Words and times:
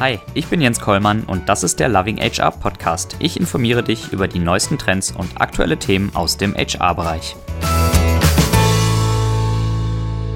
Hi, 0.00 0.20
ich 0.32 0.46
bin 0.46 0.60
Jens 0.60 0.78
Kollmann 0.78 1.24
und 1.24 1.48
das 1.48 1.64
ist 1.64 1.80
der 1.80 1.88
Loving 1.88 2.18
HR 2.18 2.52
Podcast. 2.52 3.16
Ich 3.18 3.36
informiere 3.36 3.82
dich 3.82 4.12
über 4.12 4.28
die 4.28 4.38
neuesten 4.38 4.78
Trends 4.78 5.10
und 5.10 5.40
aktuelle 5.40 5.76
Themen 5.76 6.14
aus 6.14 6.36
dem 6.36 6.54
HR-Bereich. 6.54 7.34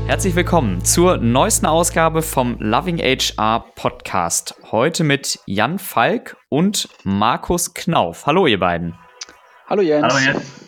Herzlich 0.08 0.34
willkommen 0.34 0.84
zur 0.84 1.18
neuesten 1.18 1.66
Ausgabe 1.66 2.22
vom 2.22 2.56
Loving 2.58 2.98
HR 2.98 3.64
Podcast. 3.76 4.56
Heute 4.72 5.04
mit 5.04 5.38
Jan 5.46 5.78
Falk 5.78 6.36
und 6.48 6.88
Markus 7.04 7.72
Knauf. 7.72 8.26
Hallo, 8.26 8.48
ihr 8.48 8.58
beiden. 8.58 8.98
Hallo 9.68 9.82
Jens. 9.82 10.12
Hallo 10.12 10.18
Jens. 10.18 10.61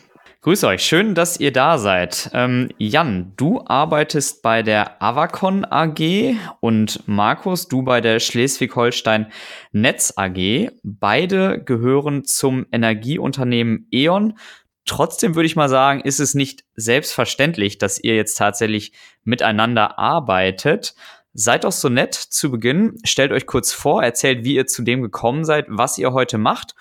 Grüß 0.44 0.64
euch, 0.64 0.82
schön, 0.82 1.14
dass 1.14 1.40
ihr 1.40 1.52
da 1.52 1.78
seid. 1.78 2.28
Ähm, 2.34 2.68
Jan, 2.76 3.32
du 3.38 3.62
arbeitest 3.64 4.42
bei 4.42 4.62
der 4.62 5.02
Avacon 5.02 5.64
AG 5.64 6.36
und 6.60 7.00
Markus, 7.08 7.66
du 7.66 7.80
bei 7.80 8.02
der 8.02 8.20
Schleswig-Holstein 8.20 9.32
Netz 9.72 10.12
AG. 10.16 10.68
Beide 10.82 11.64
gehören 11.64 12.26
zum 12.26 12.66
Energieunternehmen 12.70 13.88
E.ON. 13.90 14.38
Trotzdem 14.84 15.34
würde 15.34 15.46
ich 15.46 15.56
mal 15.56 15.70
sagen, 15.70 16.02
ist 16.02 16.20
es 16.20 16.34
nicht 16.34 16.64
selbstverständlich, 16.74 17.78
dass 17.78 17.98
ihr 17.98 18.14
jetzt 18.14 18.34
tatsächlich 18.34 18.92
miteinander 19.22 19.98
arbeitet. 19.98 20.94
Seid 21.32 21.64
doch 21.64 21.72
so 21.72 21.88
nett 21.88 22.12
zu 22.12 22.50
Beginn, 22.50 22.98
stellt 23.04 23.32
euch 23.32 23.46
kurz 23.46 23.72
vor, 23.72 24.02
erzählt, 24.02 24.44
wie 24.44 24.56
ihr 24.56 24.66
zu 24.66 24.82
dem 24.82 25.00
gekommen 25.00 25.46
seid, 25.46 25.64
was 25.70 25.96
ihr 25.96 26.12
heute 26.12 26.36
macht 26.36 26.74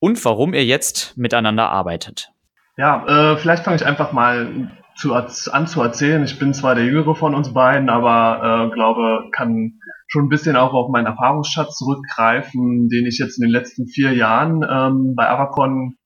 und 0.00 0.24
warum 0.24 0.52
ihr 0.52 0.64
jetzt 0.64 1.16
miteinander 1.16 1.70
arbeitet. 1.70 2.32
Ja, 2.78 3.04
äh, 3.08 3.36
vielleicht 3.36 3.64
fange 3.64 3.74
ich 3.74 3.84
einfach 3.84 4.12
mal 4.12 4.70
zu, 4.94 5.12
an 5.12 5.66
zu 5.66 5.82
erzählen. 5.82 6.22
Ich 6.22 6.38
bin 6.38 6.54
zwar 6.54 6.76
der 6.76 6.84
Jüngere 6.84 7.16
von 7.16 7.34
uns 7.34 7.52
beiden, 7.52 7.88
aber 7.88 8.68
äh, 8.70 8.72
glaube, 8.72 9.24
kann 9.32 9.80
schon 10.06 10.26
ein 10.26 10.28
bisschen 10.28 10.54
auch 10.54 10.72
auf 10.72 10.88
meinen 10.88 11.06
Erfahrungsschatz 11.06 11.76
zurückgreifen, 11.76 12.88
den 12.88 13.04
ich 13.06 13.18
jetzt 13.18 13.36
in 13.36 13.48
den 13.48 13.50
letzten 13.50 13.88
vier 13.88 14.14
Jahren 14.14 14.62
ähm, 14.62 15.14
bei 15.16 15.28
Avacon 15.28 15.96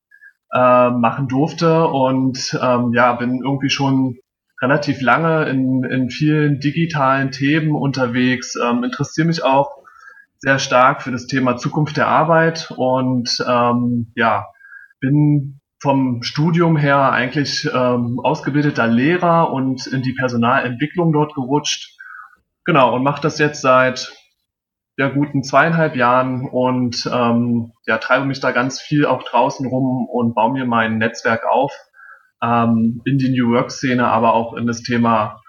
äh, 0.54 0.88
machen 0.90 1.28
durfte 1.28 1.88
und 1.88 2.58
ähm, 2.62 2.92
ja, 2.94 3.12
bin 3.12 3.42
irgendwie 3.44 3.68
schon 3.70 4.16
relativ 4.62 5.02
lange 5.02 5.44
in, 5.50 5.84
in 5.84 6.08
vielen 6.08 6.58
digitalen 6.58 7.32
Themen 7.32 7.74
unterwegs, 7.74 8.54
ähm, 8.56 8.82
interessiere 8.82 9.26
mich 9.26 9.44
auch 9.44 9.76
sehr 10.38 10.58
stark 10.58 11.02
für 11.02 11.10
das 11.10 11.26
Thema 11.26 11.58
Zukunft 11.58 11.98
der 11.98 12.08
Arbeit 12.08 12.72
und 12.74 13.44
ähm, 13.46 14.10
ja, 14.16 14.46
bin 15.00 15.60
vom 15.82 16.22
Studium 16.22 16.76
her 16.76 17.10
eigentlich 17.10 17.68
ähm, 17.74 18.20
ausgebildeter 18.22 18.86
Lehrer 18.86 19.52
und 19.52 19.84
in 19.88 20.02
die 20.02 20.12
Personalentwicklung 20.12 21.12
dort 21.12 21.34
gerutscht. 21.34 21.98
Genau, 22.64 22.94
und 22.94 23.02
mache 23.02 23.20
das 23.20 23.38
jetzt 23.38 23.60
seit 23.60 24.12
ja, 24.96 25.08
guten 25.08 25.42
zweieinhalb 25.42 25.96
Jahren 25.96 26.48
und 26.48 27.10
ähm, 27.12 27.72
ja, 27.86 27.98
treibe 27.98 28.26
mich 28.26 28.38
da 28.38 28.52
ganz 28.52 28.80
viel 28.80 29.06
auch 29.06 29.24
draußen 29.24 29.66
rum 29.66 30.06
und 30.08 30.34
baue 30.34 30.52
mir 30.52 30.66
mein 30.66 30.98
Netzwerk 30.98 31.46
auf 31.50 31.72
ähm, 32.40 33.02
in 33.04 33.18
die 33.18 33.30
New 33.30 33.50
Work-Szene, 33.52 34.06
aber 34.06 34.34
auch 34.34 34.54
in 34.54 34.68
das 34.68 34.82
Thema 34.82 35.40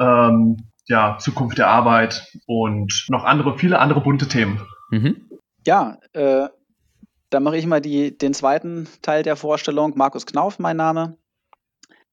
ähm, 0.00 0.56
ja, 0.86 1.18
Zukunft 1.18 1.58
der 1.58 1.68
Arbeit 1.68 2.26
und 2.46 3.04
noch 3.08 3.24
andere, 3.24 3.58
viele 3.58 3.80
andere 3.80 4.00
bunte 4.00 4.28
Themen. 4.28 4.62
Mhm. 4.90 5.28
Ja, 5.66 5.98
äh, 6.14 6.48
dann 7.34 7.42
mache 7.42 7.56
ich 7.56 7.66
mal 7.66 7.80
die, 7.80 8.16
den 8.16 8.32
zweiten 8.32 8.86
Teil 9.02 9.24
der 9.24 9.34
Vorstellung. 9.34 9.94
Markus 9.96 10.24
Knauf, 10.24 10.60
mein 10.60 10.76
Name. 10.76 11.18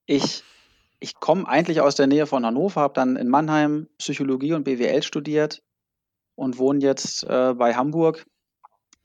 Ich, 0.07 0.43
ich 0.99 1.13
komme 1.19 1.47
eigentlich 1.47 1.79
aus 1.79 1.93
der 1.93 2.07
Nähe 2.07 2.25
von 2.25 2.43
Hannover, 2.43 2.81
habe 2.81 2.95
dann 2.95 3.17
in 3.17 3.29
Mannheim 3.29 3.87
Psychologie 3.99 4.53
und 4.53 4.63
BWL 4.63 5.03
studiert 5.03 5.61
und 6.33 6.57
wohne 6.57 6.79
jetzt 6.79 7.23
äh, 7.25 7.53
bei 7.53 7.75
Hamburg. 7.75 8.25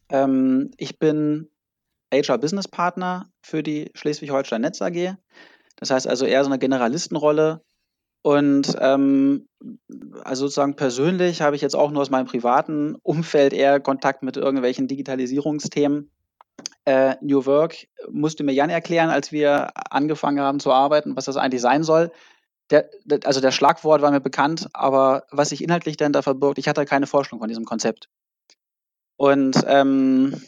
Ähm, 0.08 0.70
ich 0.78 0.98
bin 0.98 1.50
HR 2.10 2.38
Business 2.38 2.66
Partner 2.66 3.30
für 3.42 3.62
die 3.62 3.90
Schleswig-Holstein 3.92 4.62
Netz 4.62 4.80
AG. 4.80 5.16
Das 5.76 5.90
heißt 5.90 6.06
also 6.06 6.24
eher 6.24 6.42
so 6.44 6.48
eine 6.48 6.58
Generalistenrolle. 6.58 7.62
Und 8.26 8.76
ähm, 8.80 9.46
also 10.24 10.46
sozusagen 10.46 10.74
persönlich 10.74 11.42
habe 11.42 11.54
ich 11.54 11.62
jetzt 11.62 11.76
auch 11.76 11.92
nur 11.92 12.02
aus 12.02 12.10
meinem 12.10 12.26
privaten 12.26 12.96
Umfeld 13.04 13.52
eher 13.52 13.78
Kontakt 13.78 14.24
mit 14.24 14.36
irgendwelchen 14.36 14.88
Digitalisierungsthemen. 14.88 16.10
Äh, 16.86 17.14
New 17.20 17.46
Work 17.46 17.86
musste 18.10 18.42
mir 18.42 18.52
Jan 18.52 18.68
erklären, 18.68 19.10
als 19.10 19.30
wir 19.30 19.68
angefangen 19.92 20.40
haben 20.40 20.58
zu 20.58 20.72
arbeiten, 20.72 21.14
was 21.14 21.26
das 21.26 21.36
eigentlich 21.36 21.62
sein 21.62 21.84
soll. 21.84 22.10
Der, 22.70 22.90
der, 23.04 23.20
also 23.26 23.40
der 23.40 23.52
Schlagwort 23.52 24.02
war 24.02 24.10
mir 24.10 24.20
bekannt, 24.20 24.70
aber 24.72 25.22
was 25.30 25.50
sich 25.50 25.62
inhaltlich 25.62 25.96
denn 25.96 26.12
da 26.12 26.20
verbirgt, 26.20 26.58
ich 26.58 26.66
hatte 26.66 26.84
keine 26.84 27.06
Vorstellung 27.06 27.38
von 27.38 27.48
diesem 27.48 27.64
Konzept. 27.64 28.08
Und 29.16 29.62
ähm, 29.68 30.42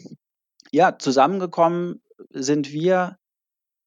ja, 0.73 0.99
zusammengekommen 0.99 2.03
sind 2.31 2.73
wir, 2.73 3.19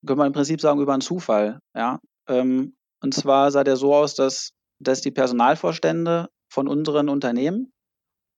können 0.08 0.20
wir 0.20 0.28
im 0.28 0.32
Prinzip 0.32 0.62
sagen, 0.62 0.80
über 0.80 0.94
einen 0.94 1.02
Zufall. 1.02 1.60
Ja? 1.76 2.00
Ähm, 2.30 2.78
und 3.02 3.14
zwar 3.14 3.52
sah 3.52 3.64
der 3.64 3.76
so 3.76 3.94
aus, 3.94 4.16
dass, 4.16 4.54
dass 4.80 5.02
die 5.02 5.12
Personalvorstände 5.12 6.30
von 6.48 6.68
unseren 6.68 7.10
Unternehmen 7.10 7.74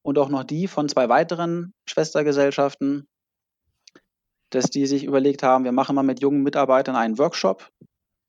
und 0.02 0.18
auch 0.18 0.28
noch 0.28 0.44
die 0.44 0.66
von 0.68 0.88
zwei 0.88 1.08
weiteren 1.08 1.74
Schwestergesellschaften, 1.88 3.06
dass 4.50 4.66
die 4.70 4.86
sich 4.86 5.04
überlegt 5.04 5.42
haben, 5.42 5.64
wir 5.64 5.72
machen 5.72 5.94
mal 5.94 6.02
mit 6.02 6.20
jungen 6.20 6.42
Mitarbeitern 6.42 6.96
einen 6.96 7.18
Workshop 7.18 7.70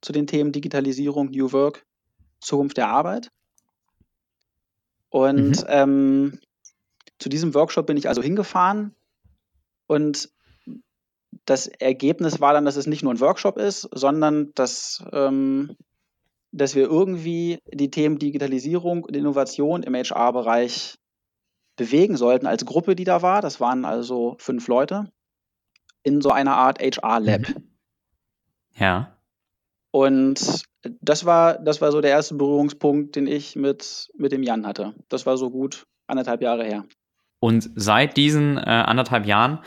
zu 0.01 0.11
den 0.11 0.27
Themen 0.27 0.51
Digitalisierung, 0.51 1.31
New 1.31 1.51
Work, 1.51 1.85
Zukunft 2.41 2.77
der 2.77 2.89
Arbeit. 2.89 3.31
Und 5.09 5.61
mhm. 5.61 5.65
ähm, 5.67 6.39
zu 7.19 7.29
diesem 7.29 7.53
Workshop 7.53 7.87
bin 7.87 7.97
ich 7.97 8.09
also 8.09 8.21
hingefahren 8.21 8.93
und 9.87 10.29
das 11.45 11.67
Ergebnis 11.67 12.41
war 12.41 12.53
dann, 12.53 12.65
dass 12.65 12.75
es 12.75 12.87
nicht 12.87 13.03
nur 13.03 13.13
ein 13.13 13.19
Workshop 13.19 13.57
ist, 13.57 13.87
sondern 13.93 14.51
dass 14.55 15.03
ähm, 15.11 15.77
dass 16.55 16.75
wir 16.75 16.83
irgendwie 16.83 17.59
die 17.71 17.91
Themen 17.91 18.17
Digitalisierung 18.17 19.03
und 19.03 19.15
Innovation 19.15 19.83
im 19.83 19.93
HR-Bereich 19.93 20.95
bewegen 21.75 22.15
sollten 22.15 22.47
als 22.47 22.65
Gruppe, 22.65 22.95
die 22.95 23.03
da 23.03 23.21
war. 23.21 23.41
Das 23.41 23.59
waren 23.59 23.83
also 23.83 24.35
fünf 24.39 24.67
Leute 24.67 25.11
in 26.03 26.21
so 26.21 26.29
einer 26.29 26.55
Art 26.55 26.79
HR-Lab. 26.79 27.49
Mhm. 27.49 27.69
Ja. 28.77 29.17
Und 29.91 30.63
das 31.01 31.25
war, 31.25 31.57
das 31.57 31.81
war 31.81 31.91
so 31.91 32.01
der 32.01 32.11
erste 32.11 32.35
Berührungspunkt, 32.35 33.15
den 33.15 33.27
ich 33.27 33.55
mit, 33.55 34.09
mit 34.17 34.31
dem 34.31 34.43
Jan 34.43 34.65
hatte. 34.65 34.93
Das 35.09 35.25
war 35.25 35.37
so 35.37 35.49
gut 35.49 35.85
anderthalb 36.07 36.41
Jahre 36.41 36.63
her. 36.63 36.85
Und 37.39 37.69
seit 37.75 38.17
diesen 38.17 38.57
äh, 38.57 38.61
anderthalb 38.61 39.25
Jahren 39.25 39.59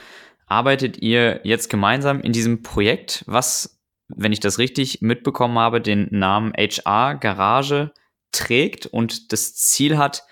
arbeitet 0.46 0.98
ihr 0.98 1.40
jetzt 1.44 1.68
gemeinsam 1.68 2.20
in 2.20 2.32
diesem 2.32 2.62
Projekt, 2.62 3.24
was 3.26 3.77
wenn 4.08 4.32
ich 4.32 4.40
das 4.40 4.58
richtig 4.58 5.02
mitbekommen 5.02 5.58
habe, 5.58 5.80
den 5.80 6.08
Namen 6.10 6.52
HR 6.56 7.16
Garage 7.16 7.92
trägt 8.32 8.86
und 8.86 9.32
das 9.32 9.54
Ziel 9.54 9.98
hat, 9.98 10.24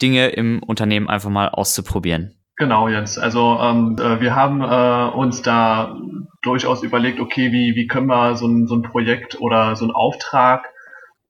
Dinge 0.00 0.28
im 0.28 0.62
Unternehmen 0.62 1.08
einfach 1.08 1.30
mal 1.30 1.48
auszuprobieren. 1.48 2.34
Genau, 2.56 2.88
Jens. 2.88 3.18
Also 3.18 3.58
ähm, 3.60 3.96
äh, 4.00 4.20
wir 4.20 4.34
haben 4.34 4.62
äh, 4.62 5.16
uns 5.16 5.42
da 5.42 5.96
durchaus 6.42 6.82
überlegt, 6.82 7.20
okay, 7.20 7.52
wie, 7.52 7.76
wie 7.76 7.86
können 7.86 8.08
wir 8.08 8.36
so 8.36 8.46
ein, 8.46 8.66
so 8.66 8.74
ein 8.74 8.82
Projekt 8.82 9.40
oder 9.40 9.76
so 9.76 9.84
einen 9.84 9.94
Auftrag 9.94 10.66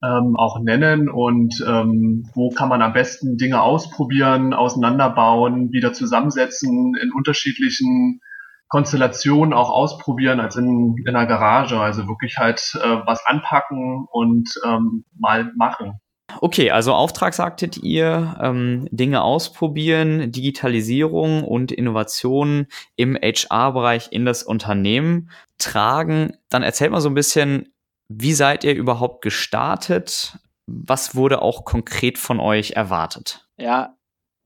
ähm, 0.03 0.35
auch 0.37 0.59
nennen 0.59 1.09
und 1.09 1.63
ähm, 1.67 2.27
wo 2.33 2.49
kann 2.49 2.69
man 2.69 2.81
am 2.81 2.93
besten 2.93 3.37
Dinge 3.37 3.61
ausprobieren, 3.61 4.53
auseinanderbauen, 4.53 5.71
wieder 5.71 5.93
zusammensetzen 5.93 6.95
in 6.99 7.11
unterschiedlichen 7.11 8.21
Konstellation 8.69 9.51
auch 9.51 9.71
ausprobieren 9.71 10.39
als 10.39 10.55
in, 10.55 10.95
in 11.05 11.15
einer 11.15 11.25
Garage. 11.25 11.79
Also 11.79 12.07
wirklich 12.07 12.37
halt 12.37 12.61
äh, 12.81 12.87
was 13.05 13.25
anpacken 13.25 14.05
und 14.11 14.49
ähm, 14.65 15.03
mal 15.17 15.51
machen. 15.55 15.99
Okay, 16.41 16.69
also 16.69 16.93
Auftrag 16.93 17.33
sagtet 17.33 17.77
ihr, 17.77 18.37
ähm, 18.39 18.87
Dinge 18.91 19.23
ausprobieren, 19.23 20.31
Digitalisierung 20.31 21.43
und 21.43 21.71
Innovationen 21.71 22.67
im 22.95 23.15
HR-Bereich 23.15 24.09
in 24.11 24.25
das 24.25 24.43
Unternehmen 24.43 25.31
tragen. 25.57 26.37
Dann 26.49 26.61
erzählt 26.61 26.91
mal 26.91 27.01
so 27.01 27.09
ein 27.09 27.15
bisschen, 27.15 27.73
wie 28.09 28.33
seid 28.33 28.63
ihr 28.63 28.75
überhaupt 28.75 29.23
gestartet? 29.23 30.37
Was 30.67 31.15
wurde 31.15 31.41
auch 31.41 31.65
konkret 31.65 32.19
von 32.19 32.39
euch 32.39 32.71
erwartet? 32.71 33.47
Ja, 33.57 33.95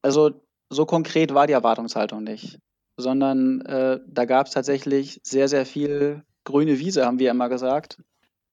also 0.01 0.31
so 0.69 0.85
konkret 0.85 1.33
war 1.33 1.47
die 1.47 1.53
Erwartungshaltung 1.53 2.23
nicht 2.23 2.59
sondern 2.97 3.61
äh, 3.61 3.99
da 4.07 4.25
gab 4.25 4.47
es 4.47 4.53
tatsächlich 4.53 5.19
sehr, 5.23 5.47
sehr 5.47 5.65
viel 5.65 6.23
grüne 6.43 6.79
Wiese, 6.79 7.05
haben 7.05 7.19
wir 7.19 7.31
immer 7.31 7.49
gesagt. 7.49 7.97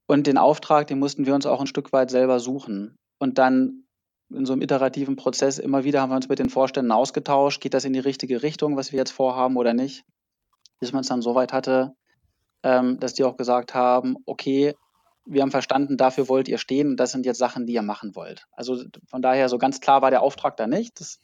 Und 0.06 0.26
den 0.26 0.38
Auftrag, 0.38 0.86
den 0.86 0.98
mussten 0.98 1.26
wir 1.26 1.34
uns 1.34 1.46
auch 1.46 1.60
ein 1.60 1.66
Stück 1.66 1.92
weit 1.92 2.10
selber 2.10 2.40
suchen. 2.40 2.96
Und 3.18 3.38
dann 3.38 3.84
in 4.32 4.46
so 4.46 4.52
einem 4.52 4.62
iterativen 4.62 5.16
Prozess 5.16 5.58
immer 5.58 5.84
wieder 5.84 6.00
haben 6.00 6.10
wir 6.10 6.16
uns 6.16 6.28
mit 6.28 6.38
den 6.38 6.50
Vorständen 6.50 6.92
ausgetauscht, 6.92 7.60
geht 7.60 7.74
das 7.74 7.84
in 7.84 7.92
die 7.92 7.98
richtige 7.98 8.42
Richtung, 8.42 8.76
was 8.76 8.92
wir 8.92 8.98
jetzt 8.98 9.10
vorhaben 9.10 9.56
oder 9.56 9.74
nicht. 9.74 10.04
Bis 10.78 10.92
man 10.92 11.02
es 11.02 11.08
dann 11.08 11.22
so 11.22 11.34
weit 11.34 11.52
hatte, 11.52 11.94
ähm, 12.62 12.98
dass 13.00 13.14
die 13.14 13.24
auch 13.24 13.36
gesagt 13.36 13.74
haben, 13.74 14.16
okay, 14.26 14.74
wir 15.30 15.42
haben 15.42 15.50
verstanden, 15.52 15.96
dafür 15.96 16.28
wollt 16.28 16.48
ihr 16.48 16.58
stehen 16.58 16.88
und 16.88 16.96
das 16.96 17.12
sind 17.12 17.24
jetzt 17.24 17.38
Sachen, 17.38 17.66
die 17.66 17.74
ihr 17.74 17.82
machen 17.82 18.16
wollt. 18.16 18.46
Also 18.52 18.82
von 19.08 19.22
daher, 19.22 19.48
so 19.48 19.58
ganz 19.58 19.80
klar 19.80 20.02
war 20.02 20.10
der 20.10 20.22
Auftrag 20.22 20.56
da 20.56 20.66
nicht. 20.66 21.00
Das 21.00 21.18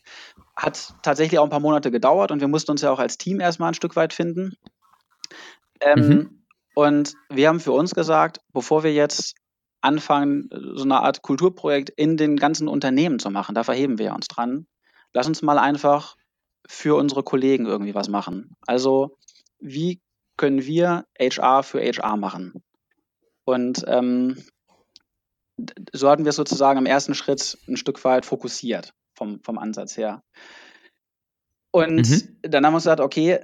hat 0.55 0.95
tatsächlich 1.03 1.41
auch 1.41 1.45
ein 1.45 1.51
paar 1.51 1.61
Monate 1.61 1.91
gedauert 1.91 2.31
und 2.31 2.41
wir 2.41 2.49
mussten 2.49 2.71
uns 2.71 2.83
ja 2.83 2.93
auch 2.93 3.01
als 3.01 3.19
Team 3.19 3.41
erstmal 3.41 3.71
ein 3.71 3.75
Stück 3.75 3.97
weit 3.97 4.13
finden. 4.13 4.55
Ähm, 5.81 6.09
mhm. 6.09 6.45
Und 6.75 7.15
wir 7.31 7.49
haben 7.49 7.59
für 7.59 7.73
uns 7.73 7.95
gesagt, 7.95 8.41
bevor 8.53 8.85
wir 8.85 8.93
jetzt 8.93 9.35
anfangen, 9.81 10.49
so 10.75 10.85
eine 10.85 11.01
Art 11.01 11.23
Kulturprojekt 11.23 11.91
in 11.91 12.17
den 12.17 12.37
ganzen 12.37 12.69
Unternehmen 12.69 13.19
zu 13.19 13.31
machen, 13.31 13.55
da 13.55 13.65
verheben 13.65 13.99
wir 13.99 14.15
uns 14.15 14.29
dran, 14.29 14.67
lass 15.13 15.27
uns 15.27 15.43
mal 15.43 15.59
einfach 15.59 16.17
für 16.69 16.97
unsere 16.97 17.23
Kollegen 17.23 17.67
irgendwie 17.67 17.95
was 17.95 18.09
machen. 18.09 18.57
Also 18.67 19.17
wie 19.59 20.01
können 20.37 20.65
wir 20.65 21.07
HR 21.19 21.63
für 21.63 21.81
HR 21.81 22.17
machen? 22.17 22.63
Und 23.47 23.85
ähm, 23.87 24.43
so 25.93 26.11
hatten 26.11 26.25
wir 26.25 26.31
es 26.31 26.37
sozusagen 26.37 26.79
im 26.79 26.87
ersten 26.87 27.15
Schritt 27.15 27.59
ein 27.67 27.77
Stück 27.77 28.05
weit 28.05 28.27
fokussiert 28.27 28.93
vom, 29.15 29.41
vom 29.43 29.57
Ansatz 29.57 29.97
her. 29.97 30.23
Und 31.71 32.09
mhm. 32.09 32.39
dann 32.43 32.67
haben 32.67 32.73
wir 32.73 32.77
uns 32.77 32.85
gesagt, 32.85 33.01
okay, 33.01 33.41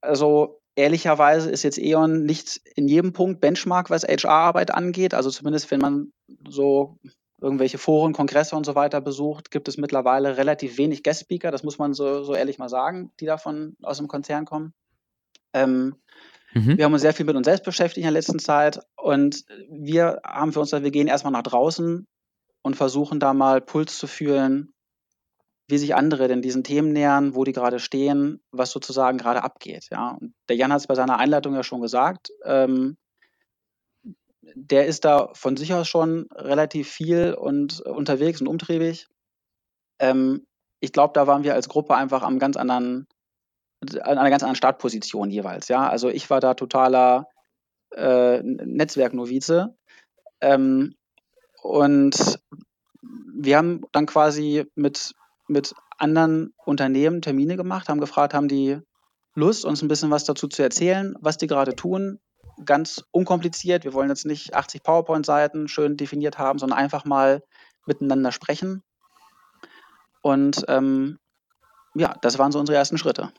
also 0.00 0.60
ehrlicherweise 0.76 1.50
ist 1.50 1.64
jetzt 1.64 1.78
E.ON 1.78 2.24
nicht 2.24 2.60
in 2.76 2.88
jedem 2.88 3.12
Punkt 3.12 3.40
Benchmark, 3.40 3.90
was 3.90 4.04
HR-Arbeit 4.04 4.72
angeht. 4.72 5.14
Also 5.14 5.30
zumindest, 5.30 5.70
wenn 5.70 5.80
man 5.80 6.12
so 6.48 6.98
irgendwelche 7.40 7.78
Foren, 7.78 8.12
Kongresse 8.12 8.54
und 8.54 8.66
so 8.66 8.74
weiter 8.74 9.00
besucht, 9.00 9.50
gibt 9.50 9.68
es 9.68 9.78
mittlerweile 9.78 10.36
relativ 10.36 10.76
wenig 10.76 11.02
Guest-Speaker, 11.02 11.50
das 11.50 11.62
muss 11.62 11.78
man 11.78 11.94
so, 11.94 12.22
so 12.24 12.34
ehrlich 12.34 12.58
mal 12.58 12.68
sagen, 12.68 13.12
die 13.20 13.26
davon 13.26 13.76
aus 13.82 13.98
dem 13.98 14.08
Konzern 14.08 14.44
kommen. 14.44 14.74
Ähm, 15.52 15.96
Mhm. 16.54 16.78
Wir 16.78 16.84
haben 16.84 16.92
uns 16.92 17.02
sehr 17.02 17.14
viel 17.14 17.26
mit 17.26 17.36
uns 17.36 17.46
selbst 17.46 17.64
beschäftigt 17.64 17.98
in 17.98 18.04
der 18.04 18.12
letzten 18.12 18.38
Zeit 18.38 18.80
und 18.96 19.44
wir 19.68 20.20
haben 20.24 20.52
für 20.52 20.60
uns 20.60 20.70
gesagt, 20.70 20.84
wir 20.84 20.90
gehen 20.90 21.08
erstmal 21.08 21.32
nach 21.32 21.42
draußen 21.42 22.06
und 22.62 22.76
versuchen 22.76 23.20
da 23.20 23.34
mal 23.34 23.60
Puls 23.60 23.98
zu 23.98 24.06
fühlen, 24.06 24.72
wie 25.68 25.78
sich 25.78 25.94
andere 25.94 26.28
denn 26.28 26.42
diesen 26.42 26.64
Themen 26.64 26.92
nähern, 26.92 27.34
wo 27.34 27.44
die 27.44 27.52
gerade 27.52 27.78
stehen, 27.78 28.40
was 28.50 28.70
sozusagen 28.70 29.18
gerade 29.18 29.42
abgeht. 29.42 29.88
Ja. 29.90 30.16
Und 30.18 30.34
der 30.48 30.56
Jan 30.56 30.72
hat 30.72 30.80
es 30.80 30.86
bei 30.86 30.94
seiner 30.94 31.18
Einleitung 31.18 31.54
ja 31.54 31.62
schon 31.62 31.82
gesagt. 31.82 32.30
Ähm, 32.44 32.96
der 34.54 34.86
ist 34.86 35.04
da 35.04 35.30
von 35.34 35.56
sich 35.56 35.74
aus 35.74 35.86
schon 35.86 36.26
relativ 36.32 36.88
viel 36.88 37.34
und 37.34 37.80
unterwegs 37.80 38.40
und 38.40 38.48
umtriebig. 38.48 39.06
Ähm, 39.98 40.46
ich 40.80 40.92
glaube, 40.92 41.12
da 41.12 41.26
waren 41.26 41.44
wir 41.44 41.54
als 41.54 41.68
Gruppe 41.68 41.96
einfach 41.96 42.22
am 42.22 42.38
ganz 42.38 42.56
anderen 42.56 43.06
an 43.80 44.18
einer 44.18 44.30
ganz 44.30 44.42
anderen 44.42 44.56
Startposition 44.56 45.30
jeweils. 45.30 45.68
Ja, 45.68 45.88
also 45.88 46.08
ich 46.08 46.30
war 46.30 46.40
da 46.40 46.54
totaler 46.54 47.28
äh, 47.94 48.42
Netzwerknovize 48.42 49.76
ähm, 50.40 50.94
und 51.62 52.40
wir 53.00 53.56
haben 53.56 53.82
dann 53.92 54.06
quasi 54.06 54.66
mit 54.74 55.14
mit 55.48 55.74
anderen 55.96 56.54
Unternehmen 56.64 57.22
Termine 57.22 57.56
gemacht, 57.56 57.88
haben 57.88 58.00
gefragt, 58.00 58.34
haben 58.34 58.48
die 58.48 58.78
Lust, 59.34 59.64
uns 59.64 59.82
ein 59.82 59.88
bisschen 59.88 60.10
was 60.10 60.24
dazu 60.24 60.46
zu 60.46 60.62
erzählen, 60.62 61.14
was 61.20 61.38
die 61.38 61.46
gerade 61.46 61.74
tun. 61.74 62.20
Ganz 62.64 63.04
unkompliziert. 63.10 63.84
Wir 63.84 63.94
wollen 63.94 64.08
jetzt 64.08 64.26
nicht 64.26 64.54
80 64.54 64.82
PowerPoint-Seiten 64.82 65.68
schön 65.68 65.96
definiert 65.96 66.38
haben, 66.38 66.58
sondern 66.58 66.78
einfach 66.78 67.04
mal 67.04 67.42
miteinander 67.86 68.32
sprechen. 68.32 68.82
Und 70.22 70.64
ähm, 70.68 71.18
ja, 71.94 72.14
das 72.20 72.38
waren 72.38 72.52
so 72.52 72.58
unsere 72.58 72.76
ersten 72.76 72.98
Schritte. 72.98 73.32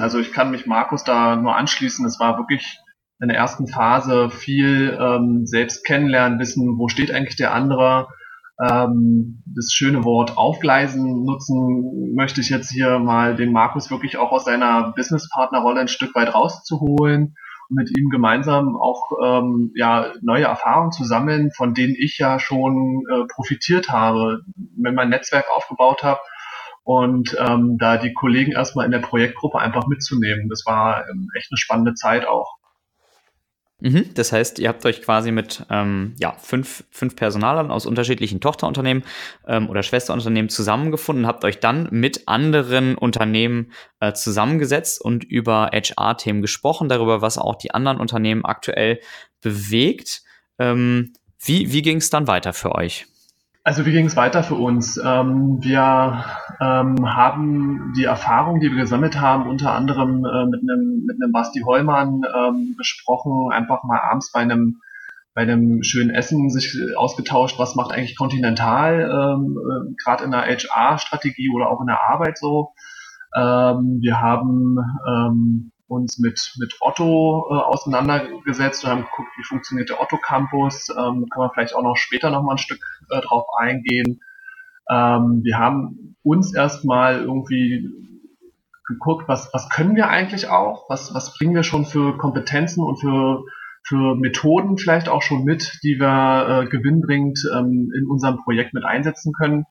Also 0.00 0.18
ich 0.18 0.32
kann 0.32 0.50
mich 0.50 0.66
Markus 0.66 1.04
da 1.04 1.36
nur 1.36 1.56
anschließen. 1.56 2.04
Es 2.06 2.18
war 2.18 2.38
wirklich 2.38 2.78
in 3.20 3.28
der 3.28 3.36
ersten 3.36 3.66
Phase 3.68 4.30
viel 4.30 4.96
ähm, 4.98 5.46
selbst 5.46 5.84
kennenlernen, 5.84 6.38
wissen, 6.38 6.78
wo 6.78 6.88
steht 6.88 7.12
eigentlich 7.12 7.36
der 7.36 7.52
andere. 7.52 8.08
Ähm, 8.66 9.42
das 9.46 9.72
schöne 9.72 10.04
Wort 10.04 10.36
aufgleisen 10.36 11.24
nutzen 11.24 12.14
möchte 12.14 12.40
ich 12.40 12.50
jetzt 12.50 12.70
hier 12.70 12.98
mal 12.98 13.36
den 13.36 13.52
Markus 13.52 13.90
wirklich 13.90 14.18
auch 14.18 14.32
aus 14.32 14.44
seiner 14.44 14.92
Businesspartnerrolle 14.96 15.80
ein 15.80 15.88
Stück 15.88 16.14
weit 16.14 16.34
rauszuholen 16.34 17.34
und 17.68 17.76
mit 17.76 17.96
ihm 17.96 18.08
gemeinsam 18.10 18.76
auch 18.76 19.12
ähm, 19.24 19.72
ja, 19.74 20.12
neue 20.22 20.44
Erfahrungen 20.44 20.92
zu 20.92 21.04
sammeln, 21.04 21.50
von 21.56 21.74
denen 21.74 21.94
ich 21.98 22.18
ja 22.18 22.38
schon 22.38 23.02
äh, 23.10 23.24
profitiert 23.32 23.90
habe, 23.90 24.40
wenn 24.76 24.94
mein 24.94 25.10
Netzwerk 25.10 25.46
aufgebaut 25.54 26.02
habe 26.02 26.20
und 26.90 27.36
ähm, 27.38 27.78
da 27.78 27.98
die 27.98 28.12
Kollegen 28.12 28.50
erstmal 28.50 28.84
in 28.84 28.90
der 28.90 28.98
Projektgruppe 28.98 29.60
einfach 29.60 29.86
mitzunehmen. 29.86 30.48
Das 30.48 30.66
war 30.66 31.08
ähm, 31.08 31.28
echt 31.36 31.52
eine 31.52 31.56
spannende 31.56 31.94
Zeit 31.94 32.26
auch. 32.26 32.56
Mhm, 33.78 34.12
das 34.14 34.32
heißt, 34.32 34.58
ihr 34.58 34.68
habt 34.68 34.84
euch 34.84 35.00
quasi 35.00 35.30
mit 35.30 35.64
ähm, 35.70 36.16
ja, 36.18 36.32
fünf, 36.32 36.82
fünf 36.90 37.14
Personalern 37.14 37.70
aus 37.70 37.86
unterschiedlichen 37.86 38.40
Tochterunternehmen 38.40 39.04
ähm, 39.46 39.70
oder 39.70 39.84
Schwesterunternehmen 39.84 40.48
zusammengefunden, 40.48 41.28
habt 41.28 41.44
euch 41.44 41.60
dann 41.60 41.86
mit 41.92 42.26
anderen 42.26 42.96
Unternehmen 42.96 43.70
äh, 44.00 44.12
zusammengesetzt 44.12 45.00
und 45.00 45.22
über 45.22 45.70
HR-Themen 45.72 46.42
gesprochen, 46.42 46.88
darüber, 46.88 47.22
was 47.22 47.38
auch 47.38 47.54
die 47.54 47.70
anderen 47.70 48.00
Unternehmen 48.00 48.44
aktuell 48.44 48.98
bewegt. 49.40 50.22
Ähm, 50.58 51.12
wie 51.38 51.72
wie 51.72 51.82
ging 51.82 51.98
es 51.98 52.10
dann 52.10 52.26
weiter 52.26 52.52
für 52.52 52.74
euch? 52.74 53.06
Also 53.62 53.84
wie 53.84 53.92
ging 53.92 54.06
es 54.06 54.16
weiter 54.16 54.42
für 54.42 54.54
uns? 54.54 54.96
Ähm, 54.96 55.58
wir 55.60 56.24
ähm, 56.60 57.14
haben 57.14 57.92
die 57.94 58.04
Erfahrung, 58.04 58.60
die 58.60 58.70
wir 58.70 58.78
gesammelt 58.80 59.20
haben, 59.20 59.48
unter 59.48 59.72
anderem 59.72 60.24
äh, 60.24 60.46
mit 60.46 60.62
einem 60.62 61.04
mit 61.06 61.22
einem 61.22 61.32
Basti 61.32 61.60
Hollmann 61.60 62.22
ähm, 62.34 62.74
besprochen, 62.78 63.52
einfach 63.52 63.84
mal 63.84 64.00
abends 64.00 64.32
bei 64.32 64.40
einem 64.40 64.80
bei 65.34 65.42
einem 65.42 65.82
schönen 65.82 66.10
Essen 66.10 66.50
sich 66.50 66.74
ausgetauscht, 66.96 67.58
was 67.58 67.76
macht 67.76 67.92
eigentlich 67.92 68.16
Continental, 68.16 69.02
ähm, 69.02 69.58
äh, 69.58 69.94
gerade 70.02 70.24
in 70.24 70.30
der 70.30 70.42
HR-Strategie 70.42 71.50
oder 71.54 71.70
auch 71.70 71.80
in 71.80 71.86
der 71.86 72.00
Arbeit 72.08 72.38
so. 72.38 72.72
Ähm, 73.36 74.00
wir 74.00 74.20
haben 74.20 74.78
ähm, 75.06 75.69
uns 75.90 76.18
mit, 76.18 76.54
mit 76.58 76.76
Otto 76.80 77.48
äh, 77.50 77.54
auseinandergesetzt 77.54 78.84
und 78.84 78.90
haben 78.90 79.02
geguckt, 79.02 79.30
wie 79.36 79.44
funktioniert 79.44 79.88
der 79.90 80.00
Otto 80.00 80.18
Campus. 80.18 80.88
Ähm, 80.90 81.26
kann 81.28 81.42
man 81.42 81.50
vielleicht 81.52 81.74
auch 81.74 81.82
noch 81.82 81.96
später 81.96 82.30
noch 82.30 82.42
mal 82.42 82.52
ein 82.52 82.58
Stück 82.58 82.80
äh, 83.10 83.20
drauf 83.20 83.46
eingehen. 83.58 84.20
Ähm, 84.88 85.40
wir 85.42 85.58
haben 85.58 86.16
uns 86.22 86.54
erstmal 86.54 87.20
irgendwie 87.20 87.90
geguckt, 88.86 89.28
was, 89.28 89.50
was 89.52 89.68
können 89.68 89.96
wir 89.96 90.08
eigentlich 90.08 90.48
auch, 90.48 90.88
was, 90.88 91.12
was 91.12 91.36
bringen 91.36 91.54
wir 91.54 91.64
schon 91.64 91.84
für 91.84 92.16
Kompetenzen 92.18 92.84
und 92.84 93.00
für, 93.00 93.44
für 93.82 94.14
Methoden 94.14 94.78
vielleicht 94.78 95.08
auch 95.08 95.22
schon 95.22 95.44
mit, 95.44 95.80
die 95.82 95.98
wir 95.98 96.62
äh, 96.62 96.66
gewinnbringend 96.66 97.40
ähm, 97.52 97.92
in 97.96 98.06
unserem 98.06 98.38
Projekt 98.38 98.74
mit 98.74 98.84
einsetzen 98.84 99.32
können 99.32 99.66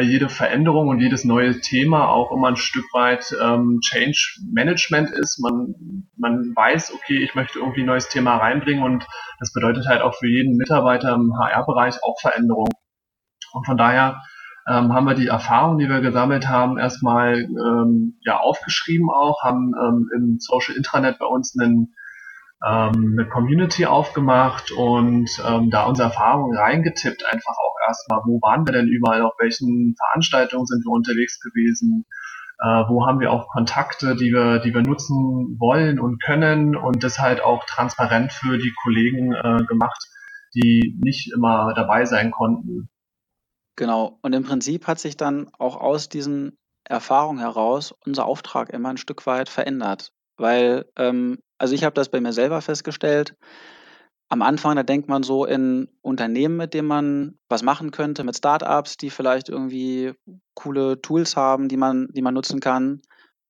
jede 0.00 0.28
Veränderung 0.28 0.88
und 0.88 1.00
jedes 1.00 1.24
neue 1.24 1.60
Thema 1.60 2.08
auch 2.08 2.32
immer 2.32 2.48
ein 2.48 2.56
Stück 2.56 2.84
weit 2.92 3.34
ähm, 3.42 3.80
Change 3.80 4.40
Management 4.52 5.10
ist. 5.10 5.38
Man, 5.40 6.08
man 6.16 6.54
weiß, 6.54 6.92
okay, 6.94 7.22
ich 7.22 7.34
möchte 7.34 7.58
irgendwie 7.58 7.80
ein 7.80 7.86
neues 7.86 8.08
Thema 8.08 8.36
reinbringen 8.36 8.82
und 8.82 9.06
das 9.38 9.52
bedeutet 9.52 9.86
halt 9.86 10.02
auch 10.02 10.14
für 10.14 10.28
jeden 10.28 10.56
Mitarbeiter 10.56 11.14
im 11.14 11.32
HR-Bereich 11.38 12.02
auch 12.02 12.20
Veränderung. 12.20 12.68
Und 13.52 13.64
von 13.64 13.76
daher 13.76 14.22
ähm, 14.68 14.92
haben 14.92 15.06
wir 15.06 15.14
die 15.14 15.28
Erfahrungen, 15.28 15.78
die 15.78 15.88
wir 15.88 16.00
gesammelt 16.00 16.48
haben, 16.48 16.78
erstmal 16.78 17.42
ähm, 17.42 18.18
ja, 18.22 18.38
aufgeschrieben 18.38 19.08
auch, 19.10 19.42
haben 19.42 19.72
ähm, 19.80 20.10
im 20.14 20.38
Social 20.40 20.74
Intranet 20.76 21.18
bei 21.18 21.26
uns 21.26 21.56
einen 21.58 21.94
ähm, 22.66 23.16
eine 23.18 23.28
Community 23.28 23.86
aufgemacht 23.86 24.72
und 24.72 25.30
ähm, 25.46 25.70
da 25.70 25.84
unsere 25.84 26.08
Erfahrungen 26.08 26.56
reingetippt, 26.56 27.24
einfach 27.26 27.52
auch 27.52 27.74
erstmal, 27.86 28.20
wo 28.24 28.40
waren 28.42 28.66
wir 28.66 28.72
denn 28.72 28.88
überall, 28.88 29.22
auf 29.22 29.34
welchen 29.38 29.94
Veranstaltungen 29.96 30.66
sind 30.66 30.84
wir 30.84 30.92
unterwegs 30.92 31.40
gewesen, 31.40 32.06
äh, 32.58 32.84
wo 32.88 33.06
haben 33.06 33.20
wir 33.20 33.30
auch 33.30 33.48
Kontakte, 33.48 34.16
die 34.16 34.32
wir, 34.32 34.58
die 34.58 34.74
wir 34.74 34.82
nutzen 34.82 35.56
wollen 35.60 36.00
und 36.00 36.22
können 36.22 36.74
und 36.76 37.04
das 37.04 37.18
halt 37.18 37.40
auch 37.42 37.64
transparent 37.66 38.32
für 38.32 38.58
die 38.58 38.74
Kollegen 38.82 39.32
äh, 39.32 39.64
gemacht, 39.66 40.02
die 40.54 40.98
nicht 41.02 41.32
immer 41.32 41.72
dabei 41.74 42.04
sein 42.04 42.30
konnten. 42.30 42.88
Genau, 43.76 44.18
und 44.22 44.32
im 44.32 44.42
Prinzip 44.42 44.86
hat 44.86 44.98
sich 44.98 45.16
dann 45.16 45.50
auch 45.58 45.76
aus 45.76 46.08
diesen 46.08 46.56
Erfahrungen 46.84 47.40
heraus 47.40 47.92
unser 48.06 48.24
Auftrag 48.24 48.70
immer 48.70 48.88
ein 48.88 48.96
Stück 48.96 49.26
weit 49.26 49.48
verändert. 49.50 50.12
Weil, 50.36 50.86
ähm, 50.96 51.38
also 51.58 51.74
ich 51.74 51.84
habe 51.84 51.94
das 51.94 52.08
bei 52.08 52.20
mir 52.20 52.32
selber 52.32 52.60
festgestellt. 52.60 53.34
Am 54.28 54.42
Anfang, 54.42 54.76
da 54.76 54.82
denkt 54.82 55.08
man 55.08 55.22
so 55.22 55.44
in 55.44 55.88
Unternehmen, 56.02 56.56
mit 56.56 56.74
denen 56.74 56.88
man 56.88 57.38
was 57.48 57.62
machen 57.62 57.92
könnte, 57.92 58.24
mit 58.24 58.36
Startups, 58.36 58.96
die 58.96 59.10
vielleicht 59.10 59.48
irgendwie 59.48 60.14
coole 60.54 61.00
Tools 61.00 61.36
haben, 61.36 61.68
die 61.68 61.76
man, 61.76 62.08
die 62.10 62.22
man 62.22 62.34
nutzen 62.34 62.60
kann. 62.60 63.02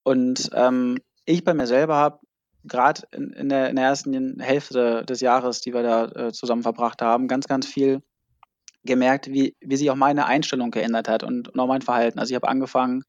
Und 0.03 0.51
ähm, 0.53 0.99
ich 1.25 1.45
bei 1.45 1.55
mir 1.55 1.67
selber 1.67 1.97
habe 1.97 2.21
gerade 2.65 3.03
in, 3.13 3.31
in, 3.33 3.49
der, 3.49 3.71
in 3.71 3.77
der 3.77 3.87
ersten 3.87 4.41
Hälfte 4.41 5.05
des 5.05 5.21
Jahres, 5.21 5.61
die 5.61 5.73
wir 5.73 5.83
da 5.83 6.05
äh, 6.07 6.33
zusammen 6.33 6.63
verbracht 6.63 7.01
haben, 7.03 7.29
ganz, 7.29 7.47
ganz 7.47 7.67
viel 7.67 8.03
gemerkt, 8.85 9.29
wie, 9.29 9.57
wie 9.61 9.77
sich 9.77 9.91
auch 9.91 9.97
meine 9.97 10.27
Einstellung 10.27 10.71
geändert 10.71 11.09
hat 11.09 11.23
und, 11.23 11.49
und 11.49 11.61
auch 11.61 11.67
mein 11.67 11.83
Verhalten. 11.83 12.19
Also 12.19 12.31
ich 12.31 12.37
habe 12.37 12.49
angefangen, 12.49 13.05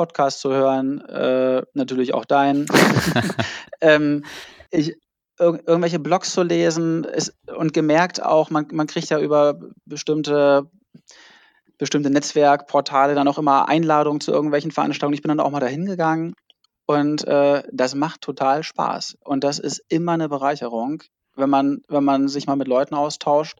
Podcast 0.00 0.40
zu 0.40 0.50
hören, 0.50 1.02
äh, 1.02 1.62
natürlich 1.74 2.14
auch 2.14 2.24
dein. 2.24 2.64
ähm, 3.82 4.24
ich 4.70 4.96
ir 5.38 5.60
irgendwelche 5.66 5.98
Blogs 5.98 6.32
zu 6.32 6.42
lesen 6.42 7.04
ist, 7.04 7.34
und 7.54 7.74
gemerkt 7.74 8.22
auch, 8.22 8.48
man, 8.48 8.66
man 8.72 8.86
kriegt 8.86 9.10
ja 9.10 9.18
über 9.18 9.58
bestimmte, 9.84 10.70
bestimmte 11.76 12.08
Netzwerkportale 12.08 13.14
dann 13.14 13.28
auch 13.28 13.36
immer 13.36 13.68
Einladungen 13.68 14.22
zu 14.22 14.32
irgendwelchen 14.32 14.70
Veranstaltungen. 14.70 15.14
Ich 15.14 15.22
bin 15.22 15.28
dann 15.28 15.40
auch 15.40 15.50
mal 15.50 15.60
dahin 15.60 15.84
gegangen 15.84 16.34
und 16.86 17.26
äh, 17.26 17.62
das 17.70 17.94
macht 17.94 18.22
total 18.22 18.62
Spaß. 18.62 19.18
Und 19.22 19.44
das 19.44 19.58
ist 19.58 19.82
immer 19.88 20.12
eine 20.12 20.30
Bereicherung, 20.30 21.02
wenn 21.36 21.50
man, 21.50 21.82
wenn 21.88 22.04
man 22.04 22.28
sich 22.28 22.46
mal 22.46 22.56
mit 22.56 22.68
Leuten 22.68 22.94
austauscht, 22.94 23.58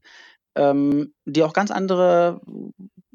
ähm, 0.55 1.13
die 1.27 1.43
auch 1.43 1.53
ganz 1.53 1.71
andere, 1.71 2.41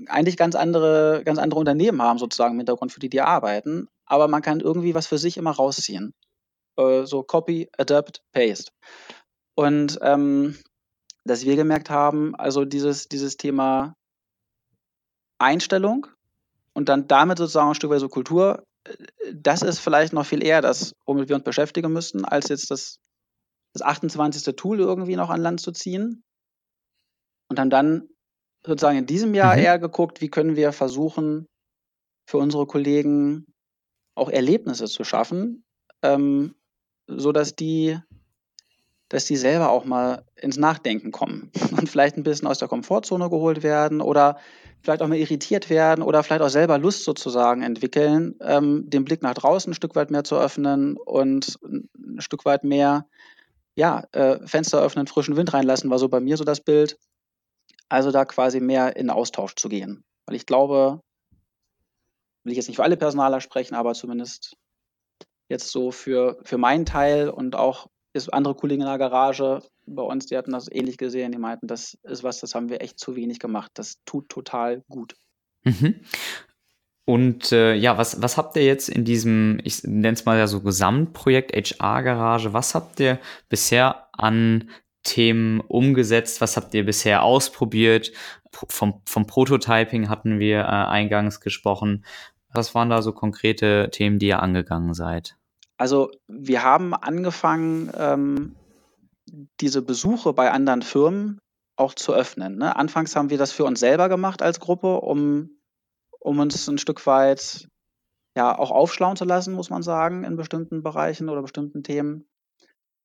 eigentlich 0.07 0.37
ganz 0.37 0.55
andere, 0.55 1.23
ganz 1.25 1.39
andere 1.39 1.59
Unternehmen 1.59 2.01
haben, 2.01 2.19
sozusagen 2.19 2.53
im 2.53 2.59
Hintergrund, 2.59 2.91
für 2.91 2.99
die 2.99 3.09
die 3.09 3.21
arbeiten. 3.21 3.87
Aber 4.05 4.27
man 4.27 4.41
kann 4.41 4.59
irgendwie 4.59 4.95
was 4.95 5.07
für 5.07 5.17
sich 5.17 5.37
immer 5.37 5.51
rausziehen. 5.51 6.13
Äh, 6.77 7.05
so 7.05 7.23
Copy, 7.23 7.69
Adapt, 7.77 8.21
Paste. 8.33 8.71
Und 9.55 9.97
ähm, 10.01 10.57
dass 11.23 11.45
wir 11.45 11.55
gemerkt 11.55 11.89
haben, 11.89 12.35
also 12.35 12.65
dieses, 12.65 13.07
dieses 13.07 13.37
Thema 13.37 13.95
Einstellung 15.39 16.07
und 16.73 16.89
dann 16.89 17.07
damit 17.07 17.37
sozusagen 17.37 17.69
ein 17.69 17.75
Stück 17.75 17.91
weit 17.91 17.99
so 17.99 18.09
Kultur, 18.09 18.63
das 19.33 19.61
ist 19.61 19.79
vielleicht 19.79 20.13
noch 20.13 20.25
viel 20.25 20.43
eher 20.43 20.61
das, 20.61 20.93
womit 21.05 21.29
wir 21.29 21.35
uns 21.35 21.45
beschäftigen 21.45 21.91
müssten, 21.91 22.25
als 22.25 22.49
jetzt 22.49 22.69
das, 22.69 22.99
das 23.73 23.81
28. 23.81 24.55
Tool 24.55 24.79
irgendwie 24.79 25.15
noch 25.15 25.29
an 25.29 25.41
Land 25.41 25.61
zu 25.61 25.71
ziehen. 25.71 26.23
Und 27.49 27.59
haben 27.59 27.69
dann 27.69 28.09
sozusagen 28.65 28.97
in 28.97 29.05
diesem 29.05 29.33
Jahr 29.33 29.55
mhm. 29.55 29.63
eher 29.63 29.79
geguckt, 29.79 30.21
wie 30.21 30.29
können 30.29 30.55
wir 30.55 30.71
versuchen, 30.71 31.47
für 32.27 32.37
unsere 32.37 32.65
Kollegen 32.65 33.45
auch 34.15 34.29
Erlebnisse 34.29 34.85
zu 34.85 35.03
schaffen, 35.03 35.63
ähm, 36.01 36.55
so 37.07 37.31
dass 37.31 37.55
die, 37.55 37.99
dass 39.09 39.25
die 39.25 39.35
selber 39.35 39.69
auch 39.69 39.85
mal 39.85 40.25
ins 40.35 40.57
Nachdenken 40.57 41.11
kommen 41.11 41.51
und 41.77 41.89
vielleicht 41.89 42.17
ein 42.17 42.23
bisschen 42.23 42.47
aus 42.47 42.59
der 42.59 42.67
Komfortzone 42.67 43.29
geholt 43.29 43.61
werden 43.61 44.01
oder 44.01 44.37
vielleicht 44.81 45.01
auch 45.01 45.07
mal 45.07 45.17
irritiert 45.17 45.69
werden 45.69 46.03
oder 46.03 46.23
vielleicht 46.23 46.41
auch 46.41 46.49
selber 46.49 46.77
Lust 46.77 47.03
sozusagen 47.03 47.61
entwickeln, 47.61 48.35
ähm, 48.41 48.89
den 48.89 49.03
Blick 49.05 49.21
nach 49.21 49.33
draußen 49.33 49.71
ein 49.71 49.75
Stück 49.75 49.95
weit 49.95 50.11
mehr 50.11 50.23
zu 50.23 50.37
öffnen 50.37 50.97
und 50.97 51.59
ein 51.63 52.21
Stück 52.21 52.45
weit 52.45 52.63
mehr, 52.63 53.07
ja, 53.75 54.05
äh, 54.13 54.39
Fenster 54.47 54.81
öffnen, 54.81 55.07
frischen 55.07 55.35
Wind 55.35 55.53
reinlassen, 55.53 55.89
war 55.89 55.99
so 55.99 56.07
bei 56.07 56.19
mir 56.19 56.37
so 56.37 56.43
das 56.43 56.61
Bild. 56.61 56.97
Also 57.89 58.11
da 58.11 58.25
quasi 58.25 58.59
mehr 58.59 58.95
in 58.95 59.09
Austausch 59.09 59.55
zu 59.55 59.69
gehen. 59.69 60.03
Weil 60.25 60.35
ich 60.35 60.45
glaube, 60.45 61.01
will 62.43 62.51
ich 62.51 62.57
jetzt 62.57 62.67
nicht 62.67 62.77
für 62.77 62.83
alle 62.83 62.97
Personaler 62.97 63.41
sprechen, 63.41 63.75
aber 63.75 63.93
zumindest 63.93 64.55
jetzt 65.49 65.69
so 65.71 65.91
für, 65.91 66.39
für 66.43 66.57
meinen 66.57 66.85
Teil 66.85 67.29
und 67.29 67.55
auch 67.55 67.87
ist 68.13 68.33
andere 68.33 68.55
Kollegen 68.55 68.81
in 68.81 68.87
der 68.87 68.97
Garage 68.97 69.61
bei 69.85 70.01
uns, 70.01 70.25
die 70.25 70.37
hatten 70.37 70.51
das 70.51 70.71
ähnlich 70.71 70.97
gesehen, 70.97 71.31
die 71.31 71.37
meinten, 71.37 71.67
das 71.67 71.97
ist 72.03 72.23
was, 72.23 72.39
das 72.39 72.55
haben 72.55 72.69
wir 72.69 72.81
echt 72.81 72.99
zu 72.99 73.15
wenig 73.15 73.39
gemacht. 73.39 73.71
Das 73.75 73.97
tut 74.05 74.29
total 74.29 74.81
gut. 74.89 75.15
Mhm. 75.63 76.01
Und 77.05 77.51
äh, 77.51 77.75
ja, 77.75 77.97
was, 77.99 78.21
was 78.21 78.37
habt 78.37 78.55
ihr 78.55 78.65
jetzt 78.65 78.89
in 78.89 79.05
diesem, 79.05 79.59
ich 79.63 79.83
nenne 79.83 80.13
es 80.13 80.25
mal 80.25 80.39
ja 80.39 80.47
so 80.47 80.61
Gesamtprojekt 80.61 81.53
HR-Garage, 81.53 82.53
was 82.53 82.73
habt 82.73 82.99
ihr 82.99 83.19
bisher 83.47 84.07
an 84.13 84.71
Themen 85.05 85.61
umgesetzt? 85.61 86.41
Was 86.41 86.57
habt 86.57 86.73
ihr 86.73 86.85
bisher 86.85 87.23
ausprobiert? 87.23 88.11
Vom, 88.51 89.01
vom 89.05 89.27
Prototyping 89.27 90.09
hatten 90.09 90.39
wir 90.39 90.59
äh, 90.59 90.63
eingangs 90.63 91.39
gesprochen. 91.39 92.03
Was 92.53 92.75
waren 92.75 92.89
da 92.89 93.01
so 93.01 93.13
konkrete 93.13 93.89
Themen, 93.91 94.19
die 94.19 94.27
ihr 94.27 94.41
angegangen 94.41 94.93
seid? 94.93 95.37
Also 95.77 96.11
wir 96.27 96.63
haben 96.63 96.93
angefangen, 96.93 97.91
ähm, 97.97 98.55
diese 99.59 99.81
Besuche 99.81 100.33
bei 100.33 100.51
anderen 100.51 100.81
Firmen 100.81 101.39
auch 101.77 101.93
zu 101.93 102.13
öffnen. 102.13 102.57
Ne? 102.57 102.75
Anfangs 102.75 103.15
haben 103.15 103.29
wir 103.29 103.37
das 103.37 103.51
für 103.51 103.65
uns 103.65 103.79
selber 103.79 104.09
gemacht 104.09 104.41
als 104.41 104.59
Gruppe, 104.59 105.01
um, 105.01 105.49
um 106.19 106.39
uns 106.39 106.67
ein 106.67 106.77
Stück 106.77 107.05
weit 107.05 107.67
ja 108.37 108.57
auch 108.57 108.71
aufschlauen 108.71 109.15
zu 109.15 109.25
lassen, 109.25 109.53
muss 109.53 109.69
man 109.69 109.83
sagen, 109.83 110.23
in 110.23 110.35
bestimmten 110.35 110.83
Bereichen 110.83 111.29
oder 111.29 111.41
bestimmten 111.41 111.83
Themen. 111.83 112.25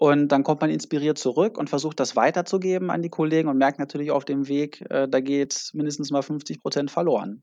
Und 0.02 0.28
dann 0.28 0.44
kommt 0.44 0.62
man 0.62 0.70
inspiriert 0.70 1.18
zurück 1.18 1.58
und 1.58 1.68
versucht 1.68 2.00
das 2.00 2.16
weiterzugeben 2.16 2.90
an 2.90 3.02
die 3.02 3.10
Kollegen 3.10 3.50
und 3.50 3.58
merkt 3.58 3.78
natürlich 3.78 4.10
auf 4.10 4.24
dem 4.24 4.48
Weg, 4.48 4.80
äh, 4.90 5.06
da 5.06 5.20
geht 5.20 5.70
mindestens 5.74 6.10
mal 6.10 6.22
50 6.22 6.62
Prozent 6.62 6.90
verloren. 6.90 7.42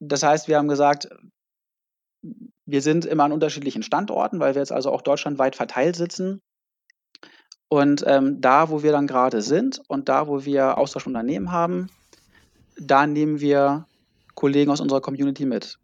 Das 0.00 0.22
heißt, 0.22 0.48
wir 0.48 0.56
haben 0.56 0.68
gesagt, 0.68 1.10
wir 2.64 2.80
sind 2.80 3.04
immer 3.04 3.24
an 3.24 3.32
unterschiedlichen 3.32 3.82
Standorten, 3.82 4.40
weil 4.40 4.54
wir 4.54 4.62
jetzt 4.62 4.72
also 4.72 4.90
auch 4.90 5.02
deutschlandweit 5.02 5.54
verteilt 5.54 5.96
sitzen. 5.96 6.40
Und 7.68 8.04
ähm, 8.06 8.40
da, 8.40 8.70
wo 8.70 8.82
wir 8.82 8.92
dann 8.92 9.06
gerade 9.06 9.42
sind 9.42 9.82
und 9.86 10.08
da, 10.08 10.28
wo 10.28 10.46
wir 10.46 10.78
Austauschunternehmen 10.78 11.52
haben, 11.52 11.90
da 12.80 13.06
nehmen 13.06 13.40
wir 13.40 13.86
Kollegen 14.34 14.70
aus 14.70 14.80
unserer 14.80 15.02
Community 15.02 15.44
mit. 15.44 15.78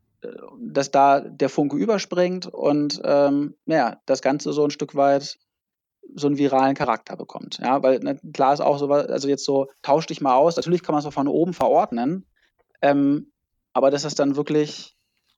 Dass 0.60 0.90
da 0.90 1.20
der 1.20 1.48
Funke 1.48 1.76
überspringt 1.76 2.46
und 2.46 3.00
ähm, 3.04 3.54
ja, 3.66 4.00
das 4.06 4.22
Ganze 4.22 4.52
so 4.52 4.64
ein 4.64 4.70
Stück 4.70 4.94
weit 4.94 5.38
so 6.14 6.26
einen 6.26 6.38
viralen 6.38 6.74
Charakter 6.74 7.16
bekommt. 7.16 7.58
Ja, 7.62 7.82
weil 7.82 7.98
ne, 8.00 8.18
klar 8.32 8.52
ist 8.52 8.60
auch 8.60 8.78
so, 8.78 8.90
also 8.90 9.28
jetzt 9.28 9.44
so, 9.44 9.68
tausch 9.82 10.06
dich 10.06 10.20
mal 10.20 10.34
aus. 10.34 10.56
Natürlich 10.56 10.82
kann 10.82 10.92
man 10.92 11.00
es 11.00 11.04
so 11.04 11.10
von 11.10 11.28
oben 11.28 11.54
verordnen, 11.54 12.26
ähm, 12.82 13.32
aber 13.72 13.90
dass 13.90 14.02
das 14.02 14.14
dann 14.14 14.36
wirklich 14.36 14.96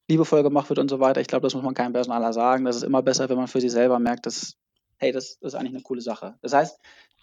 liebevoll 0.09 0.43
gemacht 0.43 0.69
wird 0.69 0.79
und 0.79 0.89
so 0.89 1.01
weiter, 1.01 1.21
ich 1.21 1.27
glaube, 1.27 1.47
das 1.47 1.55
muss 1.55 1.65
man 1.65 1.75
keinem 1.75 1.93
Personaler 1.93 2.33
sagen. 2.33 2.65
Das 2.65 2.77
ist 2.77 2.83
immer 2.83 3.03
besser, 3.03 3.29
wenn 3.29 3.37
man 3.37 3.49
für 3.49 3.61
sich 3.61 3.73
selber 3.73 3.99
merkt, 3.99 4.27
dass, 4.27 4.57
hey, 4.99 5.13
das, 5.13 5.39
das 5.41 5.53
ist 5.53 5.59
eigentlich 5.59 5.75
eine 5.75 5.83
coole 5.83 6.01
Sache. 6.01 6.35
Das 6.43 6.53
heißt, 6.53 6.79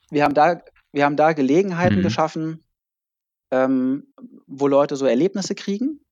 wir 0.09 0.23
haben 0.23 0.33
da, 0.33 0.61
wir 0.91 1.05
haben 1.05 1.15
da 1.15 1.33
Gelegenheiten 1.33 1.99
mhm. 1.99 2.03
geschaffen, 2.03 2.63
ähm, 3.51 4.07
wo 4.47 4.67
Leute 4.67 4.95
so 4.95 5.05
Erlebnisse 5.05 5.55
kriegen, 5.55 6.02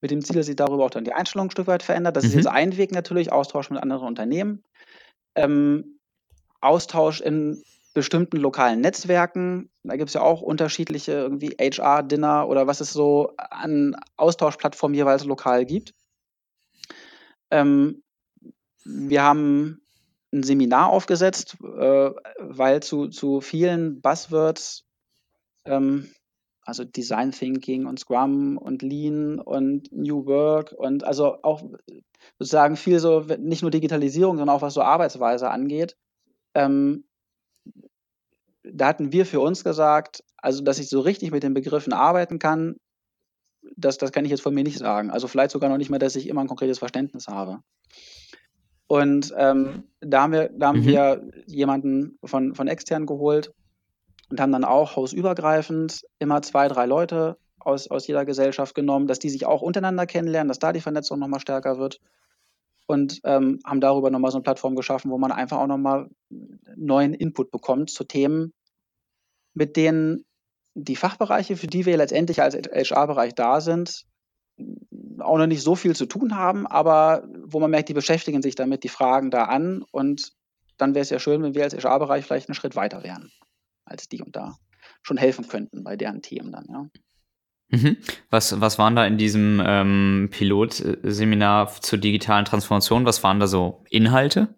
mit 0.00 0.10
dem 0.10 0.22
Ziel, 0.22 0.36
dass 0.36 0.46
sich 0.46 0.56
darüber 0.56 0.84
auch 0.84 0.90
dann 0.90 1.04
die 1.04 1.12
Einstellung 1.12 1.48
ein 1.48 1.50
Stück 1.50 1.66
weit 1.66 1.82
verändert. 1.82 2.16
Das 2.16 2.24
mhm. 2.24 2.30
ist 2.30 2.34
jetzt 2.36 2.46
ein 2.46 2.76
Weg 2.76 2.92
natürlich, 2.92 3.32
Austausch 3.32 3.70
mit 3.70 3.82
anderen 3.82 4.06
Unternehmen. 4.06 4.62
Ähm, 5.34 5.98
Austausch 6.60 7.20
in 7.20 7.62
bestimmten 7.94 8.36
lokalen 8.36 8.80
Netzwerken. 8.80 9.70
Da 9.82 9.96
gibt 9.96 10.08
es 10.08 10.14
ja 10.14 10.20
auch 10.20 10.40
unterschiedliche 10.40 11.12
irgendwie 11.12 11.56
HR-Dinner 11.58 12.48
oder 12.48 12.66
was 12.66 12.80
es 12.80 12.92
so 12.92 13.32
an 13.36 13.96
Austauschplattformen 14.16 14.94
jeweils 14.94 15.24
lokal 15.24 15.64
gibt. 15.64 15.94
Ähm, 17.50 18.02
wir 18.84 19.22
haben 19.22 19.80
ein 20.32 20.42
Seminar 20.42 20.90
aufgesetzt, 20.90 21.56
äh, 21.60 22.10
weil 22.38 22.82
zu, 22.82 23.08
zu 23.08 23.40
vielen 23.40 24.00
Buzzwords, 24.00 24.84
ähm, 25.64 26.08
also 26.68 26.84
Design 26.84 27.32
Thinking 27.32 27.86
und 27.86 27.98
Scrum 27.98 28.58
und 28.58 28.82
Lean 28.82 29.40
und 29.40 29.90
New 29.90 30.26
Work 30.26 30.72
und 30.72 31.02
also 31.02 31.42
auch 31.42 31.62
sozusagen 32.38 32.76
viel 32.76 32.98
so, 32.98 33.20
nicht 33.38 33.62
nur 33.62 33.70
Digitalisierung, 33.70 34.36
sondern 34.36 34.54
auch 34.54 34.60
was 34.60 34.74
so 34.74 34.82
Arbeitsweise 34.82 35.50
angeht, 35.50 35.96
ähm, 36.54 37.04
da 38.62 38.88
hatten 38.88 39.12
wir 39.12 39.24
für 39.24 39.40
uns 39.40 39.64
gesagt, 39.64 40.22
also 40.36 40.62
dass 40.62 40.78
ich 40.78 40.90
so 40.90 41.00
richtig 41.00 41.30
mit 41.30 41.42
den 41.42 41.54
Begriffen 41.54 41.94
arbeiten 41.94 42.38
kann, 42.38 42.76
das, 43.74 43.96
das 43.96 44.12
kann 44.12 44.26
ich 44.26 44.30
jetzt 44.30 44.42
von 44.42 44.52
mir 44.52 44.62
nicht 44.62 44.78
sagen. 44.78 45.10
Also 45.10 45.26
vielleicht 45.26 45.52
sogar 45.52 45.70
noch 45.70 45.78
nicht 45.78 45.88
mal, 45.88 45.98
dass 45.98 46.16
ich 46.16 46.28
immer 46.28 46.42
ein 46.42 46.48
konkretes 46.48 46.78
Verständnis 46.78 47.28
habe. 47.28 47.60
Und 48.88 49.32
ähm, 49.38 49.84
da 50.00 50.22
haben 50.22 50.32
wir, 50.32 50.50
da 50.50 50.68
haben 50.68 50.80
mhm. 50.80 50.86
wir 50.86 51.30
jemanden 51.46 52.18
von, 52.24 52.54
von 52.54 52.68
extern 52.68 53.06
geholt 53.06 53.54
und 54.30 54.40
haben 54.40 54.52
dann 54.52 54.64
auch 54.64 54.96
hausübergreifend 54.96 56.02
immer 56.18 56.42
zwei, 56.42 56.68
drei 56.68 56.86
Leute 56.86 57.38
aus, 57.58 57.88
aus 57.88 58.06
jeder 58.06 58.24
Gesellschaft 58.24 58.74
genommen, 58.74 59.06
dass 59.06 59.18
die 59.18 59.30
sich 59.30 59.46
auch 59.46 59.62
untereinander 59.62 60.06
kennenlernen, 60.06 60.48
dass 60.48 60.58
da 60.58 60.72
die 60.72 60.80
Vernetzung 60.80 61.18
nochmal 61.18 61.40
stärker 61.40 61.78
wird. 61.78 62.00
Und 62.86 63.20
ähm, 63.24 63.60
haben 63.66 63.82
darüber 63.82 64.10
nochmal 64.10 64.30
so 64.30 64.38
eine 64.38 64.44
Plattform 64.44 64.74
geschaffen, 64.74 65.10
wo 65.10 65.18
man 65.18 65.30
einfach 65.30 65.58
auch 65.58 65.66
nochmal 65.66 66.08
neuen 66.74 67.12
Input 67.12 67.50
bekommt 67.50 67.90
zu 67.90 68.04
Themen, 68.04 68.54
mit 69.52 69.76
denen 69.76 70.24
die 70.74 70.96
Fachbereiche, 70.96 71.56
für 71.56 71.66
die 71.66 71.84
wir 71.84 71.98
letztendlich 71.98 72.40
als 72.40 72.54
HR-Bereich 72.54 73.34
da 73.34 73.60
sind, 73.60 74.06
auch 75.18 75.36
noch 75.36 75.46
nicht 75.46 75.62
so 75.62 75.74
viel 75.74 75.94
zu 75.94 76.06
tun 76.06 76.36
haben, 76.36 76.66
aber 76.66 77.24
wo 77.44 77.60
man 77.60 77.70
merkt, 77.70 77.90
die 77.90 77.94
beschäftigen 77.94 78.40
sich 78.40 78.54
damit, 78.54 78.84
die 78.84 78.88
fragen 78.88 79.30
da 79.30 79.44
an 79.44 79.84
und 79.90 80.32
dann 80.78 80.94
wäre 80.94 81.02
es 81.02 81.10
ja 81.10 81.18
schön, 81.18 81.42
wenn 81.42 81.54
wir 81.54 81.64
als 81.64 81.74
HR-Bereich 81.74 82.24
vielleicht 82.24 82.48
einen 82.48 82.54
Schritt 82.54 82.76
weiter 82.76 83.02
wären 83.02 83.30
als 83.88 84.08
die 84.08 84.22
und 84.22 84.36
da 84.36 84.56
schon 85.02 85.16
helfen 85.16 85.48
könnten 85.48 85.84
bei 85.84 85.96
deren 85.96 86.22
Themen 86.22 86.52
dann, 86.52 86.66
ja. 86.68 86.86
Mhm. 87.70 87.98
Was, 88.30 88.60
was 88.60 88.78
waren 88.78 88.96
da 88.96 89.04
in 89.04 89.18
diesem 89.18 89.62
ähm, 89.64 90.28
Pilotseminar 90.30 91.70
zur 91.80 91.98
digitalen 91.98 92.46
Transformation? 92.46 93.04
Was 93.04 93.22
waren 93.22 93.40
da 93.40 93.46
so 93.46 93.84
Inhalte? 93.90 94.54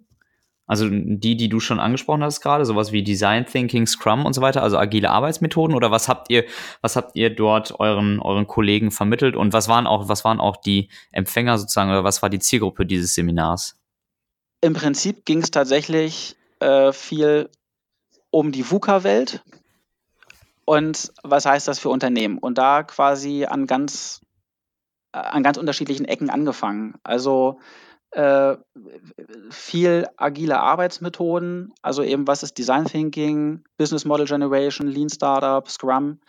Also 0.71 0.89
die, 0.89 1.37
die 1.37 1.49
du 1.49 1.59
schon 1.59 1.81
angesprochen 1.81 2.23
hast 2.23 2.41
gerade, 2.41 2.65
sowas 2.65 2.93
wie 2.93 3.03
Design 3.03 3.45
Thinking, 3.45 3.89
Scrum 3.89 4.25
und 4.25 4.35
so 4.35 4.41
weiter, 4.41 4.63
also 4.63 4.79
agile 4.79 5.11
Arbeitsmethoden 5.11 5.75
oder 5.75 5.91
was 5.91 6.07
habt 6.07 6.31
ihr, 6.31 6.45
was 6.81 6.95
habt 6.95 7.17
ihr 7.17 7.31
dort 7.31 7.81
euren, 7.81 8.21
euren 8.21 8.47
Kollegen 8.47 8.93
vermittelt 8.93 9.35
und 9.35 9.53
was 9.53 9.67
waren 9.67 9.89
auch, 9.89 10.09
was 10.09 10.25
waren 10.25 10.39
auch 10.39 10.57
die 10.57 10.89
Empfänger 11.11 11.59
sozusagen 11.59 11.91
oder 11.91 12.05
was 12.05 12.23
war 12.23 12.31
die 12.31 12.39
Zielgruppe 12.39 12.87
dieses 12.87 13.15
Seminars? 13.15 13.81
Im 14.61 14.75
Prinzip 14.75 15.25
ging 15.25 15.43
es 15.43 15.51
tatsächlich 15.51 16.37
äh, 16.61 16.93
viel 16.93 17.51
um 18.31 18.53
die 18.53 18.69
VUCA-Welt 18.71 19.43
und 20.65 21.13
was 21.23 21.47
heißt 21.47 21.67
das 21.67 21.81
für 21.81 21.89
Unternehmen. 21.89 22.39
Und 22.39 22.59
da 22.59 22.83
quasi 22.85 23.45
an 23.45 23.67
ganz, 23.67 24.21
äh, 25.13 25.19
an 25.19 25.43
ganz 25.43 25.57
unterschiedlichen 25.59 26.05
Ecken 26.05 26.31
angefangen. 26.31 26.95
Also 27.03 27.59
äh, 28.13 28.57
viel 29.51 30.07
agile 30.17 30.61
Arbeitsmethoden, 30.61 31.73
also 31.83 32.03
eben 32.03 32.27
was 32.27 32.43
ist 32.43 32.59
Design 32.59 32.85
Thinking, 32.85 33.65
Business 33.79 34.05
Model 34.05 34.27
Generation, 34.27 34.87
Lean 34.87 35.09
Startup, 35.09 35.69
Scrum. 35.69 36.21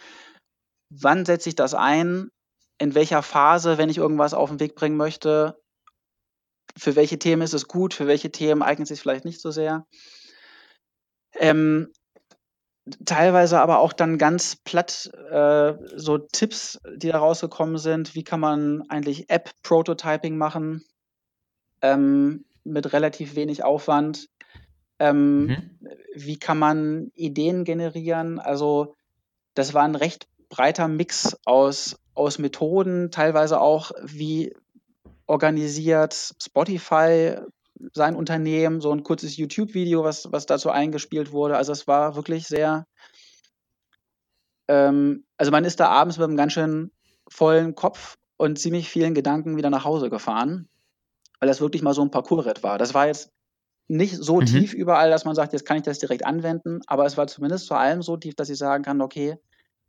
Wann 0.89 1.25
setze 1.25 1.50
ich 1.50 1.55
das 1.55 1.74
ein? 1.74 2.29
In 2.77 2.96
welcher 2.96 3.22
Phase, 3.22 3.77
wenn 3.77 3.89
ich 3.89 3.98
irgendwas 3.98 4.34
auf 4.34 4.50
den 4.50 4.60
Weg 4.60 4.75
bringen 4.75 4.98
möchte? 4.98 5.60
Für 6.77 6.96
welche 6.96 7.20
Themen 7.20 7.41
ist 7.41 7.53
es 7.53 7.67
gut? 7.67 7.93
Für 7.93 8.08
welche 8.08 8.31
Themen 8.31 8.62
eignet 8.62 8.86
es 8.86 8.89
sich 8.89 9.01
vielleicht 9.01 9.25
nicht 9.25 9.39
so 9.39 9.51
sehr? 9.51 9.86
Ähm, 11.39 11.91
teilweise 13.05 13.59
aber 13.59 13.79
auch 13.79 13.93
dann 13.93 14.17
ganz 14.17 14.55
platt 14.55 15.09
äh, 15.29 15.73
so 15.95 16.17
Tipps, 16.17 16.79
die 16.95 17.09
da 17.09 17.19
rausgekommen 17.19 17.77
sind. 17.77 18.15
Wie 18.15 18.23
kann 18.23 18.39
man 18.39 18.83
eigentlich 18.89 19.29
App-Prototyping 19.29 20.38
machen? 20.38 20.83
ähm, 21.81 22.45
mit 22.63 22.93
relativ 22.93 23.35
wenig 23.35 23.63
Aufwand. 23.63 24.29
Ähm, 25.00 25.45
mhm. 25.45 25.79
Wie 26.13 26.38
kann 26.38 26.59
man 26.59 27.11
Ideen 27.15 27.63
generieren? 27.63 28.39
Also 28.39 28.95
das 29.55 29.73
war 29.73 29.83
ein 29.83 29.95
recht 29.95 30.27
breiter 30.50 30.88
Mix 30.88 31.38
aus, 31.45 31.97
aus 32.13 32.38
Methoden, 32.39 33.09
teilweise 33.11 33.59
auch 33.59 33.91
wie 34.03 34.53
organisiert 35.25 36.13
Spotify 36.41 37.38
sein 37.93 38.15
Unternehmen, 38.15 38.81
so 38.81 38.91
ein 38.91 39.03
kurzes 39.03 39.38
YouTube-Video, 39.38 40.03
was, 40.03 40.31
was 40.31 40.45
dazu 40.45 40.69
eingespielt 40.69 41.31
wurde. 41.31 41.57
Also 41.57 41.71
es 41.71 41.88
war 41.88 42.15
wirklich 42.15 42.47
sehr, 42.47 42.85
ähm, 44.67 45.25
also 45.38 45.51
man 45.51 45.65
ist 45.65 45.79
da 45.79 45.89
abends 45.89 46.17
mit 46.17 46.27
einem 46.27 46.38
ganz 46.38 46.53
schön 46.53 46.91
vollen 47.27 47.75
Kopf 47.75 48.17
und 48.38 48.59
ziemlich 48.59 48.89
vielen 48.89 49.13
Gedanken 49.13 49.57
wieder 49.57 49.69
nach 49.69 49.85
Hause 49.85 50.09
gefahren 50.09 50.67
weil 51.41 51.47
das 51.47 51.59
wirklich 51.59 51.81
mal 51.81 51.93
so 51.93 52.03
ein 52.03 52.11
Parcoursritt 52.11 52.63
war. 52.63 52.77
Das 52.77 52.93
war 52.93 53.07
jetzt 53.07 53.31
nicht 53.89 54.15
so 54.15 54.39
mhm. 54.39 54.45
tief 54.45 54.73
überall, 54.73 55.09
dass 55.09 55.25
man 55.25 55.35
sagt, 55.35 55.51
jetzt 55.51 55.65
kann 55.65 55.75
ich 55.75 55.83
das 55.83 56.00
direkt 56.00 56.23
anwenden, 56.23 56.79
aber 56.88 57.05
es 57.05 57.17
war 57.17 57.27
zumindest 57.27 57.67
vor 57.67 57.79
allem 57.79 58.01
so 58.01 58.15
tief, 58.15 58.35
dass 58.35 58.50
ich 58.50 58.57
sagen 58.57 58.83
kann, 58.83 59.01
okay, 59.01 59.38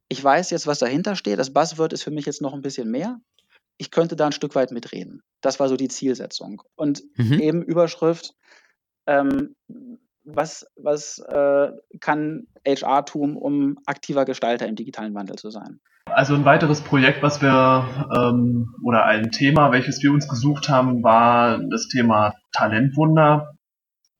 ich 0.08 0.22
weiß 0.24 0.50
jetzt, 0.50 0.66
was 0.66 0.80
dahinter 0.80 1.14
steht. 1.14 1.38
Das 1.38 1.52
Buzzword 1.52 1.92
ist 1.92 2.02
für 2.02 2.10
mich 2.10 2.26
jetzt 2.26 2.42
noch 2.42 2.54
ein 2.54 2.62
bisschen 2.62 2.90
mehr. 2.90 3.20
Ich 3.78 3.90
könnte 3.90 4.16
da 4.16 4.26
ein 4.26 4.32
Stück 4.32 4.54
weit 4.54 4.70
mitreden. 4.70 5.22
Das 5.40 5.58
war 5.60 5.68
so 5.68 5.76
die 5.76 5.88
Zielsetzung. 5.88 6.62
Und 6.76 7.02
mhm. 7.16 7.40
eben 7.40 7.62
Überschrift, 7.62 8.34
ähm, 9.06 9.56
was, 10.24 10.66
was 10.76 11.18
äh, 11.18 11.72
kann 12.00 12.46
HR 12.66 13.04
tun, 13.04 13.36
um 13.36 13.78
aktiver 13.86 14.24
Gestalter 14.24 14.66
im 14.66 14.76
digitalen 14.76 15.14
Wandel 15.14 15.36
zu 15.36 15.50
sein? 15.50 15.80
Also 16.06 16.34
ein 16.34 16.44
weiteres 16.44 16.80
Projekt, 16.80 17.22
was 17.22 17.40
wir 17.40 17.88
ähm, 18.14 18.74
oder 18.84 19.04
ein 19.04 19.30
Thema, 19.30 19.72
welches 19.72 20.02
wir 20.02 20.12
uns 20.12 20.28
gesucht 20.28 20.68
haben, 20.68 21.02
war 21.02 21.58
das 21.58 21.88
Thema 21.88 22.34
Talentwunder. 22.52 23.54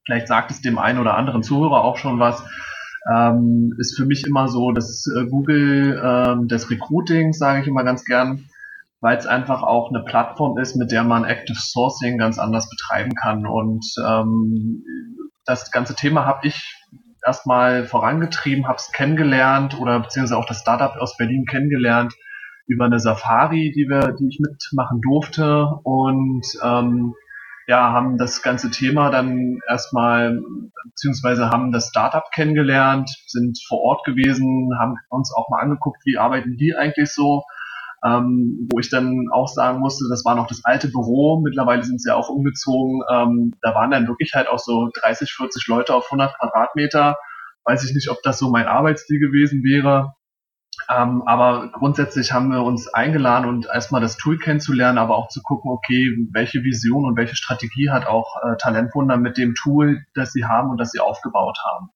Vielleicht 0.04 0.28
sagt 0.28 0.50
es 0.50 0.60
dem 0.60 0.78
einen 0.78 0.98
oder 0.98 1.16
anderen 1.16 1.42
Zuhörer 1.42 1.84
auch 1.84 1.98
schon 1.98 2.18
was. 2.18 2.42
Ähm, 3.12 3.74
ist 3.78 3.96
für 3.96 4.06
mich 4.06 4.24
immer 4.26 4.48
so, 4.48 4.70
dass 4.70 5.06
äh, 5.06 5.26
Google 5.26 6.00
ähm, 6.02 6.48
des 6.48 6.70
Recruitings, 6.70 7.38
sage 7.38 7.62
ich 7.62 7.66
immer 7.66 7.82
ganz 7.82 8.04
gern, 8.04 8.48
weil 9.02 9.18
es 9.18 9.26
einfach 9.26 9.62
auch 9.64 9.90
eine 9.90 10.04
Plattform 10.04 10.56
ist, 10.58 10.76
mit 10.76 10.92
der 10.92 11.02
man 11.02 11.24
Active 11.24 11.58
Sourcing 11.58 12.18
ganz 12.18 12.38
anders 12.38 12.70
betreiben 12.70 13.14
kann. 13.16 13.46
Und 13.46 13.84
ähm, 13.98 14.84
das 15.44 15.72
ganze 15.72 15.96
Thema 15.96 16.24
habe 16.24 16.46
ich 16.46 16.76
erstmal 17.26 17.84
vorangetrieben, 17.84 18.68
habe 18.68 18.76
es 18.76 18.92
kennengelernt 18.92 19.78
oder 19.78 19.98
beziehungsweise 19.98 20.38
auch 20.38 20.46
das 20.46 20.60
Startup 20.60 20.96
aus 20.96 21.16
Berlin 21.16 21.44
kennengelernt 21.46 22.14
über 22.68 22.84
eine 22.84 23.00
Safari, 23.00 23.72
die 23.74 23.88
wir, 23.88 24.12
die 24.12 24.28
ich 24.28 24.38
mitmachen 24.40 25.00
durfte 25.00 25.66
und 25.82 26.46
ähm, 26.62 27.14
ja, 27.66 27.92
haben 27.92 28.18
das 28.18 28.40
ganze 28.42 28.70
Thema 28.70 29.10
dann 29.10 29.58
erstmal, 29.68 30.40
beziehungsweise 30.84 31.50
haben 31.50 31.72
das 31.72 31.88
Startup 31.88 32.24
kennengelernt, 32.32 33.10
sind 33.26 33.58
vor 33.66 33.80
Ort 33.80 34.04
gewesen, 34.04 34.70
haben 34.80 34.94
uns 35.08 35.32
auch 35.34 35.48
mal 35.48 35.60
angeguckt, 35.60 36.02
wie 36.04 36.18
arbeiten 36.18 36.56
die 36.56 36.74
eigentlich 36.76 37.12
so, 37.12 37.42
ähm, 38.04 38.68
wo 38.72 38.78
ich 38.78 38.90
dann 38.90 39.28
auch 39.32 39.48
sagen 39.48 39.78
musste, 39.78 40.06
das 40.10 40.24
war 40.24 40.34
noch 40.34 40.46
das 40.46 40.64
alte 40.64 40.88
Büro, 40.88 41.40
mittlerweile 41.40 41.84
sind 41.84 42.00
sie 42.00 42.08
ja 42.08 42.16
auch 42.16 42.28
umgezogen, 42.28 43.02
ähm, 43.12 43.54
da 43.62 43.74
waren 43.74 43.90
dann 43.90 44.08
wirklich 44.08 44.32
halt 44.34 44.48
auch 44.48 44.58
so 44.58 44.88
30, 45.02 45.32
40 45.32 45.66
Leute 45.68 45.94
auf 45.94 46.06
100 46.06 46.36
Quadratmeter, 46.38 47.16
weiß 47.64 47.84
ich 47.84 47.94
nicht, 47.94 48.10
ob 48.10 48.22
das 48.22 48.38
so 48.38 48.50
mein 48.50 48.66
Arbeitsstil 48.66 49.20
gewesen 49.20 49.62
wäre, 49.62 50.14
ähm, 50.90 51.22
aber 51.26 51.70
grundsätzlich 51.72 52.32
haben 52.32 52.50
wir 52.50 52.62
uns 52.62 52.88
eingeladen 52.88 53.48
und 53.48 53.66
erstmal 53.66 54.00
das 54.00 54.16
Tool 54.16 54.38
kennenzulernen, 54.38 54.98
aber 54.98 55.16
auch 55.16 55.28
zu 55.28 55.42
gucken, 55.42 55.70
okay, 55.70 56.16
welche 56.32 56.64
Vision 56.64 57.04
und 57.04 57.16
welche 57.16 57.36
Strategie 57.36 57.90
hat 57.90 58.06
auch 58.06 58.36
äh, 58.42 58.56
Talentwunder 58.56 59.16
mit 59.16 59.36
dem 59.36 59.54
Tool, 59.54 60.04
das 60.14 60.32
sie 60.32 60.44
haben 60.44 60.70
und 60.70 60.78
das 60.78 60.90
sie 60.90 61.00
aufgebaut 61.00 61.58
haben. 61.70 61.90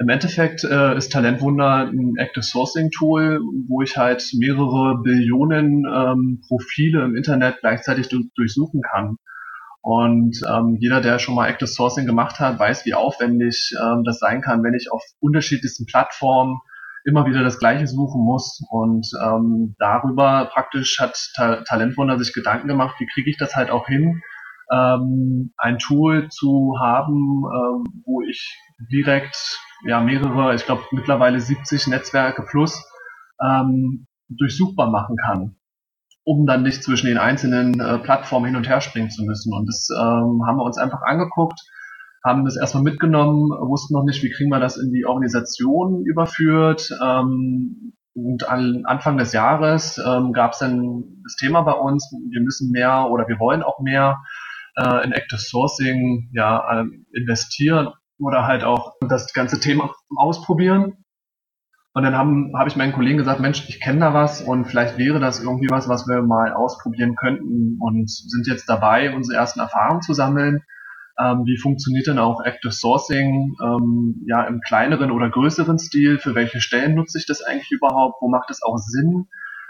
Im 0.00 0.08
Endeffekt 0.08 0.62
äh, 0.62 0.96
ist 0.96 1.10
Talentwunder 1.10 1.88
ein 1.88 2.14
Active 2.18 2.44
Sourcing 2.44 2.90
Tool, 2.90 3.40
wo 3.66 3.82
ich 3.82 3.96
halt 3.96 4.22
mehrere 4.38 5.02
Billionen 5.02 5.84
ähm, 5.92 6.40
Profile 6.46 7.04
im 7.04 7.16
Internet 7.16 7.58
gleichzeitig 7.60 8.08
du 8.08 8.22
durchsuchen 8.36 8.80
kann. 8.80 9.16
Und 9.80 10.40
ähm, 10.48 10.76
jeder, 10.78 11.00
der 11.00 11.18
schon 11.18 11.34
mal 11.34 11.48
Active 11.48 11.66
Sourcing 11.66 12.06
gemacht 12.06 12.38
hat, 12.38 12.60
weiß, 12.60 12.86
wie 12.86 12.94
aufwendig 12.94 13.74
ähm, 13.82 14.04
das 14.04 14.20
sein 14.20 14.40
kann, 14.40 14.62
wenn 14.62 14.74
ich 14.74 14.92
auf 14.92 15.02
unterschiedlichsten 15.18 15.86
Plattformen 15.86 16.58
immer 17.04 17.26
wieder 17.26 17.42
das 17.42 17.58
Gleiche 17.58 17.88
suchen 17.88 18.22
muss. 18.22 18.64
Und 18.70 19.08
ähm, 19.20 19.74
darüber 19.80 20.48
praktisch 20.52 21.00
hat 21.00 21.18
Ta 21.34 21.62
Talentwunder 21.62 22.18
sich 22.20 22.32
Gedanken 22.32 22.68
gemacht, 22.68 22.96
wie 23.00 23.06
kriege 23.12 23.30
ich 23.30 23.36
das 23.36 23.56
halt 23.56 23.70
auch 23.70 23.88
hin, 23.88 24.22
ähm, 24.70 25.52
ein 25.56 25.78
Tool 25.78 26.28
zu 26.28 26.76
haben, 26.80 27.42
ähm, 27.46 28.02
wo 28.04 28.22
ich 28.22 28.56
direkt 28.92 29.58
ja 29.84 30.00
mehrere, 30.00 30.54
ich 30.54 30.64
glaube 30.64 30.82
mittlerweile 30.90 31.40
70 31.40 31.86
Netzwerke 31.88 32.42
plus 32.42 32.84
ähm, 33.42 34.06
durchsuchbar 34.28 34.90
machen 34.90 35.16
kann, 35.16 35.56
um 36.24 36.46
dann 36.46 36.62
nicht 36.62 36.82
zwischen 36.82 37.06
den 37.06 37.18
einzelnen 37.18 37.80
äh, 37.80 37.98
Plattformen 37.98 38.46
hin 38.46 38.56
und 38.56 38.68
her 38.68 38.80
springen 38.80 39.10
zu 39.10 39.24
müssen. 39.24 39.52
Und 39.54 39.66
das 39.66 39.88
ähm, 39.90 40.42
haben 40.46 40.56
wir 40.56 40.64
uns 40.64 40.78
einfach 40.78 41.02
angeguckt, 41.02 41.60
haben 42.24 42.44
das 42.44 42.56
erstmal 42.56 42.82
mitgenommen, 42.82 43.50
wussten 43.50 43.94
noch 43.94 44.04
nicht, 44.04 44.22
wie 44.22 44.30
kriegen 44.30 44.50
wir 44.50 44.60
das 44.60 44.76
in 44.76 44.92
die 44.92 45.06
Organisation 45.06 46.04
überführt. 46.04 46.90
Ähm, 47.02 47.92
und 48.14 48.48
an 48.48 48.82
Anfang 48.84 49.16
des 49.16 49.32
Jahres 49.32 49.98
ähm, 50.04 50.32
gab 50.32 50.52
es 50.52 50.58
dann 50.58 51.04
das 51.22 51.36
Thema 51.36 51.62
bei 51.62 51.72
uns, 51.72 52.12
wir 52.30 52.40
müssen 52.40 52.72
mehr 52.72 53.06
oder 53.10 53.28
wir 53.28 53.38
wollen 53.38 53.62
auch 53.62 53.78
mehr 53.78 54.18
äh, 54.74 55.04
in 55.04 55.12
Active 55.12 55.38
Sourcing 55.38 56.28
ja, 56.32 56.80
äh, 56.80 56.84
investieren 57.12 57.90
oder 58.18 58.46
halt 58.46 58.64
auch 58.64 58.94
das 59.08 59.32
ganze 59.32 59.60
Thema 59.60 59.92
ausprobieren. 60.16 61.04
Und 61.94 62.04
dann 62.04 62.14
habe 62.14 62.68
ich 62.68 62.76
meinen 62.76 62.92
Kollegen 62.92 63.18
gesagt, 63.18 63.40
Mensch, 63.40 63.68
ich 63.68 63.80
kenne 63.80 64.00
da 64.00 64.14
was 64.14 64.40
und 64.40 64.66
vielleicht 64.66 64.98
wäre 64.98 65.18
das 65.18 65.42
irgendwie 65.42 65.68
was, 65.70 65.88
was 65.88 66.06
wir 66.06 66.22
mal 66.22 66.52
ausprobieren 66.52 67.16
könnten 67.16 67.78
und 67.80 68.08
sind 68.08 68.46
jetzt 68.46 68.68
dabei, 68.68 69.14
unsere 69.14 69.36
ersten 69.36 69.58
Erfahrungen 69.60 70.02
zu 70.02 70.12
sammeln. 70.14 70.62
Ähm, 71.20 71.44
wie 71.44 71.58
funktioniert 71.58 72.06
denn 72.06 72.20
auch 72.20 72.44
Active 72.44 72.70
Sourcing 72.70 73.56
ähm, 73.60 74.22
ja 74.28 74.44
im 74.44 74.60
kleineren 74.60 75.10
oder 75.10 75.28
größeren 75.28 75.78
Stil? 75.78 76.18
Für 76.18 76.36
welche 76.36 76.60
Stellen 76.60 76.94
nutze 76.94 77.18
ich 77.18 77.26
das 77.26 77.42
eigentlich 77.42 77.72
überhaupt? 77.72 78.22
Wo 78.22 78.28
macht 78.28 78.50
es 78.50 78.62
auch 78.62 78.78
Sinn? 78.78 79.26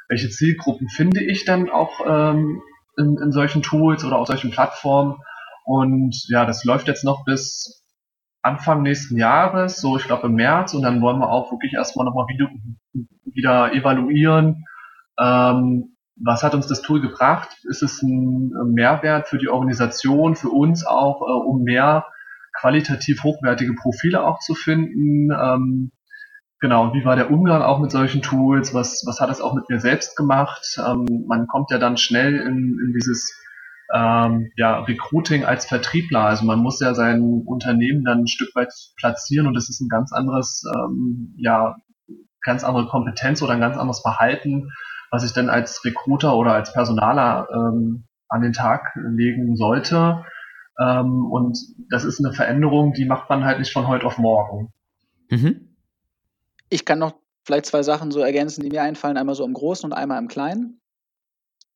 Welche 0.08 0.28
Zielgruppen 0.28 0.88
finde 0.90 1.22
ich 1.22 1.46
dann 1.46 1.70
auch 1.70 2.00
ähm, 2.06 2.60
in, 2.98 3.16
in 3.22 3.32
solchen 3.32 3.62
Tools 3.62 4.04
oder 4.04 4.18
auf 4.18 4.26
solchen 4.26 4.50
Plattformen? 4.50 5.16
Und 5.64 6.14
ja, 6.28 6.44
das 6.44 6.64
läuft 6.64 6.88
jetzt 6.88 7.04
noch 7.04 7.24
bis 7.24 7.82
Anfang 8.42 8.82
nächsten 8.82 9.16
Jahres, 9.16 9.80
so 9.80 9.96
ich 9.96 10.04
glaube 10.04 10.28
im 10.28 10.34
März, 10.34 10.74
und 10.74 10.82
dann 10.82 11.00
wollen 11.00 11.18
wir 11.18 11.28
auch 11.28 11.50
wirklich 11.52 11.74
erstmal 11.74 12.06
nochmal 12.06 12.26
wieder, 12.28 12.48
wieder 13.24 13.72
evaluieren, 13.72 14.64
ähm, 15.18 15.96
was 16.20 16.42
hat 16.42 16.54
uns 16.54 16.66
das 16.66 16.82
Tool 16.82 17.00
gebracht? 17.00 17.48
Ist 17.68 17.82
es 17.82 18.02
ein 18.02 18.50
Mehrwert 18.72 19.28
für 19.28 19.38
die 19.38 19.48
Organisation, 19.48 20.34
für 20.34 20.48
uns 20.48 20.84
auch, 20.84 21.22
äh, 21.22 21.46
um 21.46 21.62
mehr 21.62 22.06
qualitativ 22.58 23.22
hochwertige 23.22 23.74
Profile 23.74 24.24
auch 24.24 24.40
zu 24.40 24.54
finden? 24.54 25.30
Ähm, 25.32 25.92
genau, 26.60 26.92
wie 26.92 27.04
war 27.04 27.16
der 27.16 27.30
Umgang 27.30 27.62
auch 27.62 27.78
mit 27.78 27.92
solchen 27.92 28.22
Tools? 28.22 28.74
Was, 28.74 29.04
was 29.06 29.20
hat 29.20 29.30
es 29.30 29.40
auch 29.40 29.54
mit 29.54 29.68
mir 29.68 29.78
selbst 29.78 30.16
gemacht? 30.16 30.78
Ähm, 30.84 31.24
man 31.28 31.46
kommt 31.46 31.70
ja 31.70 31.78
dann 31.78 31.96
schnell 31.96 32.34
in, 32.34 32.78
in 32.84 32.92
dieses 32.94 33.40
ähm, 33.94 34.50
ja, 34.56 34.80
Recruiting 34.80 35.44
als 35.44 35.66
Vertriebler. 35.66 36.24
Also 36.24 36.44
man 36.44 36.58
muss 36.58 36.80
ja 36.80 36.94
sein 36.94 37.42
Unternehmen 37.46 38.04
dann 38.04 38.20
ein 38.20 38.26
Stück 38.26 38.54
weit 38.54 38.72
platzieren 38.96 39.46
und 39.46 39.54
das 39.54 39.68
ist 39.68 39.80
ein 39.80 39.88
ganz 39.88 40.12
anderes, 40.12 40.64
ähm, 40.74 41.34
ja, 41.38 41.76
ganz 42.42 42.64
andere 42.64 42.86
Kompetenz 42.86 43.42
oder 43.42 43.52
ein 43.52 43.60
ganz 43.60 43.76
anderes 43.76 44.00
Verhalten, 44.00 44.70
was 45.10 45.24
ich 45.24 45.32
dann 45.32 45.48
als 45.48 45.84
Recruiter 45.84 46.36
oder 46.36 46.52
als 46.52 46.72
Personaler 46.72 47.48
ähm, 47.52 48.04
an 48.28 48.42
den 48.42 48.52
Tag 48.52 48.92
legen 48.94 49.56
sollte. 49.56 50.24
Ähm, 50.78 51.24
und 51.30 51.58
das 51.90 52.04
ist 52.04 52.24
eine 52.24 52.34
Veränderung, 52.34 52.92
die 52.92 53.06
macht 53.06 53.28
man 53.28 53.44
halt 53.44 53.58
nicht 53.58 53.72
von 53.72 53.88
heute 53.88 54.06
auf 54.06 54.18
morgen. 54.18 54.72
Mhm. 55.30 55.76
Ich 56.68 56.84
kann 56.84 56.98
noch 56.98 57.14
vielleicht 57.44 57.66
zwei 57.66 57.82
Sachen 57.82 58.10
so 58.10 58.20
ergänzen, 58.20 58.62
die 58.62 58.68
mir 58.68 58.82
einfallen, 58.82 59.16
einmal 59.16 59.34
so 59.34 59.44
im 59.44 59.54
Großen 59.54 59.90
und 59.90 59.96
einmal 59.96 60.18
im 60.18 60.28
Kleinen. 60.28 60.80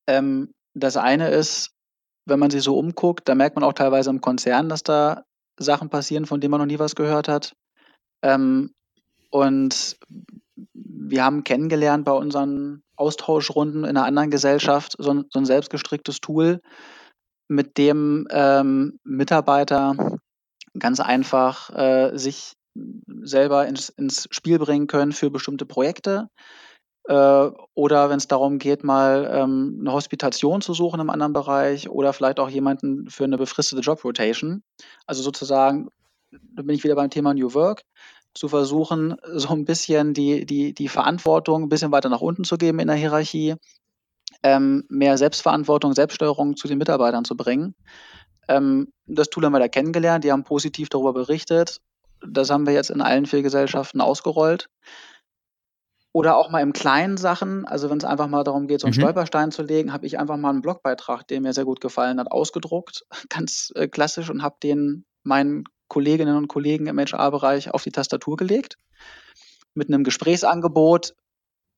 Ähm, 0.06 0.52
das 0.74 0.96
eine 0.96 1.28
ist, 1.28 1.70
wenn 2.24 2.38
man 2.38 2.50
sich 2.50 2.62
so 2.62 2.78
umguckt, 2.78 3.28
da 3.28 3.34
merkt 3.34 3.56
man 3.56 3.64
auch 3.64 3.72
teilweise 3.72 4.10
im 4.10 4.20
Konzern, 4.20 4.68
dass 4.68 4.82
da 4.82 5.24
Sachen 5.58 5.90
passieren, 5.90 6.26
von 6.26 6.40
denen 6.40 6.50
man 6.50 6.60
noch 6.60 6.66
nie 6.66 6.78
was 6.78 6.94
gehört 6.94 7.28
hat. 7.28 7.54
Ähm, 8.22 8.72
und 9.30 9.96
wir 10.74 11.24
haben 11.24 11.44
kennengelernt 11.44 12.04
bei 12.04 12.12
unseren 12.12 12.82
Austauschrunden 12.96 13.84
in 13.84 13.96
einer 13.96 14.04
anderen 14.04 14.30
Gesellschaft 14.30 14.94
so 14.98 15.10
ein, 15.10 15.24
so 15.30 15.38
ein 15.38 15.44
selbstgestricktes 15.44 16.20
Tool, 16.20 16.60
mit 17.48 17.76
dem 17.78 18.26
ähm, 18.30 18.98
Mitarbeiter 19.04 20.18
ganz 20.78 21.00
einfach 21.00 21.70
äh, 21.70 22.16
sich 22.16 22.54
selber 23.22 23.66
ins, 23.66 23.90
ins 23.90 24.28
Spiel 24.30 24.58
bringen 24.58 24.86
können 24.86 25.12
für 25.12 25.30
bestimmte 25.30 25.66
Projekte. 25.66 26.28
Äh, 27.04 27.50
oder 27.74 28.10
wenn 28.10 28.18
es 28.18 28.28
darum 28.28 28.58
geht, 28.58 28.84
mal 28.84 29.28
ähm, 29.32 29.78
eine 29.80 29.92
Hospitation 29.92 30.60
zu 30.60 30.72
suchen 30.72 31.00
im 31.00 31.10
anderen 31.10 31.32
Bereich 31.32 31.88
oder 31.90 32.12
vielleicht 32.12 32.38
auch 32.38 32.48
jemanden 32.48 33.10
für 33.10 33.24
eine 33.24 33.38
befristete 33.38 33.82
Job 33.82 34.04
Rotation. 34.04 34.62
Also 35.06 35.22
sozusagen, 35.22 35.88
da 36.30 36.62
bin 36.62 36.74
ich 36.74 36.84
wieder 36.84 36.94
beim 36.94 37.10
Thema 37.10 37.34
New 37.34 37.54
Work, 37.54 37.82
zu 38.34 38.48
versuchen, 38.48 39.16
so 39.34 39.48
ein 39.48 39.64
bisschen 39.64 40.14
die, 40.14 40.46
die, 40.46 40.74
die 40.74 40.88
Verantwortung 40.88 41.64
ein 41.64 41.68
bisschen 41.68 41.92
weiter 41.92 42.08
nach 42.08 42.20
unten 42.20 42.44
zu 42.44 42.56
geben 42.56 42.78
in 42.78 42.88
der 42.88 42.96
Hierarchie, 42.96 43.56
ähm, 44.44 44.84
mehr 44.88 45.18
Selbstverantwortung, 45.18 45.94
Selbststeuerung 45.94 46.56
zu 46.56 46.68
den 46.68 46.78
Mitarbeitern 46.78 47.24
zu 47.24 47.36
bringen. 47.36 47.74
Ähm, 48.48 48.92
das 49.06 49.28
Tool 49.28 49.44
haben 49.44 49.52
wir 49.52 49.60
da 49.60 49.68
kennengelernt, 49.68 50.24
die 50.24 50.32
haben 50.32 50.44
positiv 50.44 50.88
darüber 50.88 51.12
berichtet. 51.12 51.80
Das 52.24 52.50
haben 52.50 52.66
wir 52.66 52.72
jetzt 52.72 52.90
in 52.90 53.00
allen 53.00 53.26
vier 53.26 53.42
Gesellschaften 53.42 54.00
ausgerollt. 54.00 54.68
Oder 56.14 56.36
auch 56.36 56.50
mal 56.50 56.60
im 56.60 56.74
kleinen 56.74 57.16
Sachen, 57.16 57.66
also 57.66 57.88
wenn 57.88 57.96
es 57.96 58.04
einfach 58.04 58.28
mal 58.28 58.44
darum 58.44 58.66
geht, 58.66 58.80
so 58.80 58.86
einen 58.86 58.94
mhm. 58.94 59.00
Stolperstein 59.00 59.50
zu 59.50 59.62
legen, 59.62 59.94
habe 59.94 60.06
ich 60.06 60.18
einfach 60.18 60.36
mal 60.36 60.50
einen 60.50 60.60
Blogbeitrag, 60.60 61.26
der 61.26 61.40
mir 61.40 61.54
sehr 61.54 61.64
gut 61.64 61.80
gefallen 61.80 62.20
hat, 62.20 62.30
ausgedruckt, 62.30 63.06
ganz 63.30 63.72
äh, 63.74 63.88
klassisch 63.88 64.28
und 64.28 64.42
habe 64.42 64.56
den 64.62 65.06
meinen 65.22 65.64
Kolleginnen 65.88 66.36
und 66.36 66.48
Kollegen 66.48 66.86
im 66.86 66.98
HR-Bereich 66.98 67.70
auf 67.72 67.82
die 67.82 67.92
Tastatur 67.92 68.36
gelegt. 68.36 68.76
Mit 69.74 69.88
einem 69.88 70.04
Gesprächsangebot. 70.04 71.14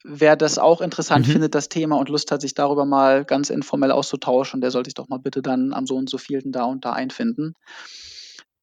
Wer 0.02 0.36
das 0.36 0.58
auch 0.58 0.80
interessant 0.80 1.26
mhm. 1.26 1.32
findet, 1.32 1.54
das 1.54 1.68
Thema 1.68 1.96
und 1.96 2.08
Lust 2.08 2.30
hat, 2.30 2.40
sich 2.40 2.54
darüber 2.54 2.84
mal 2.84 3.24
ganz 3.24 3.50
informell 3.50 3.90
auszutauschen, 3.90 4.60
der 4.60 4.70
sollte 4.70 4.88
sich 4.88 4.94
doch 4.94 5.08
mal 5.08 5.18
bitte 5.18 5.42
dann 5.42 5.72
am 5.72 5.86
so 5.86 5.96
und 5.96 6.10
so 6.10 6.18
vielen 6.18 6.52
da 6.52 6.64
und 6.64 6.84
da 6.84 6.92
einfinden. 6.92 7.54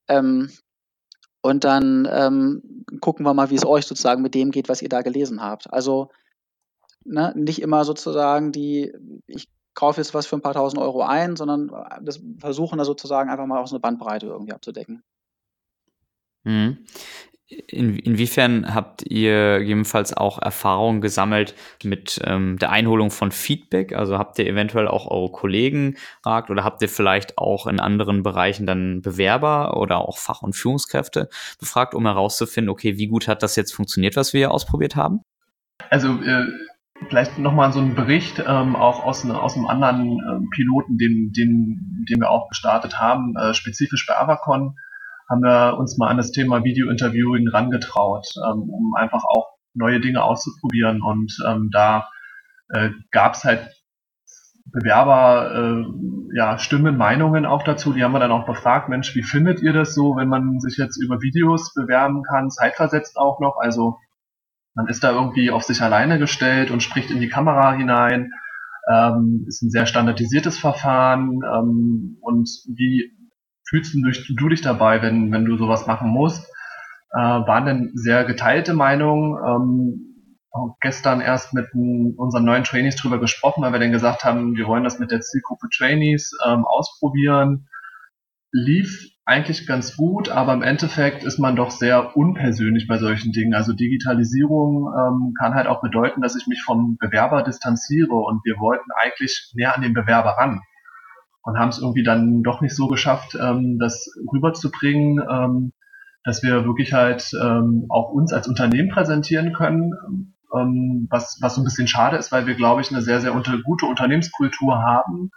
Ähm, 0.07 0.51
und 1.41 1.63
dann 1.63 2.07
ähm, 2.11 2.85
gucken 3.01 3.25
wir 3.25 3.33
mal, 3.33 3.49
wie 3.49 3.55
es 3.55 3.65
euch 3.65 3.85
sozusagen 3.85 4.21
mit 4.21 4.35
dem 4.35 4.51
geht, 4.51 4.69
was 4.69 4.81
ihr 4.81 4.89
da 4.89 5.01
gelesen 5.01 5.41
habt. 5.41 5.71
Also 5.71 6.09
ne, 7.03 7.33
nicht 7.35 7.61
immer 7.61 7.83
sozusagen 7.83 8.51
die, 8.51 8.93
ich 9.27 9.47
kaufe 9.73 9.99
jetzt 9.99 10.13
was 10.13 10.27
für 10.27 10.35
ein 10.35 10.41
paar 10.41 10.53
tausend 10.53 10.81
Euro 10.81 11.01
ein, 11.01 11.35
sondern 11.35 11.69
äh, 11.69 12.03
das 12.03 12.19
versuchen 12.39 12.77
da 12.77 12.85
sozusagen 12.85 13.29
einfach 13.29 13.45
mal 13.45 13.61
aus 13.61 13.71
einer 13.71 13.79
Bandbreite 13.79 14.27
irgendwie 14.27 14.53
abzudecken. 14.53 15.03
Mhm. 16.43 16.85
In, 17.67 17.99
inwiefern 17.99 18.73
habt 18.73 19.03
ihr 19.03 19.59
gegebenenfalls 19.59 20.15
auch 20.15 20.41
Erfahrungen 20.41 21.01
gesammelt 21.01 21.53
mit 21.83 22.21
ähm, 22.23 22.57
der 22.57 22.71
Einholung 22.71 23.11
von 23.11 23.31
Feedback? 23.31 23.93
Also 23.93 24.17
habt 24.17 24.39
ihr 24.39 24.47
eventuell 24.47 24.87
auch 24.87 25.11
eure 25.11 25.31
Kollegen 25.31 25.97
gefragt 26.23 26.49
oder 26.49 26.63
habt 26.63 26.81
ihr 26.81 26.87
vielleicht 26.87 27.37
auch 27.37 27.67
in 27.67 27.81
anderen 27.81 28.23
Bereichen 28.23 28.65
dann 28.65 29.01
Bewerber 29.01 29.75
oder 29.75 29.99
auch 29.99 30.17
Fach- 30.17 30.43
und 30.43 30.55
Führungskräfte 30.55 31.27
befragt, 31.59 31.93
um 31.93 32.05
herauszufinden, 32.05 32.69
okay, 32.69 32.97
wie 32.97 33.07
gut 33.07 33.27
hat 33.27 33.43
das 33.43 33.57
jetzt 33.57 33.73
funktioniert, 33.73 34.15
was 34.15 34.31
wir 34.31 34.39
hier 34.39 34.51
ausprobiert 34.51 34.95
haben? 34.95 35.19
Also 35.89 36.21
äh, 36.21 36.45
vielleicht 37.09 37.37
nochmal 37.37 37.73
so 37.73 37.79
ein 37.79 37.95
Bericht 37.95 38.39
ähm, 38.39 38.77
auch 38.77 39.03
aus, 39.03 39.23
ne, 39.25 39.39
aus 39.39 39.55
einem 39.55 39.67
anderen 39.67 40.19
äh, 40.19 40.55
Piloten, 40.55 40.97
den, 40.97 41.33
den, 41.33 42.05
den 42.09 42.21
wir 42.21 42.29
auch 42.29 42.47
gestartet 42.47 42.99
haben, 42.99 43.35
äh, 43.35 43.53
spezifisch 43.53 44.05
bei 44.07 44.17
Avacon 44.17 44.75
haben 45.31 45.41
wir 45.41 45.77
uns 45.79 45.97
mal 45.97 46.09
an 46.09 46.17
das 46.17 46.31
Thema 46.31 46.63
Video-Interviewing 46.63 47.47
rangetraut, 47.47 48.27
ähm, 48.45 48.69
um 48.69 48.93
einfach 48.95 49.23
auch 49.23 49.47
neue 49.73 50.01
Dinge 50.01 50.23
auszuprobieren. 50.23 51.01
Und 51.01 51.33
ähm, 51.47 51.69
da 51.71 52.09
äh, 52.69 52.89
gab 53.11 53.35
es 53.35 53.45
halt 53.45 53.69
Bewerber, 54.65 55.51
äh, 55.53 56.37
ja, 56.37 56.57
Stimmen, 56.57 56.97
Meinungen 56.97 57.45
auch 57.45 57.63
dazu. 57.63 57.93
Die 57.93 58.03
haben 58.03 58.11
wir 58.11 58.19
dann 58.19 58.31
auch 58.31 58.45
befragt, 58.45 58.89
Mensch, 58.89 59.15
wie 59.15 59.23
findet 59.23 59.61
ihr 59.61 59.73
das 59.73 59.95
so, 59.95 60.15
wenn 60.17 60.29
man 60.29 60.59
sich 60.59 60.77
jetzt 60.77 61.01
über 61.01 61.21
Videos 61.21 61.73
bewerben 61.73 62.23
kann, 62.23 62.51
zeitversetzt 62.51 63.17
auch 63.17 63.39
noch? 63.39 63.57
Also 63.59 63.97
man 64.73 64.87
ist 64.87 65.03
da 65.03 65.11
irgendwie 65.11 65.51
auf 65.51 65.63
sich 65.63 65.81
alleine 65.81 66.19
gestellt 66.19 66.71
und 66.71 66.83
spricht 66.83 67.11
in 67.11 67.19
die 67.19 67.29
Kamera 67.29 67.73
hinein. 67.73 68.31
Ähm, 68.89 69.45
ist 69.47 69.61
ein 69.61 69.69
sehr 69.69 69.85
standardisiertes 69.85 70.57
Verfahren 70.57 71.41
ähm, 71.43 72.17
und 72.21 72.49
wie 72.67 73.11
fühlst 73.71 73.95
du, 73.95 74.35
du 74.35 74.49
dich 74.49 74.61
dabei, 74.61 75.01
wenn, 75.01 75.31
wenn 75.31 75.45
du 75.45 75.57
sowas 75.57 75.87
machen 75.87 76.09
musst? 76.09 76.45
Äh, 77.13 77.17
waren 77.17 77.65
denn 77.65 77.91
sehr 77.95 78.25
geteilte 78.25 78.73
Meinungen. 78.73 79.37
Ähm, 79.47 80.07
gestern 80.81 81.21
erst 81.21 81.53
mit 81.53 81.67
unseren 81.73 82.43
neuen 82.43 82.65
Trainees 82.65 82.97
drüber 82.97 83.19
gesprochen, 83.19 83.63
weil 83.63 83.71
wir 83.71 83.79
dann 83.79 83.93
gesagt 83.93 84.25
haben, 84.25 84.55
wir 84.57 84.67
wollen 84.67 84.83
das 84.83 84.99
mit 84.99 85.09
der 85.09 85.21
Zielgruppe 85.21 85.67
Trainees 85.73 86.37
ähm, 86.45 86.65
ausprobieren. 86.65 87.69
Lief 88.51 89.07
eigentlich 89.23 89.65
ganz 89.65 89.95
gut, 89.95 90.27
aber 90.27 90.53
im 90.53 90.61
Endeffekt 90.61 91.23
ist 91.23 91.39
man 91.39 91.55
doch 91.55 91.71
sehr 91.71 92.17
unpersönlich 92.17 92.85
bei 92.89 92.97
solchen 92.97 93.31
Dingen. 93.31 93.53
Also 93.53 93.71
Digitalisierung 93.71 94.87
ähm, 94.87 95.33
kann 95.39 95.55
halt 95.55 95.67
auch 95.67 95.81
bedeuten, 95.81 96.21
dass 96.21 96.35
ich 96.35 96.47
mich 96.47 96.61
vom 96.61 96.97
Bewerber 96.99 97.43
distanziere 97.43 98.13
und 98.13 98.41
wir 98.43 98.55
wollten 98.59 98.91
eigentlich 99.01 99.53
näher 99.55 99.73
an 99.73 99.81
den 99.81 99.93
Bewerber 99.93 100.31
ran 100.31 100.61
und 101.43 101.57
haben 101.57 101.69
es 101.69 101.79
irgendwie 101.79 102.03
dann 102.03 102.43
doch 102.43 102.61
nicht 102.61 102.75
so 102.75 102.87
geschafft, 102.87 103.37
ähm, 103.39 103.79
das 103.79 104.07
rüberzubringen, 104.31 105.19
ähm, 105.29 105.73
dass 106.23 106.43
wir 106.43 106.65
wirklich 106.65 106.93
halt 106.93 107.31
ähm, 107.41 107.85
auch 107.89 108.11
uns 108.11 108.31
als 108.31 108.47
Unternehmen 108.47 108.89
präsentieren 108.89 109.53
können, 109.53 110.35
ähm, 110.55 111.07
was, 111.09 111.39
was 111.41 111.55
so 111.55 111.61
ein 111.61 111.63
bisschen 111.63 111.87
schade 111.87 112.17
ist, 112.17 112.31
weil 112.31 112.45
wir, 112.45 112.55
glaube 112.55 112.81
ich, 112.81 112.91
eine 112.91 113.01
sehr, 113.01 113.21
sehr 113.21 113.33
unter, 113.33 113.57
gute 113.63 113.87
Unternehmenskultur 113.87 114.77
haben 114.77 115.31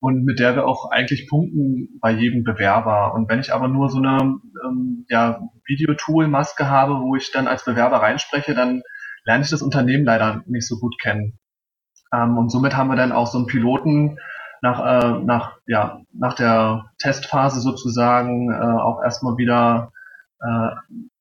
und 0.00 0.24
mit 0.24 0.38
der 0.38 0.54
wir 0.54 0.66
auch 0.66 0.90
eigentlich 0.90 1.28
punkten 1.28 1.98
bei 2.00 2.12
jedem 2.12 2.44
Bewerber. 2.44 3.14
Und 3.14 3.28
wenn 3.28 3.40
ich 3.40 3.52
aber 3.52 3.66
nur 3.66 3.88
so 3.88 3.98
eine 3.98 4.38
ähm, 4.64 5.06
ja, 5.08 5.40
Videotool-Maske 5.66 6.68
habe, 6.68 7.00
wo 7.00 7.16
ich 7.16 7.32
dann 7.32 7.48
als 7.48 7.64
Bewerber 7.64 7.96
reinspreche, 7.96 8.54
dann 8.54 8.82
lerne 9.24 9.42
ich 9.42 9.50
das 9.50 9.62
Unternehmen 9.62 10.04
leider 10.04 10.42
nicht 10.46 10.68
so 10.68 10.78
gut 10.78 10.96
kennen. 11.00 11.38
Ähm, 12.12 12.38
und 12.38 12.50
somit 12.50 12.76
haben 12.76 12.88
wir 12.88 12.96
dann 12.96 13.12
auch 13.12 13.26
so 13.26 13.38
einen 13.38 13.48
Piloten 13.48 14.18
nach, 14.62 14.80
äh, 14.80 15.24
nach, 15.24 15.58
ja, 15.66 16.00
nach 16.12 16.34
der 16.34 16.90
Testphase 16.98 17.60
sozusagen 17.60 18.52
äh, 18.52 18.56
auch 18.56 19.02
erstmal 19.02 19.36
wieder 19.36 19.92
äh, 20.40 20.70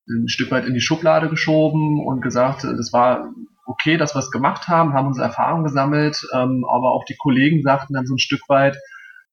ein 0.09 0.27
Stück 0.27 0.51
weit 0.51 0.65
in 0.65 0.73
die 0.73 0.81
Schublade 0.81 1.29
geschoben 1.29 2.05
und 2.05 2.21
gesagt, 2.21 2.63
das 2.63 2.93
war 2.93 3.29
okay, 3.65 3.97
dass 3.97 4.15
wir 4.15 4.19
es 4.19 4.31
gemacht 4.31 4.67
haben, 4.67 4.93
haben 4.93 5.07
unsere 5.07 5.27
Erfahrungen 5.27 5.65
gesammelt, 5.65 6.25
ähm, 6.33 6.65
aber 6.67 6.93
auch 6.93 7.03
die 7.05 7.17
Kollegen 7.17 7.61
sagten 7.61 7.93
dann 7.93 8.07
so 8.07 8.15
ein 8.15 8.19
Stück 8.19 8.41
weit, 8.47 8.77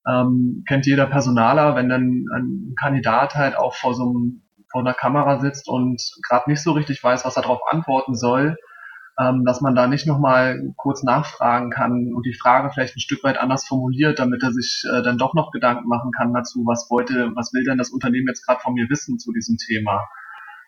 ähm, 0.07 0.63
kennt 0.67 0.85
jeder 0.85 1.07
Personaler, 1.07 1.75
wenn 1.75 1.89
dann 1.89 2.25
ein 2.33 2.75
Kandidat 2.79 3.35
halt 3.35 3.57
auch 3.57 3.73
vor 3.73 3.93
so 3.93 4.03
einem, 4.03 4.43
vor 4.69 4.81
einer 4.81 4.93
Kamera 4.93 5.39
sitzt 5.39 5.69
und 5.69 6.01
gerade 6.27 6.49
nicht 6.49 6.61
so 6.61 6.73
richtig 6.73 7.01
weiß, 7.03 7.25
was 7.25 7.37
er 7.37 7.43
darauf 7.43 7.61
antworten 7.69 8.15
soll, 8.15 8.57
ähm, 9.19 9.45
dass 9.45 9.61
man 9.61 9.75
da 9.75 9.87
nicht 9.87 10.07
nochmal 10.07 10.73
kurz 10.75 11.03
nachfragen 11.03 11.69
kann 11.69 12.13
und 12.13 12.25
die 12.25 12.33
Frage 12.33 12.69
vielleicht 12.69 12.97
ein 12.97 13.01
Stück 13.01 13.23
weit 13.23 13.37
anders 13.37 13.65
formuliert, 13.65 14.19
damit 14.19 14.43
er 14.43 14.51
sich 14.51 14.83
äh, 14.91 15.01
dann 15.01 15.17
doch 15.17 15.33
noch 15.33 15.51
Gedanken 15.51 15.87
machen 15.87 16.11
kann 16.11 16.33
dazu, 16.33 16.65
was 16.65 16.87
wollte, 16.89 17.31
was 17.35 17.53
will 17.53 17.63
denn 17.63 17.77
das 17.77 17.91
Unternehmen 17.91 18.27
jetzt 18.27 18.45
gerade 18.45 18.59
von 18.59 18.73
mir 18.73 18.89
wissen 18.89 19.17
zu 19.17 19.31
diesem 19.31 19.57
Thema. 19.57 20.05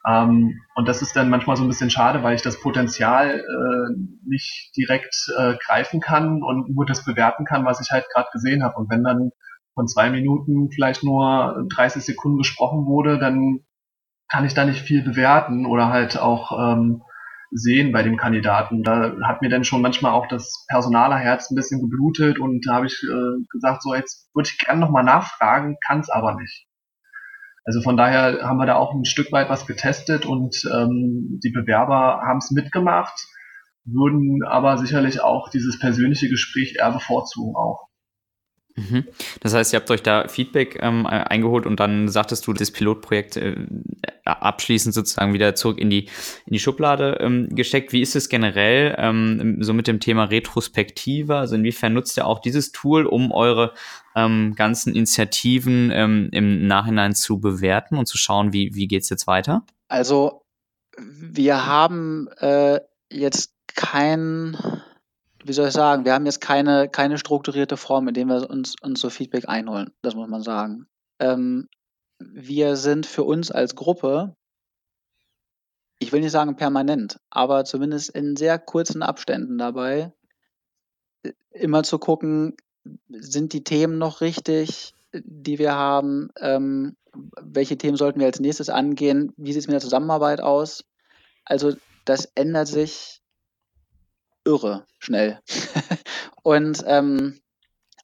Ähm, 0.07 0.61
und 0.75 0.87
das 0.87 1.01
ist 1.01 1.15
dann 1.17 1.29
manchmal 1.29 1.57
so 1.57 1.63
ein 1.63 1.67
bisschen 1.67 1.89
schade, 1.89 2.23
weil 2.23 2.35
ich 2.35 2.41
das 2.41 2.61
Potenzial 2.61 3.39
äh, 3.39 3.99
nicht 4.25 4.71
direkt 4.77 5.15
äh, 5.37 5.55
greifen 5.65 5.99
kann 5.99 6.41
und 6.41 6.73
nur 6.73 6.85
das 6.85 7.03
bewerten 7.03 7.43
kann, 7.43 7.65
was 7.65 7.81
ich 7.81 7.91
halt 7.91 8.05
gerade 8.13 8.29
gesehen 8.31 8.63
habe. 8.63 8.77
Und 8.77 8.89
wenn 8.89 9.03
dann 9.03 9.31
von 9.73 9.87
zwei 9.87 10.09
Minuten 10.09 10.71
vielleicht 10.71 11.03
nur 11.03 11.67
30 11.75 12.03
Sekunden 12.03 12.37
gesprochen 12.37 12.85
wurde, 12.85 13.19
dann 13.19 13.59
kann 14.29 14.45
ich 14.45 14.53
da 14.53 14.65
nicht 14.65 14.81
viel 14.81 15.03
bewerten 15.03 15.65
oder 15.65 15.89
halt 15.89 16.17
auch 16.17 16.51
ähm, 16.73 17.03
sehen 17.51 17.91
bei 17.91 18.03
dem 18.03 18.17
Kandidaten. 18.17 18.83
Da 18.83 19.13
hat 19.23 19.41
mir 19.41 19.49
dann 19.49 19.63
schon 19.63 19.81
manchmal 19.81 20.11
auch 20.11 20.27
das 20.27 20.65
Personalerherz 20.69 21.49
ein 21.49 21.55
bisschen 21.55 21.81
geblutet 21.81 22.39
und 22.39 22.65
da 22.67 22.75
habe 22.75 22.87
ich 22.87 23.03
äh, 23.03 23.43
gesagt, 23.51 23.83
so 23.83 23.95
jetzt 23.95 24.29
würde 24.33 24.49
ich 24.51 24.59
gerne 24.59 24.79
nochmal 24.79 25.03
nachfragen, 25.03 25.77
kann 25.85 25.99
es 25.99 26.09
aber 26.09 26.35
nicht. 26.35 26.67
Also 27.65 27.81
von 27.81 27.97
daher 27.97 28.47
haben 28.47 28.57
wir 28.57 28.65
da 28.65 28.75
auch 28.75 28.93
ein 28.93 29.03
Stück 29.03 29.31
weit 29.33 29.49
was 29.49 29.67
getestet 29.67 30.25
und 30.25 30.55
ähm, 30.73 31.39
die 31.43 31.51
Bewerber 31.51 32.21
haben 32.25 32.37
es 32.37 32.51
mitgemacht, 32.51 33.27
würden 33.83 34.43
aber 34.45 34.77
sicherlich 34.77 35.21
auch 35.21 35.49
dieses 35.49 35.77
persönliche 35.77 36.29
Gespräch 36.29 36.75
eher 36.77 36.91
bevorzugen 36.91 37.55
auch. 37.55 37.86
Mhm. 38.77 39.05
Das 39.39 39.55
heißt, 39.55 39.73
ihr 39.73 39.79
habt 39.79 39.89
euch 39.89 40.03
da 40.03 40.27
Feedback 40.27 40.77
ähm, 40.81 41.07
eingeholt 41.07 41.65
und 41.65 41.79
dann 41.79 42.07
sagtest 42.07 42.45
du, 42.45 42.53
das 42.53 42.69
Pilotprojekt 42.69 43.35
äh, 43.35 43.55
abschließend 44.23 44.93
sozusagen 44.93 45.33
wieder 45.33 45.55
zurück 45.55 45.79
in 45.79 45.89
die, 45.89 46.05
in 46.45 46.53
die 46.53 46.59
Schublade 46.59 47.17
ähm, 47.19 47.49
gesteckt. 47.49 47.91
Wie 47.91 48.01
ist 48.01 48.15
es 48.15 48.29
generell 48.29 48.95
ähm, 48.99 49.57
so 49.61 49.73
mit 49.73 49.87
dem 49.87 49.99
Thema 49.99 50.25
Retrospektive? 50.25 51.37
Also 51.37 51.55
inwiefern 51.55 51.93
nutzt 51.93 52.17
ihr 52.17 52.27
auch 52.27 52.39
dieses 52.39 52.71
Tool, 52.71 53.07
um 53.07 53.31
eure 53.31 53.73
ähm, 54.15 54.53
ganzen 54.55 54.93
Initiativen 54.93 55.89
ähm, 55.91 56.29
im 56.31 56.67
Nachhinein 56.67 57.15
zu 57.15 57.39
bewerten 57.39 57.97
und 57.97 58.07
zu 58.07 58.19
schauen, 58.19 58.53
wie, 58.53 58.75
wie 58.75 58.87
geht's 58.87 59.09
jetzt 59.09 59.25
weiter? 59.25 59.63
Also 59.87 60.43
wir 60.99 61.65
haben 61.65 62.27
äh, 62.39 62.79
jetzt 63.11 63.53
kein 63.75 64.55
wie 65.43 65.53
soll 65.53 65.67
ich 65.67 65.73
sagen, 65.73 66.05
wir 66.05 66.13
haben 66.13 66.25
jetzt 66.25 66.41
keine, 66.41 66.89
keine 66.89 67.17
strukturierte 67.17 67.77
Form, 67.77 68.07
in 68.07 68.13
der 68.13 68.25
wir 68.25 68.49
uns, 68.49 68.75
uns 68.81 68.99
so 68.99 69.09
Feedback 69.09 69.47
einholen, 69.47 69.91
das 70.01 70.15
muss 70.15 70.29
man 70.29 70.41
sagen. 70.41 70.87
Ähm, 71.19 71.67
wir 72.19 72.75
sind 72.75 73.05
für 73.05 73.23
uns 73.23 73.51
als 73.51 73.75
Gruppe, 73.75 74.35
ich 75.99 76.11
will 76.11 76.21
nicht 76.21 76.31
sagen 76.31 76.55
permanent, 76.55 77.19
aber 77.29 77.65
zumindest 77.65 78.09
in 78.09 78.35
sehr 78.35 78.59
kurzen 78.59 79.03
Abständen 79.03 79.57
dabei, 79.57 80.13
äh, 81.23 81.33
immer 81.51 81.83
zu 81.83 81.99
gucken, 81.99 82.55
sind 83.09 83.53
die 83.53 83.63
Themen 83.63 83.97
noch 83.97 84.21
richtig, 84.21 84.93
die 85.13 85.59
wir 85.59 85.73
haben? 85.73 86.29
Ähm, 86.39 86.95
welche 87.41 87.77
Themen 87.77 87.97
sollten 87.97 88.19
wir 88.19 88.27
als 88.27 88.39
nächstes 88.39 88.69
angehen? 88.69 89.33
Wie 89.37 89.53
sieht 89.53 89.61
es 89.61 89.67
mit 89.67 89.73
der 89.73 89.81
Zusammenarbeit 89.81 90.41
aus? 90.41 90.85
Also 91.45 91.73
das 92.05 92.25
ändert 92.35 92.67
sich 92.67 93.16
irre 94.47 94.85
schnell. 94.99 95.39
und 96.43 96.83
ähm, 96.87 97.39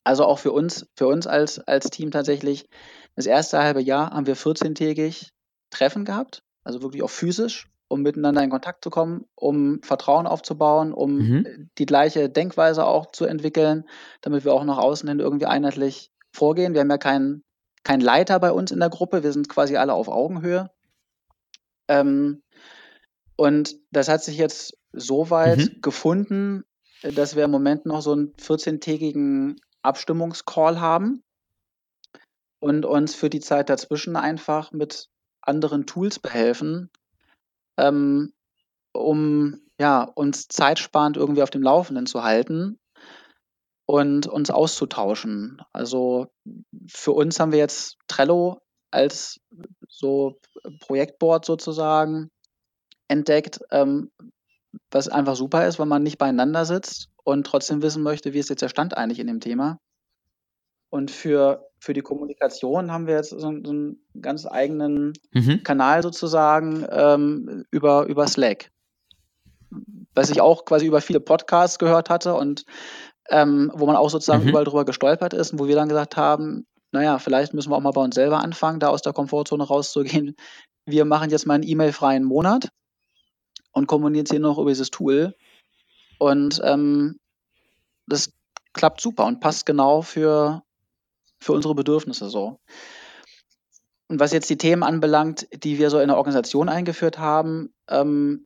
also 0.04 0.26
auch 0.26 0.40
für 0.40 0.52
uns, 0.52 0.86
für 0.96 1.08
uns 1.08 1.28
als, 1.28 1.60
als 1.60 1.90
Team 1.90 2.12
tatsächlich, 2.12 2.68
das 3.16 3.26
erste 3.26 3.60
halbe 3.60 3.82
Jahr 3.82 4.12
haben 4.12 4.28
wir 4.28 4.36
14-tägig 4.36 5.30
Treffen 5.70 6.06
gehabt, 6.06 6.44
also 6.64 6.82
wirklich 6.82 7.04
auch 7.04 7.10
physisch, 7.10 7.70
um 7.88 8.02
miteinander 8.02 8.44
in 8.44 8.50
Kontakt 8.50 8.84
zu 8.84 8.90
kommen, 8.90 9.26
um 9.36 9.82
Vertrauen 9.82 10.28
aufzubauen, 10.28 10.94
um 10.94 11.18
mhm. 11.18 11.70
die 11.78 11.86
gleiche 11.86 12.30
Denkweise 12.30 12.86
auch 12.86 13.12
zu 13.12 13.26
entwickeln, 13.26 13.86
damit 14.22 14.46
wir 14.46 14.54
auch 14.54 14.64
nach 14.64 14.78
außen 14.78 15.08
hin 15.08 15.20
irgendwie 15.20 15.46
einheitlich 15.46 16.12
vorgehen. 16.32 16.74
Wir 16.74 16.82
haben 16.82 16.90
ja 16.90 16.98
keinen 16.98 17.44
kein 17.84 18.02
Leiter 18.02 18.40
bei 18.40 18.52
uns 18.52 18.72
in 18.72 18.80
der 18.80 18.90
Gruppe, 18.90 19.24
wir 19.24 19.34
sind 19.34 19.50
quasi 19.50 19.78
alle 19.78 19.94
auf 19.94 20.08
Augenhöhe. 20.08 20.72
Ähm, 21.88 22.42
und 23.36 23.76
das 23.92 24.08
hat 24.08 24.24
sich 24.24 24.38
jetzt 24.38 24.78
so 24.94 25.30
weit 25.30 25.60
mhm. 25.60 25.82
gefunden, 25.82 26.64
dass 27.02 27.36
wir 27.36 27.44
im 27.44 27.52
Moment 27.52 27.86
noch 27.86 28.02
so 28.02 28.14
einen 28.14 28.34
14-tägigen 28.36 29.60
Abstimmungscall 29.82 30.80
haben 30.80 31.24
und 32.60 32.86
uns 32.86 33.14
für 33.14 33.30
die 33.30 33.42
Zeit 33.42 33.70
dazwischen 33.70 34.16
einfach 34.16 34.72
mit 34.72 35.10
anderen 35.42 35.86
Tools 35.86 36.20
behelfen, 36.20 36.90
ähm, 37.78 38.34
um 38.94 39.60
ja, 39.80 40.04
uns 40.04 40.48
zeitsparend 40.48 41.18
irgendwie 41.18 41.44
auf 41.44 41.50
dem 41.50 41.64
Laufenden 41.64 42.06
zu 42.06 42.24
halten 42.24 42.80
und 43.86 44.28
uns 44.28 44.50
auszutauschen. 44.50 45.62
Also 45.74 46.28
für 46.88 47.12
uns 47.12 47.40
haben 47.40 47.52
wir 47.52 47.60
jetzt 47.60 47.98
Trello 48.08 48.62
als 48.92 49.42
so 49.90 50.40
Projektboard 50.80 51.44
sozusagen 51.46 52.30
entdeckt, 53.08 53.60
ähm, 53.72 54.12
was 54.92 55.08
einfach 55.08 55.36
super 55.36 55.68
ist, 55.68 55.80
weil 55.80 55.86
man 55.86 56.04
nicht 56.04 56.18
beieinander 56.18 56.66
sitzt 56.66 57.10
und 57.24 57.46
trotzdem 57.46 57.82
wissen 57.82 58.04
möchte, 58.04 58.34
wie 58.34 58.40
ist 58.40 58.50
jetzt 58.50 58.62
der 58.62 58.70
Stand 58.70 58.98
eigentlich 58.98 59.20
in 59.20 59.28
dem 59.28 59.40
Thema. 59.40 59.80
Und 60.90 61.10
für, 61.10 61.70
für 61.80 61.94
die 61.94 62.02
Kommunikation 62.02 62.92
haben 62.92 63.08
wir 63.08 63.16
jetzt 63.16 63.32
so, 63.32 63.40
so 63.40 63.48
einen 63.48 64.06
ganz 64.22 64.46
eigenen 64.46 65.14
mhm. 65.32 65.64
Kanal 65.64 66.04
sozusagen 66.04 66.86
ähm, 66.90 67.66
über, 67.72 68.06
über 68.06 68.28
Slack. 68.28 68.70
Was 70.14 70.30
ich 70.30 70.40
auch 70.40 70.66
quasi 70.66 70.86
über 70.86 71.02
viele 71.02 71.20
Podcasts 71.20 71.80
gehört 71.80 72.12
hatte 72.12 72.36
und 72.36 72.66
ähm, 73.30 73.72
wo 73.74 73.88
man 73.88 73.96
auch 73.96 74.10
sozusagen 74.12 74.44
mhm. 74.44 74.50
überall 74.50 74.66
drüber 74.66 74.86
gestolpert 74.86 75.34
ist 75.34 75.54
und 75.54 75.60
wo 75.60 75.68
wir 75.68 75.76
dann 75.76 75.90
gesagt 75.90 76.16
haben, 76.16 76.68
naja, 76.92 77.18
vielleicht 77.18 77.56
müssen 77.56 77.72
wir 77.72 77.76
auch 77.76 77.82
mal 77.82 77.92
bei 77.92 78.02
uns 78.02 78.14
selber 78.14 78.40
anfangen, 78.40 78.80
da 78.80 78.90
aus 78.90 79.02
der 79.02 79.14
Komfortzone 79.14 79.64
rauszugehen. 79.64 80.36
Wir 80.86 81.06
machen 81.06 81.32
jetzt 81.32 81.48
mal 81.48 81.56
einen 81.56 81.68
E-Mail-freien 81.68 82.24
Monat 82.24 82.70
und 83.74 83.88
kommunizieren 83.88 84.44
noch 84.44 84.58
über 84.58 84.70
dieses 84.72 84.92
Tool. 84.92 85.36
Und 86.20 86.62
ähm, 86.64 87.20
das 88.08 88.32
klappt 88.74 89.02
super 89.02 89.26
und 89.26 89.40
passt 89.40 89.66
genau 89.66 90.02
für, 90.02 90.64
für 91.40 91.54
unsere 91.54 91.76
Bedürfnisse 91.76 92.30
so. 92.30 92.60
Und 94.08 94.20
was 94.20 94.32
jetzt 94.32 94.50
die 94.50 94.58
Themen 94.58 94.84
anbelangt, 94.84 95.48
die 95.64 95.80
wir 95.80 95.90
so 95.90 96.00
in 96.00 96.08
der 96.08 96.18
Organisation 96.18 96.70
eingeführt 96.70 97.18
haben, 97.18 97.74
ähm, 97.90 98.46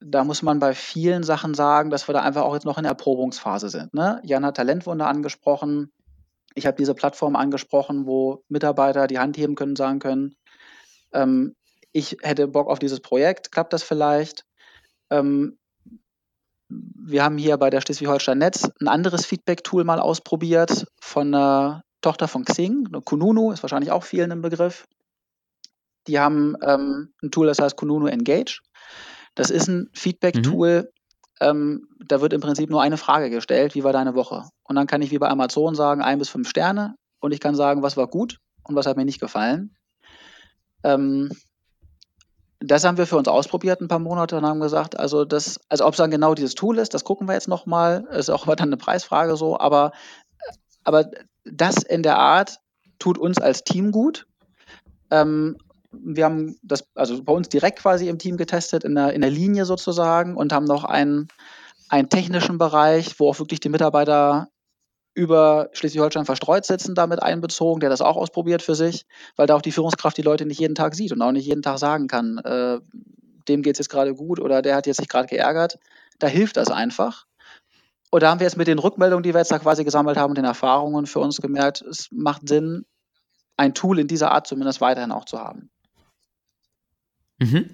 da 0.00 0.22
muss 0.22 0.42
man 0.42 0.60
bei 0.60 0.74
vielen 0.74 1.24
Sachen 1.24 1.54
sagen, 1.54 1.90
dass 1.90 2.08
wir 2.08 2.12
da 2.12 2.22
einfach 2.22 2.42
auch 2.42 2.54
jetzt 2.54 2.66
noch 2.66 2.78
in 2.78 2.84
der 2.84 2.92
Erprobungsphase 2.92 3.68
sind. 3.68 3.94
Ne? 3.94 4.20
Jan 4.24 4.46
hat 4.46 4.56
Talentwunder 4.56 5.08
angesprochen. 5.08 5.90
Ich 6.54 6.66
habe 6.66 6.76
diese 6.76 6.94
Plattform 6.94 7.36
angesprochen, 7.36 8.06
wo 8.06 8.44
Mitarbeiter 8.48 9.06
die 9.06 9.18
Hand 9.18 9.36
heben 9.36 9.54
können, 9.54 9.76
sagen 9.76 9.98
können, 9.98 10.36
ähm, 11.12 11.56
ich 11.92 12.18
hätte 12.22 12.46
Bock 12.46 12.68
auf 12.68 12.78
dieses 12.78 13.00
Projekt, 13.00 13.50
klappt 13.50 13.72
das 13.72 13.82
vielleicht? 13.82 14.44
Ähm, 15.10 15.58
wir 16.68 17.24
haben 17.24 17.38
hier 17.38 17.56
bei 17.56 17.70
der 17.70 17.80
Schleswig-Holstein 17.80 18.38
Netz 18.38 18.70
ein 18.80 18.88
anderes 18.88 19.24
Feedback-Tool 19.24 19.84
mal 19.84 20.00
ausprobiert 20.00 20.86
von 21.00 21.34
einer 21.34 21.82
Tochter 22.02 22.28
von 22.28 22.44
Xing, 22.44 22.88
Kununu, 23.04 23.52
ist 23.52 23.62
wahrscheinlich 23.62 23.90
auch 23.90 24.04
vielen 24.04 24.30
im 24.30 24.42
Begriff. 24.42 24.86
Die 26.06 26.18
haben 26.18 26.56
ähm, 26.62 27.12
ein 27.22 27.30
Tool, 27.30 27.46
das 27.46 27.58
heißt 27.58 27.76
Kununu 27.76 28.06
Engage. 28.06 28.60
Das 29.34 29.50
ist 29.50 29.68
ein 29.68 29.88
Feedback-Tool, 29.94 30.82
mhm. 30.82 30.88
ähm, 31.40 31.88
da 32.06 32.20
wird 32.20 32.32
im 32.32 32.40
Prinzip 32.40 32.70
nur 32.70 32.82
eine 32.82 32.96
Frage 32.96 33.30
gestellt, 33.30 33.74
wie 33.74 33.84
war 33.84 33.92
deine 33.92 34.14
Woche? 34.14 34.44
Und 34.64 34.76
dann 34.76 34.86
kann 34.86 35.02
ich 35.02 35.10
wie 35.10 35.18
bei 35.18 35.28
Amazon 35.28 35.74
sagen, 35.74 36.02
ein 36.02 36.18
bis 36.18 36.28
fünf 36.28 36.48
Sterne 36.48 36.96
und 37.20 37.32
ich 37.32 37.40
kann 37.40 37.54
sagen, 37.54 37.82
was 37.82 37.96
war 37.96 38.08
gut 38.08 38.38
und 38.62 38.74
was 38.74 38.86
hat 38.86 38.96
mir 38.96 39.04
nicht 39.04 39.20
gefallen. 39.20 39.76
Ähm, 40.84 41.30
das 42.60 42.84
haben 42.84 42.98
wir 42.98 43.06
für 43.06 43.16
uns 43.16 43.28
ausprobiert 43.28 43.80
ein 43.80 43.88
paar 43.88 44.00
Monate 44.00 44.36
und 44.36 44.44
haben 44.44 44.60
gesagt, 44.60 44.98
also 44.98 45.24
das, 45.24 45.60
also 45.68 45.86
ob 45.86 45.92
es 45.92 45.98
dann 45.98 46.10
genau 46.10 46.34
dieses 46.34 46.54
Tool 46.54 46.78
ist, 46.78 46.92
das 46.92 47.04
gucken 47.04 47.28
wir 47.28 47.34
jetzt 47.34 47.48
nochmal. 47.48 48.04
Ist 48.10 48.30
auch 48.30 48.46
dann 48.46 48.68
eine 48.68 48.76
Preisfrage 48.76 49.36
so, 49.36 49.58
aber, 49.58 49.92
aber 50.82 51.08
das 51.44 51.82
in 51.84 52.02
der 52.02 52.18
Art 52.18 52.58
tut 52.98 53.16
uns 53.16 53.38
als 53.38 53.62
Team 53.62 53.92
gut. 53.92 54.26
Ähm, 55.10 55.56
wir 55.92 56.24
haben 56.24 56.56
das, 56.62 56.84
also 56.94 57.22
bei 57.22 57.32
uns 57.32 57.48
direkt 57.48 57.78
quasi 57.78 58.08
im 58.08 58.18
Team 58.18 58.36
getestet, 58.36 58.84
in 58.84 58.94
der, 58.94 59.12
in 59.12 59.20
der 59.20 59.30
Linie 59.30 59.64
sozusagen 59.64 60.36
und 60.36 60.52
haben 60.52 60.66
noch 60.66 60.84
einen, 60.84 61.28
einen 61.88 62.08
technischen 62.08 62.58
Bereich, 62.58 63.18
wo 63.20 63.30
auch 63.30 63.38
wirklich 63.38 63.60
die 63.60 63.70
Mitarbeiter 63.70 64.48
über 65.18 65.68
Schleswig-Holstein 65.72 66.24
verstreut 66.24 66.64
sitzen, 66.64 66.94
damit 66.94 67.20
einbezogen, 67.20 67.80
der 67.80 67.90
das 67.90 68.00
auch 68.00 68.16
ausprobiert 68.16 68.62
für 68.62 68.76
sich, 68.76 69.04
weil 69.34 69.48
da 69.48 69.56
auch 69.56 69.62
die 69.62 69.72
Führungskraft 69.72 70.16
die 70.16 70.22
Leute 70.22 70.46
nicht 70.46 70.60
jeden 70.60 70.76
Tag 70.76 70.94
sieht 70.94 71.10
und 71.10 71.20
auch 71.20 71.32
nicht 71.32 71.44
jeden 71.44 71.62
Tag 71.62 71.78
sagen 71.78 72.06
kann, 72.06 72.38
äh, 72.38 72.78
dem 73.48 73.62
geht 73.62 73.74
es 73.74 73.78
jetzt 73.78 73.88
gerade 73.88 74.14
gut 74.14 74.38
oder 74.38 74.62
der 74.62 74.76
hat 74.76 74.86
jetzt 74.86 74.98
sich 74.98 75.08
gerade 75.08 75.26
geärgert. 75.26 75.80
Da 76.20 76.28
hilft 76.28 76.56
das 76.56 76.70
einfach. 76.70 77.26
Und 78.10 78.22
da 78.22 78.30
haben 78.30 78.38
wir 78.38 78.46
jetzt 78.46 78.56
mit 78.56 78.68
den 78.68 78.78
Rückmeldungen, 78.78 79.24
die 79.24 79.34
wir 79.34 79.40
jetzt 79.40 79.50
da 79.50 79.58
quasi 79.58 79.82
gesammelt 79.82 80.16
haben 80.16 80.30
und 80.30 80.38
den 80.38 80.44
Erfahrungen 80.44 81.06
für 81.06 81.18
uns 81.18 81.40
gemerkt, 81.40 81.82
es 81.82 82.08
macht 82.12 82.48
Sinn, 82.48 82.86
ein 83.56 83.74
Tool 83.74 83.98
in 83.98 84.06
dieser 84.06 84.30
Art 84.30 84.46
zumindest 84.46 84.80
weiterhin 84.80 85.10
auch 85.10 85.24
zu 85.24 85.40
haben. 85.40 85.68
Mhm. 87.38 87.70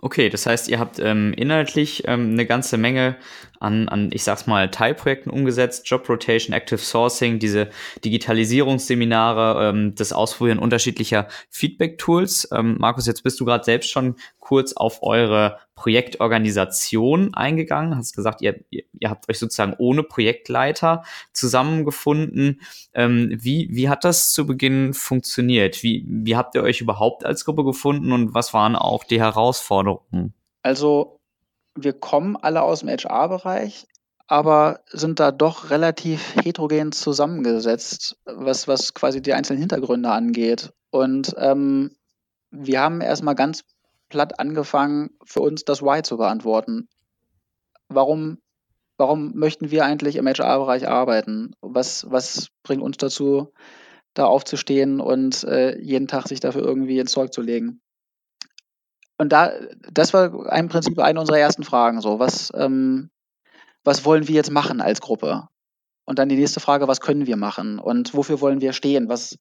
Okay, 0.00 0.28
das 0.28 0.46
heißt, 0.46 0.68
ihr 0.68 0.78
habt 0.78 1.00
ähm, 1.00 1.32
inhaltlich 1.36 2.04
ähm, 2.06 2.30
eine 2.32 2.46
ganze 2.46 2.78
Menge 2.78 3.16
an, 3.58 3.88
an, 3.88 4.10
ich 4.12 4.22
sag's 4.22 4.46
mal, 4.46 4.70
Teilprojekten 4.70 5.32
umgesetzt, 5.32 5.90
Job 5.90 6.08
Rotation, 6.08 6.54
Active 6.54 6.78
Sourcing, 6.78 7.40
diese 7.40 7.70
Digitalisierungsseminare, 8.04 9.68
ähm, 9.68 9.96
das 9.96 10.12
Ausprobieren 10.12 10.60
unterschiedlicher 10.60 11.26
Feedback-Tools. 11.50 12.48
Ähm, 12.52 12.76
Markus, 12.78 13.06
jetzt 13.06 13.24
bist 13.24 13.40
du 13.40 13.44
gerade 13.44 13.64
selbst 13.64 13.90
schon 13.90 14.14
kurz 14.48 14.72
auf 14.72 15.02
eure 15.02 15.58
Projektorganisation 15.74 17.34
eingegangen. 17.34 17.94
Hast 17.98 18.16
gesagt, 18.16 18.40
ihr, 18.40 18.64
ihr, 18.70 19.10
habt 19.10 19.28
euch 19.28 19.38
sozusagen 19.38 19.74
ohne 19.76 20.02
Projektleiter 20.02 21.02
zusammengefunden. 21.34 22.62
Ähm, 22.94 23.36
wie, 23.38 23.68
wie 23.70 23.90
hat 23.90 24.04
das 24.04 24.32
zu 24.32 24.46
Beginn 24.46 24.94
funktioniert? 24.94 25.82
Wie, 25.82 26.02
wie 26.08 26.34
habt 26.34 26.54
ihr 26.54 26.62
euch 26.62 26.80
überhaupt 26.80 27.26
als 27.26 27.44
Gruppe 27.44 27.62
gefunden 27.62 28.10
und 28.10 28.32
was 28.32 28.54
waren 28.54 28.74
auch 28.74 29.04
die 29.04 29.20
Herausforderungen? 29.20 30.32
Also, 30.62 31.20
wir 31.74 31.92
kommen 31.92 32.34
alle 32.36 32.62
aus 32.62 32.80
dem 32.80 32.88
HR-Bereich, 32.88 33.86
aber 34.28 34.80
sind 34.90 35.20
da 35.20 35.30
doch 35.30 35.68
relativ 35.68 36.36
heterogen 36.36 36.92
zusammengesetzt, 36.92 38.16
was, 38.24 38.66
was 38.66 38.94
quasi 38.94 39.20
die 39.20 39.34
einzelnen 39.34 39.60
Hintergründe 39.60 40.08
angeht. 40.08 40.72
Und 40.90 41.34
ähm, 41.36 41.90
wir 42.50 42.80
haben 42.80 43.02
erstmal 43.02 43.34
ganz 43.34 43.62
platt 44.08 44.40
angefangen, 44.40 45.10
für 45.24 45.40
uns 45.40 45.64
das 45.64 45.82
Why 45.82 46.02
zu 46.02 46.16
beantworten. 46.16 46.88
Warum 47.88 48.38
warum 48.98 49.32
möchten 49.34 49.70
wir 49.70 49.84
eigentlich 49.84 50.16
im 50.16 50.26
HR-Bereich 50.26 50.86
arbeiten? 50.86 51.54
Was, 51.62 52.10
was 52.10 52.48
bringt 52.62 52.82
uns 52.82 52.98
dazu, 52.98 53.52
da 54.12 54.26
aufzustehen 54.26 55.00
und 55.00 55.44
äh, 55.44 55.78
jeden 55.78 56.08
Tag 56.08 56.28
sich 56.28 56.40
dafür 56.40 56.62
irgendwie 56.62 56.98
ins 56.98 57.12
Zeug 57.12 57.32
zu 57.32 57.40
legen? 57.40 57.80
Und 59.16 59.32
da, 59.32 59.52
das 59.90 60.12
war 60.12 60.52
im 60.52 60.68
Prinzip 60.68 60.98
eine 60.98 61.18
unserer 61.18 61.38
ersten 61.38 61.64
Fragen. 61.64 62.00
So, 62.00 62.18
was, 62.18 62.52
ähm, 62.54 63.10
was 63.84 64.04
wollen 64.04 64.28
wir 64.28 64.34
jetzt 64.34 64.50
machen 64.50 64.80
als 64.80 65.00
Gruppe? 65.00 65.48
Und 66.04 66.18
dann 66.18 66.28
die 66.28 66.36
nächste 66.36 66.60
Frage, 66.60 66.88
was 66.88 67.00
können 67.00 67.26
wir 67.26 67.36
machen 67.36 67.78
und 67.78 68.14
wofür 68.14 68.40
wollen 68.40 68.60
wir 68.60 68.72
stehen? 68.72 69.08
Was 69.08 69.38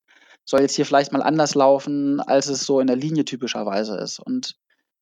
soll 0.47 0.61
jetzt 0.61 0.75
hier 0.75 0.85
vielleicht 0.85 1.11
mal 1.11 1.21
anders 1.21 1.55
laufen, 1.55 2.21
als 2.21 2.47
es 2.47 2.65
so 2.65 2.79
in 2.79 2.87
der 2.87 2.95
Linie 2.95 3.25
typischerweise 3.25 3.97
ist? 3.97 4.19
Und 4.19 4.55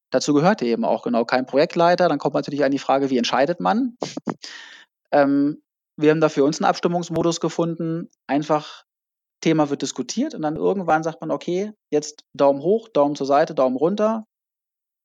dazu 0.10 0.34
gehörte 0.34 0.65
eben 0.65 0.84
auch 0.84 1.03
genau 1.03 1.23
kein 1.23 1.45
Projektleiter. 1.45 2.10
Dann 2.10 2.17
kommt 2.17 2.34
natürlich 2.34 2.65
an 2.65 2.71
die 2.71 2.79
Frage, 2.79 3.12
wie 3.12 3.17
entscheidet 3.17 3.60
man? 3.60 3.95
ähm, 5.12 5.62
wir 5.97 6.10
haben 6.10 6.19
da 6.19 6.29
für 6.29 6.43
uns 6.43 6.60
einen 6.60 6.67
Abstimmungsmodus 6.67 7.39
gefunden. 7.39 8.10
Einfach 8.25 8.84
Thema 9.41 9.69
wird 9.69 9.84
diskutiert 9.84 10.34
und 10.34 10.41
dann 10.41 10.55
irgendwann 10.55 11.03
sagt 11.03 11.21
man, 11.21 11.29
okay, 11.29 11.71
jetzt 11.91 12.25
Daumen 12.34 12.62
hoch, 12.62 12.88
Daumen 12.89 13.15
zur 13.15 13.27
Seite, 13.27 13.53
Daumen 13.53 13.77
runter. 13.77 14.25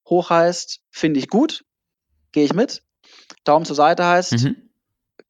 Hoch 0.09 0.31
heißt, 0.31 0.81
finde 0.91 1.21
ich 1.21 1.29
gut, 1.29 1.65
gehe 2.33 2.45
ich 2.45 2.55
mit. 2.55 2.83
Daumen 3.45 3.67
zur 3.67 3.77
Seite 3.77 4.07
heißt, 4.07 4.33
mhm. 4.33 4.71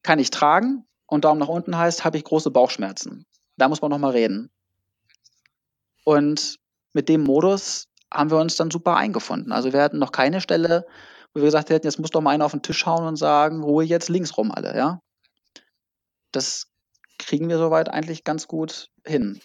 kann 0.04 0.20
ich 0.20 0.30
tragen. 0.30 0.86
Und 1.06 1.24
Daumen 1.24 1.40
nach 1.40 1.48
unten 1.48 1.76
heißt, 1.76 2.04
habe 2.04 2.16
ich 2.16 2.22
große 2.22 2.52
Bauchschmerzen. 2.52 3.26
Da 3.56 3.68
muss 3.68 3.82
man 3.82 3.90
nochmal 3.90 4.12
reden. 4.12 4.52
Und 6.10 6.56
mit 6.92 7.08
dem 7.08 7.22
Modus 7.22 7.84
haben 8.12 8.32
wir 8.32 8.38
uns 8.38 8.56
dann 8.56 8.72
super 8.72 8.96
eingefunden. 8.96 9.52
Also 9.52 9.72
wir 9.72 9.80
hatten 9.80 10.00
noch 10.00 10.10
keine 10.10 10.40
Stelle, 10.40 10.84
wo 11.32 11.40
wir 11.40 11.44
gesagt 11.44 11.70
hätten, 11.70 11.86
jetzt 11.86 12.00
muss 12.00 12.10
doch 12.10 12.20
mal 12.20 12.32
einer 12.32 12.46
auf 12.46 12.50
den 12.50 12.62
Tisch 12.62 12.84
hauen 12.84 13.06
und 13.06 13.14
sagen, 13.14 13.62
ruhe 13.62 13.84
jetzt 13.84 14.08
links 14.08 14.36
rum 14.36 14.50
alle, 14.50 14.76
ja. 14.76 14.98
Das 16.32 16.66
kriegen 17.20 17.48
wir 17.48 17.58
soweit 17.58 17.90
eigentlich 17.90 18.24
ganz 18.24 18.48
gut 18.48 18.88
hin. 19.06 19.40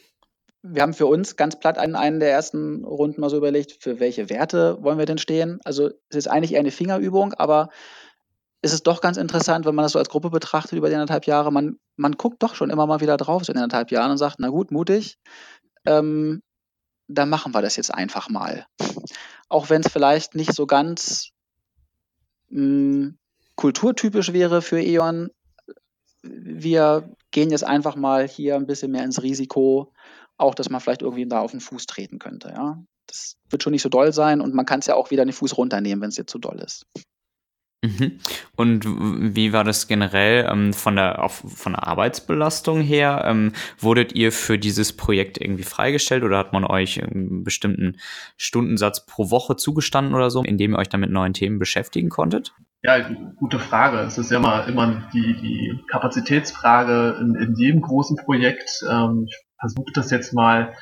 Wir 0.64 0.82
haben 0.82 0.96
für 0.96 1.06
uns 1.06 1.36
ganz 1.36 1.60
platt 1.60 1.78
in 1.78 1.96
einen 1.96 2.20
der 2.20 2.32
ersten 2.32 2.84
Runden 2.84 3.22
mal 3.22 3.30
so 3.30 3.38
überlegt, 3.38 3.84
für 3.84 4.00
welche 4.00 4.32
Werte 4.32 4.82
wollen 4.82 4.98
wir 4.98 5.06
denn 5.06 5.20
stehen? 5.20 5.60
Also 5.66 5.90
es 6.10 6.18
ist 6.18 6.28
eigentlich 6.28 6.54
eher 6.54 6.62
eine 6.62 6.72
Fingerübung, 6.72 7.36
aber 7.36 7.70
ist 8.64 8.74
es 8.74 8.82
doch 8.82 9.02
ganz 9.02 9.18
interessant, 9.18 9.68
wenn 9.68 9.76
man 9.76 9.84
das 9.84 9.92
so 9.92 10.00
als 10.00 10.10
Gruppe 10.10 10.32
betrachtet 10.32 10.80
über 10.80 10.90
die 10.90 10.96
anderthalb 10.96 11.28
Jahre. 11.28 11.52
Man, 11.52 11.78
man 11.96 12.14
guckt 12.14 12.42
doch 12.42 12.56
schon 12.56 12.72
immer 12.72 12.88
mal 12.88 13.02
wieder 13.02 13.18
drauf 13.18 13.46
so 13.46 13.52
in 13.52 13.60
anderthalb 13.60 13.92
Jahren 13.92 14.10
und 14.10 14.18
sagt, 14.18 14.38
na 14.40 14.50
gut, 14.50 14.72
mutig, 14.72 15.20
ähm, 15.86 16.42
dann 17.08 17.30
machen 17.30 17.54
wir 17.54 17.62
das 17.62 17.76
jetzt 17.76 17.94
einfach 17.94 18.30
mal. 18.30 18.66
Auch 19.50 19.70
wenn 19.70 19.82
es 19.82 19.92
vielleicht 19.92 20.36
nicht 20.36 20.54
so 20.54 20.66
ganz 20.66 21.32
mh, 22.50 22.60
hm, 22.60 23.18
kulturtypisch 23.56 24.34
wäre 24.34 24.62
für 24.62 24.82
E.ON, 24.82 25.30
wir 26.24 27.10
gehen 27.32 27.52
jetzt 27.52 27.64
einfach 27.64 27.96
mal 27.96 28.28
hier 28.28 28.56
ein 28.56 28.66
bisschen 28.66 28.92
mehr 28.92 29.04
ins 29.04 29.22
Risiko, 29.22 29.94
auch 30.38 30.56
dass 30.56 30.70
man 30.70 30.82
vielleicht 30.82 31.04
irgendwie 31.04 31.28
da 31.28 31.40
auf 31.40 31.52
den 31.52 31.62
Fuß 31.62 31.86
treten 31.86 32.20
könnte. 32.20 32.50
Ja? 32.50 32.84
Das 33.08 33.38
wird 33.50 33.64
schon 33.64 33.72
nicht 33.72 33.84
so 33.84 33.90
doll 33.90 34.12
sein 34.12 34.42
und 34.42 34.54
man 34.54 34.66
kann 34.66 34.80
es 34.80 34.88
ja 34.88 34.96
auch 34.96 35.12
wieder 35.12 35.24
den 35.26 35.34
Fuß 35.34 35.58
runternehmen, 35.58 36.02
wenn 36.02 36.10
es 36.10 36.18
jetzt 36.18 36.32
zu 36.32 36.40
doll 36.40 36.60
ist. 36.60 36.88
Mhm. 37.86 38.20
Und 38.56 38.86
wie 39.36 39.54
war 39.54 39.64
das 39.64 39.88
generell 39.88 40.50
ähm, 40.52 40.74
von, 40.74 40.96
der, 40.96 41.24
auf, 41.24 41.44
von 41.48 41.74
der 41.74 41.88
Arbeitsbelastung 41.88 42.82
her? 42.82 43.24
Ähm, 43.26 43.52
wurdet 43.78 44.14
ihr 44.14 44.32
für 44.32 44.58
dieses 44.58 44.94
Projekt 44.94 45.40
irgendwie 45.40 45.64
freigestellt 45.64 46.24
oder 46.24 46.38
hat 46.38 46.54
man 46.54 46.64
euch 46.64 47.02
einen 47.02 47.44
bestimmten 47.44 47.98
Stundensatz 48.38 49.06
pro 49.06 49.30
Woche 49.30 49.56
zugestanden 49.56 50.16
oder 50.16 50.30
so, 50.30 50.44
indem 50.44 50.74
ihr 50.74 50.80
euch 50.80 50.90
dann 50.90 51.02
mit 51.02 51.12
neuen 51.12 51.34
Themen 51.34 51.60
beschäftigen 51.60 52.10
konntet? 52.10 52.54
Ja, 52.82 53.00
gute 53.38 53.60
Frage. 53.60 54.00
Es 54.00 54.18
ist 54.18 54.32
ja 54.32 54.38
immer, 54.38 54.68
immer 54.68 55.10
die, 55.14 55.36
die 55.42 55.80
Kapazitätsfrage 55.90 57.18
in, 57.20 57.36
in 57.36 57.56
jedem 57.56 57.82
großen 57.82 58.18
Projekt. 58.18 58.84
Ähm, 58.90 59.26
ich 59.28 59.36
versuche 59.60 59.92
das 59.94 60.12
jetzt 60.12 60.34
mal 60.34 60.74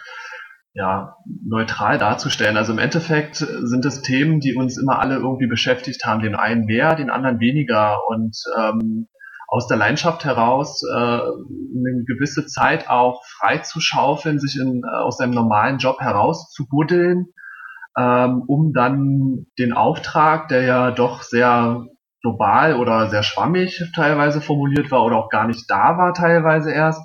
ja, 0.74 1.18
neutral 1.46 2.00
darzustellen. 2.00 2.58
Also 2.58 2.74
im 2.74 2.80
Endeffekt 2.80 3.36
sind 3.36 3.86
es 3.86 4.02
Themen, 4.02 4.40
die 4.40 4.56
uns 4.56 4.78
immer 4.78 5.00
alle 5.00 5.16
irgendwie 5.16 5.48
beschäftigt 5.48 6.06
haben. 6.06 6.22
Den 6.22 6.36
einen 6.36 6.66
mehr, 6.66 6.96
den 6.96 7.12
anderen 7.12 7.40
weniger. 7.40 8.00
Und 8.08 8.36
ähm, 8.58 9.08
aus 9.48 9.68
der 9.68 9.78
Leidenschaft 9.78 10.26
heraus 10.26 10.82
äh, 10.84 10.98
eine 10.98 12.04
gewisse 12.08 12.48
Zeit 12.48 12.90
auch 12.90 13.24
frei 13.26 13.60
zu 13.60 13.80
schaufeln, 13.80 14.40
sich 14.40 14.60
in, 14.60 14.82
äh, 14.84 14.98
aus 15.04 15.18
seinem 15.18 15.36
normalen 15.36 15.78
Job 15.78 16.00
herauszubuddeln, 16.00 17.28
ähm, 17.96 18.44
um 18.48 18.74
dann 18.74 19.46
den 19.60 19.74
Auftrag, 19.74 20.48
der 20.48 20.64
ja 20.64 20.90
doch 20.90 21.22
sehr 21.22 21.86
global 22.24 22.78
oder 22.78 23.10
sehr 23.10 23.22
schwammig 23.22 23.92
teilweise 23.96 24.42
formuliert 24.42 24.90
war 24.90 25.04
oder 25.06 25.18
auch 25.18 25.30
gar 25.30 25.46
nicht 25.46 25.70
da 25.70 26.00
war 26.00 26.16
teilweise 26.16 26.72
erst, 26.72 27.02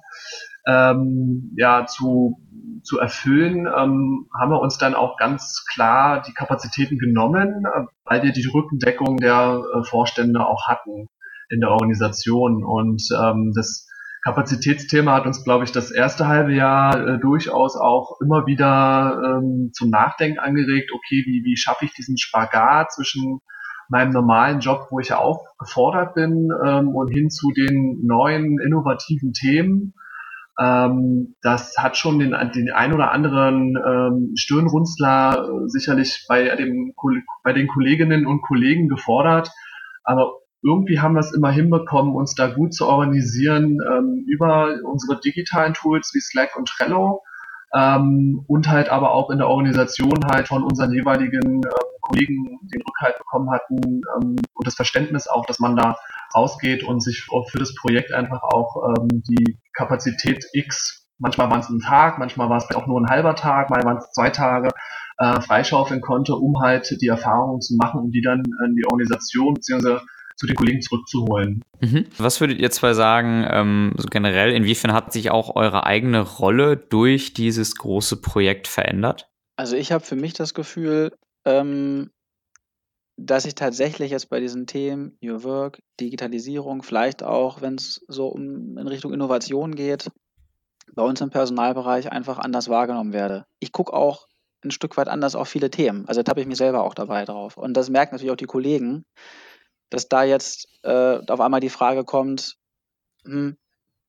ähm, 0.67 1.53
ja, 1.57 1.85
zu 1.85 2.39
zu 2.83 2.99
erfüllen, 2.99 3.67
ähm, 3.67 4.29
haben 4.39 4.51
wir 4.51 4.61
uns 4.61 4.79
dann 4.79 4.95
auch 4.95 5.17
ganz 5.17 5.65
klar 5.73 6.23
die 6.23 6.33
Kapazitäten 6.33 6.99
genommen, 6.99 7.65
äh, 7.65 7.85
weil 8.05 8.23
wir 8.23 8.33
die 8.33 8.47
Rückendeckung 8.47 9.19
der 9.19 9.63
äh, 9.63 9.85
Vorstände 9.85 10.47
auch 10.47 10.67
hatten 10.67 11.09
in 11.51 11.61
der 11.61 11.71
Organisation. 11.71 12.65
Und 12.65 13.03
ähm, 13.23 13.53
das 13.55 13.89
Kapazitätsthema 14.25 15.15
hat 15.15 15.27
uns, 15.27 15.45
glaube 15.45 15.65
ich, 15.65 15.73
das 15.73 15.91
erste 15.91 16.27
halbe 16.27 16.55
Jahr 16.55 17.07
äh, 17.07 17.19
durchaus 17.19 17.77
auch 17.77 18.21
immer 18.21 18.47
wieder 18.47 19.21
ähm, 19.25 19.71
zum 19.73 19.91
Nachdenken 19.91 20.39
angeregt, 20.39 20.91
okay, 20.93 21.23
wie, 21.27 21.43
wie 21.45 21.57
schaffe 21.57 21.85
ich 21.85 21.93
diesen 21.95 22.19
Spagat 22.19 22.93
zwischen 22.93 23.41
meinem 23.89 24.11
normalen 24.11 24.61
Job, 24.61 24.89
wo 24.91 25.01
ich 25.01 25.09
ja 25.09 25.19
auch 25.19 25.45
gefordert 25.59 26.15
bin, 26.15 26.51
ähm, 26.67 26.89
und 26.89 27.09
hin 27.09 27.31
zu 27.31 27.51
den 27.53 28.05
neuen 28.05 28.59
innovativen 28.61 29.33
Themen 29.33 29.95
ähm, 30.61 31.37
das 31.43 31.77
hat 31.79 31.97
schon 31.97 32.19
den, 32.19 32.35
den 32.55 32.73
ein 32.73 32.93
oder 32.93 33.13
anderen 33.13 33.77
ähm, 33.77 34.33
Stirnrunzler 34.37 35.45
äh, 35.45 35.69
sicherlich 35.69 36.27
bei, 36.29 36.55
dem, 36.57 36.95
bei 37.45 37.53
den 37.53 37.69
Kolleginnen 37.69 38.27
und 38.27 38.43
Kollegen 38.43 38.89
gefordert. 38.89 39.51
Aber 40.03 40.33
irgendwie 40.63 40.99
haben 40.99 41.15
wir 41.15 41.21
es 41.21 41.33
immer 41.33 41.51
hinbekommen, 41.51 42.15
uns 42.15 42.35
da 42.35 42.49
gut 42.49 42.75
zu 42.75 42.87
organisieren 42.87 43.79
ähm, 43.89 44.25
über 44.27 44.75
unsere 44.85 45.21
digitalen 45.21 45.75
Tools 45.75 46.11
wie 46.15 46.21
Slack 46.21 46.57
und 46.57 46.69
Trello 46.69 47.23
ähm, 47.75 48.45
und 48.49 48.69
halt 48.69 48.89
aber 48.89 49.13
auch 49.13 49.31
in 49.31 49.39
der 49.39 49.49
Organisation 49.49 50.27
halt 50.31 50.49
von 50.49 50.65
unseren 50.65 50.93
jeweiligen 50.93 51.63
äh, 51.63 51.69
Kollegen 52.01 52.59
den 52.63 52.83
Rückhalt 52.83 53.19
bekommen 53.19 53.51
hatten 53.51 53.81
ähm, 54.17 54.37
und 54.55 54.67
das 54.67 54.75
Verständnis 54.75 55.29
auch, 55.29 55.47
dass 55.47 55.61
man 55.61 55.77
da 55.77 55.97
rausgeht 56.35 56.85
und 56.85 57.03
sich 57.03 57.27
für 57.51 57.59
das 57.59 57.75
Projekt 57.75 58.13
einfach 58.13 58.43
auch 58.43 58.77
ähm, 58.89 59.23
die 59.29 59.59
Kapazität 59.75 60.45
X, 60.53 61.09
manchmal 61.19 61.51
waren 61.51 61.61
es 61.61 61.69
ein 61.69 61.81
Tag, 61.81 62.19
manchmal 62.19 62.49
war 62.49 62.59
es 62.59 62.75
auch 62.75 62.87
nur 62.87 63.01
ein 63.01 63.09
halber 63.09 63.35
Tag, 63.35 63.71
mal 63.71 63.83
waren 63.85 63.99
es 63.99 64.11
zwei 64.13 64.31
Tage, 64.31 64.71
äh, 65.19 65.41
freischaufeln 65.41 66.01
konnte, 66.01 66.35
um 66.35 66.61
halt 66.61 66.97
die 67.01 67.09
Erfahrungen 67.09 67.61
zu 67.61 67.77
machen 67.77 68.01
und 68.01 68.13
die 68.13 68.23
dann 68.23 68.43
in 68.67 68.77
die 68.77 68.85
Organisation 68.87 69.55
bzw 69.55 69.99
zu 70.39 70.47
den 70.47 70.55
Kollegen 70.55 70.81
zurückzuholen. 70.81 71.65
Mhm. 71.81 72.07
Was 72.17 72.41
würdet 72.41 72.61
ihr 72.61 72.71
zwei 72.71 72.95
sagen, 72.95 73.45
ähm, 73.51 73.93
so 73.97 74.09
generell, 74.09 74.53
inwiefern 74.53 74.93
hat 74.93 75.13
sich 75.13 75.31
auch 75.31 75.57
eure 75.57 75.85
eigene 75.85 76.21
Rolle 76.21 76.77
durch 76.77 77.35
dieses 77.35 77.75
große 77.75 78.21
Projekt 78.21 78.69
verändert? 78.69 79.29
Also 79.57 79.77
ich 79.77 79.91
habe 79.91 80.05
für 80.05 80.15
mich 80.15 80.35
das 80.35 80.55
Gefühl, 80.55 81.13
ähm, 81.45 82.11
dass 83.21 83.45
ich 83.45 83.57
tatsächlich 83.57 84.13
jetzt 84.13 84.31
bei 84.31 84.39
diesen 84.39 84.67
Themen 84.69 85.19
New 85.21 85.43
Work, 85.43 85.83
Digitalisierung, 85.99 86.85
vielleicht 86.85 87.25
auch, 87.25 87.61
wenn 87.61 87.75
es 87.75 88.05
so 88.07 88.29
um 88.29 88.79
in 88.79 88.87
Richtung 88.87 89.13
Innovation 89.13 89.75
geht, 89.75 90.09
bei 90.95 91.03
uns 91.03 91.21
im 91.21 91.31
Personalbereich 91.31 92.13
einfach 92.13 92.39
anders 92.39 92.69
wahrgenommen 92.69 93.13
werde. 93.13 93.45
Ich 93.59 93.73
gucke 93.73 93.93
auch 93.93 94.29
ein 94.65 94.71
Stück 94.71 94.97
weit 94.97 95.09
anders 95.09 95.35
auf 95.35 95.49
viele 95.49 95.69
Themen. 95.71 96.07
Also 96.07 96.23
habe 96.27 96.41
ich 96.41 96.47
mich 96.47 96.59
selber 96.59 96.85
auch 96.85 96.95
dabei 96.95 97.25
drauf. 97.25 97.57
Und 97.57 97.75
das 97.75 97.91
merken 97.91 98.15
natürlich 98.15 98.33
auch 98.33 98.37
die 98.37 98.47
Kollegen, 98.47 99.05
dass 99.91 100.09
da 100.09 100.23
jetzt 100.23 100.69
äh, 100.85 101.19
auf 101.27 101.41
einmal 101.41 101.61
die 101.61 101.71
Frage 101.71 102.05
kommt, 102.05 102.55
hm, 103.25 103.57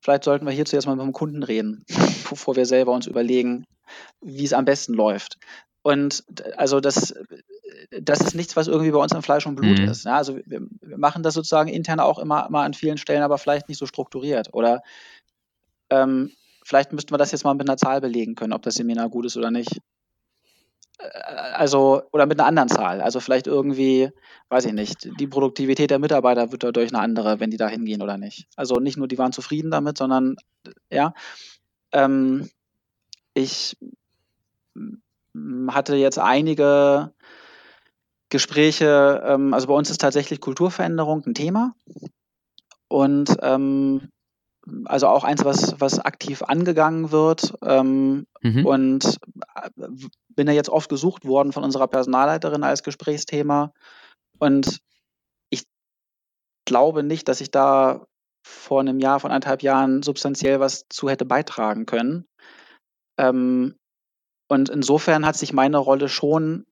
vielleicht 0.01 0.23
sollten 0.23 0.45
wir 0.45 0.53
hierzu 0.53 0.75
erstmal 0.75 0.95
mit 0.95 1.05
dem 1.05 1.13
Kunden 1.13 1.41
reden, 1.41 1.83
bevor 2.29 2.55
wir 2.55 2.67
selber 2.67 2.91
uns 2.91 3.07
überlegen, 3.07 3.65
wie 4.21 4.45
es 4.45 4.53
am 4.53 4.65
besten 4.65 4.93
läuft. 4.93 5.39
Und 5.89 6.23
also 6.55 6.79
das, 6.79 7.15
das 7.89 8.21
ist 8.21 8.35
nichts, 8.35 8.55
was 8.55 8.67
irgendwie 8.67 8.91
bei 8.91 8.99
uns 8.99 9.11
am 9.11 9.23
Fleisch 9.23 9.47
und 9.47 9.55
Blut 9.55 9.79
mhm. 9.79 9.89
ist. 9.89 10.05
Ja? 10.05 10.17
Also 10.17 10.35
wir, 10.35 10.61
wir, 10.81 10.97
machen 10.99 11.23
das 11.23 11.33
sozusagen 11.33 11.67
intern 11.67 11.99
auch 11.99 12.19
immer, 12.19 12.45
immer 12.47 12.61
an 12.61 12.75
vielen 12.75 12.99
Stellen, 12.99 13.23
aber 13.23 13.39
vielleicht 13.39 13.69
nicht 13.69 13.79
so 13.79 13.87
strukturiert. 13.87 14.53
Oder 14.53 14.83
ähm, 15.89 16.31
vielleicht 16.63 16.93
müssten 16.93 17.11
wir 17.11 17.17
das 17.17 17.31
jetzt 17.31 17.43
mal 17.43 17.55
mit 17.55 17.67
einer 17.67 17.77
Zahl 17.77 18.01
belegen 18.01 18.35
können, 18.35 18.53
ob 18.53 18.61
das 18.61 18.75
Seminar 18.75 19.09
gut 19.09 19.25
ist 19.25 19.35
oder 19.35 19.49
nicht. 19.49 19.79
Äh, 20.99 21.07
also, 21.55 22.03
oder 22.11 22.27
mit 22.27 22.39
einer 22.39 22.47
anderen 22.47 22.69
Zahl. 22.69 23.01
Also 23.01 23.19
vielleicht 23.19 23.47
irgendwie, 23.47 24.11
weiß 24.49 24.65
ich 24.65 24.73
nicht, 24.73 25.09
die 25.19 25.27
Produktivität 25.27 25.89
der 25.89 25.97
Mitarbeiter 25.97 26.51
wird 26.51 26.63
dadurch 26.63 26.93
eine 26.93 27.01
andere, 27.01 27.39
wenn 27.39 27.49
die 27.49 27.57
da 27.57 27.67
hingehen 27.67 28.03
oder 28.03 28.19
nicht. 28.19 28.45
Also 28.55 28.75
nicht 28.75 28.97
nur, 28.97 29.07
die 29.07 29.17
waren 29.17 29.31
zufrieden 29.31 29.71
damit, 29.71 29.97
sondern 29.97 30.35
ja. 30.91 31.15
Ähm, 31.91 32.47
ich 33.33 33.75
hatte 35.69 35.95
jetzt 35.95 36.19
einige 36.19 37.13
Gespräche, 38.29 39.23
ähm, 39.25 39.53
also 39.53 39.67
bei 39.67 39.73
uns 39.73 39.89
ist 39.89 40.01
tatsächlich 40.01 40.39
Kulturveränderung 40.41 41.23
ein 41.25 41.33
Thema. 41.33 41.73
und 42.87 43.37
ähm, 43.41 44.09
also 44.85 45.07
auch 45.07 45.23
eins, 45.23 45.45
was, 45.45 45.79
was 45.79 45.99
aktiv 45.99 46.43
angegangen 46.43 47.11
wird. 47.11 47.53
Ähm, 47.63 48.27
mhm. 48.41 48.65
Und 48.65 49.17
äh, 49.55 49.69
bin 50.29 50.47
ja 50.47 50.53
jetzt 50.53 50.69
oft 50.69 50.89
gesucht 50.89 51.25
worden 51.25 51.53
von 51.53 51.63
unserer 51.63 51.87
Personalleiterin 51.87 52.63
als 52.63 52.83
Gesprächsthema. 52.83 53.73
Und 54.37 54.79
ich 55.49 55.63
glaube 56.65 57.03
nicht, 57.03 57.27
dass 57.27 57.41
ich 57.41 57.51
da 57.51 58.05
vor 58.43 58.79
einem 58.79 58.99
Jahr, 58.99 59.19
von 59.19 59.31
anderthalb 59.31 59.63
Jahren 59.63 60.03
substanziell 60.03 60.59
was 60.59 60.85
zu 60.89 61.09
hätte 61.09 61.25
beitragen 61.25 61.85
können. 61.85 62.25
Ähm, 63.17 63.75
und 64.49 64.67
insofern 64.69 65.25
hat 65.25 65.37
sich 65.37 65.53
meine 65.53 65.77
Rolle 65.77 66.09
schon 66.09 66.65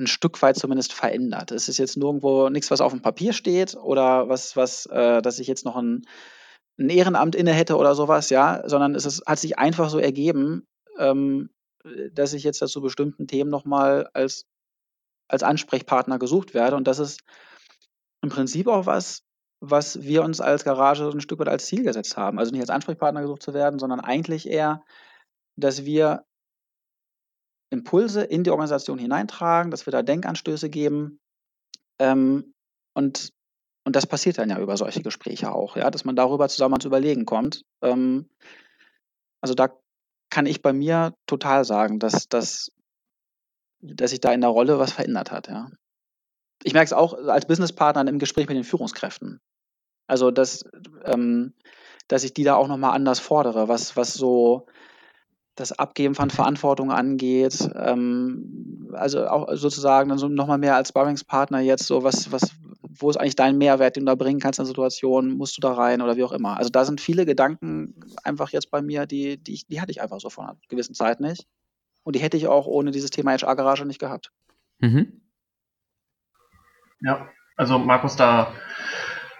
ein 0.00 0.08
Stück 0.08 0.42
weit 0.42 0.56
zumindest 0.56 0.92
verändert. 0.92 1.52
Es 1.52 1.68
ist 1.68 1.78
jetzt 1.78 1.96
nirgendwo 1.96 2.48
nichts, 2.48 2.70
was 2.72 2.80
auf 2.80 2.92
dem 2.92 3.00
Papier 3.00 3.32
steht 3.32 3.76
oder 3.76 4.28
was, 4.28 4.56
was, 4.56 4.86
äh, 4.86 5.22
dass 5.22 5.38
ich 5.38 5.46
jetzt 5.46 5.64
noch 5.64 5.76
ein, 5.76 6.04
ein, 6.76 6.90
Ehrenamt 6.90 7.36
inne 7.36 7.52
hätte 7.52 7.76
oder 7.76 7.94
sowas, 7.94 8.28
ja, 8.28 8.68
sondern 8.68 8.96
es 8.96 9.06
ist, 9.06 9.22
hat 9.24 9.38
sich 9.38 9.56
einfach 9.56 9.88
so 9.88 10.00
ergeben, 10.00 10.66
ähm, 10.98 11.50
dass 12.12 12.32
ich 12.32 12.42
jetzt 12.42 12.58
zu 12.58 12.80
bestimmten 12.80 13.28
Themen 13.28 13.50
nochmal 13.50 14.10
als, 14.12 14.46
als 15.28 15.44
Ansprechpartner 15.44 16.18
gesucht 16.18 16.54
werde. 16.54 16.74
Und 16.74 16.88
das 16.88 16.98
ist 16.98 17.20
im 18.20 18.30
Prinzip 18.30 18.66
auch 18.66 18.86
was, 18.86 19.22
was 19.60 20.02
wir 20.02 20.24
uns 20.24 20.40
als 20.40 20.64
Garage 20.64 21.08
ein 21.08 21.20
Stück 21.20 21.38
weit 21.38 21.48
als 21.48 21.66
Ziel 21.66 21.84
gesetzt 21.84 22.16
haben. 22.16 22.40
Also 22.40 22.50
nicht 22.50 22.62
als 22.62 22.70
Ansprechpartner 22.70 23.22
gesucht 23.22 23.42
zu 23.42 23.54
werden, 23.54 23.78
sondern 23.78 24.00
eigentlich 24.00 24.48
eher, 24.48 24.82
dass 25.56 25.84
wir 25.84 26.24
Impulse 27.70 28.22
in 28.22 28.44
die 28.44 28.50
Organisation 28.50 28.98
hineintragen, 28.98 29.70
dass 29.70 29.86
wir 29.86 29.90
da 29.90 30.02
Denkanstöße 30.02 30.70
geben. 30.70 31.20
Ähm, 31.98 32.54
und, 32.94 33.32
und 33.84 33.96
das 33.96 34.06
passiert 34.06 34.38
dann 34.38 34.50
ja 34.50 34.58
über 34.58 34.76
solche 34.76 35.02
Gespräche 35.02 35.52
auch, 35.52 35.76
ja, 35.76 35.90
dass 35.90 36.04
man 36.04 36.16
darüber 36.16 36.48
zusammen 36.48 36.74
ans 36.74 36.84
Überlegen 36.84 37.24
kommt. 37.24 37.64
Ähm, 37.82 38.28
also 39.40 39.54
da 39.54 39.76
kann 40.30 40.46
ich 40.46 40.62
bei 40.62 40.72
mir 40.72 41.14
total 41.26 41.64
sagen, 41.64 41.98
dass, 41.98 42.28
dass, 42.28 42.72
dass 43.80 44.10
sich 44.10 44.20
da 44.20 44.32
in 44.32 44.40
der 44.40 44.50
Rolle 44.50 44.78
was 44.78 44.92
verändert 44.92 45.30
hat, 45.30 45.48
ja. 45.48 45.70
Ich 46.62 46.72
merke 46.72 46.86
es 46.86 46.92
auch 46.94 47.12
als 47.12 47.46
Businesspartner 47.46 48.08
im 48.08 48.18
Gespräch 48.18 48.48
mit 48.48 48.56
den 48.56 48.64
Führungskräften. 48.64 49.40
Also, 50.06 50.30
dass, 50.30 50.64
ähm, 51.04 51.52
dass 52.08 52.24
ich 52.24 52.32
die 52.32 52.44
da 52.44 52.54
auch 52.54 52.68
nochmal 52.68 52.94
anders 52.94 53.20
fordere, 53.20 53.68
was, 53.68 53.96
was 53.96 54.14
so 54.14 54.66
das 55.54 55.72
Abgeben 55.72 56.14
von 56.14 56.30
Verantwortung 56.30 56.90
angeht. 56.90 57.68
Ähm, 57.74 58.90
also 58.92 59.26
auch 59.26 59.48
sozusagen 59.54 60.08
dann 60.08 60.18
so 60.18 60.28
nochmal 60.28 60.58
mehr 60.58 60.76
als 60.76 60.88
Sparringspartner 60.88 61.60
jetzt 61.60 61.86
so, 61.86 62.02
was, 62.02 62.32
was, 62.32 62.54
wo 62.82 63.10
ist 63.10 63.16
eigentlich 63.16 63.36
dein 63.36 63.58
Mehrwert, 63.58 63.96
den 63.96 64.06
du 64.06 64.10
da 64.10 64.14
bringen 64.14 64.40
kannst 64.40 64.58
in 64.58 64.66
Situationen, 64.66 65.36
musst 65.36 65.56
du 65.56 65.60
da 65.60 65.72
rein 65.72 66.02
oder 66.02 66.16
wie 66.16 66.24
auch 66.24 66.32
immer. 66.32 66.56
Also 66.56 66.70
da 66.70 66.84
sind 66.84 67.00
viele 67.00 67.26
Gedanken 67.26 67.94
einfach 68.22 68.50
jetzt 68.50 68.70
bei 68.70 68.82
mir, 68.82 69.06
die, 69.06 69.36
die, 69.36 69.64
die 69.68 69.80
hatte 69.80 69.90
ich 69.92 70.02
einfach 70.02 70.20
so 70.20 70.30
vor 70.30 70.44
einer 70.44 70.56
gewissen 70.68 70.94
Zeit 70.94 71.20
nicht. 71.20 71.46
Und 72.02 72.16
die 72.16 72.20
hätte 72.20 72.36
ich 72.36 72.48
auch 72.48 72.66
ohne 72.66 72.90
dieses 72.90 73.10
Thema 73.10 73.32
HR-Garage 73.32 73.86
nicht 73.86 74.00
gehabt. 74.00 74.30
Mhm. 74.78 75.20
Ja, 77.00 77.28
also 77.56 77.78
Markus, 77.78 78.16
da 78.16 78.52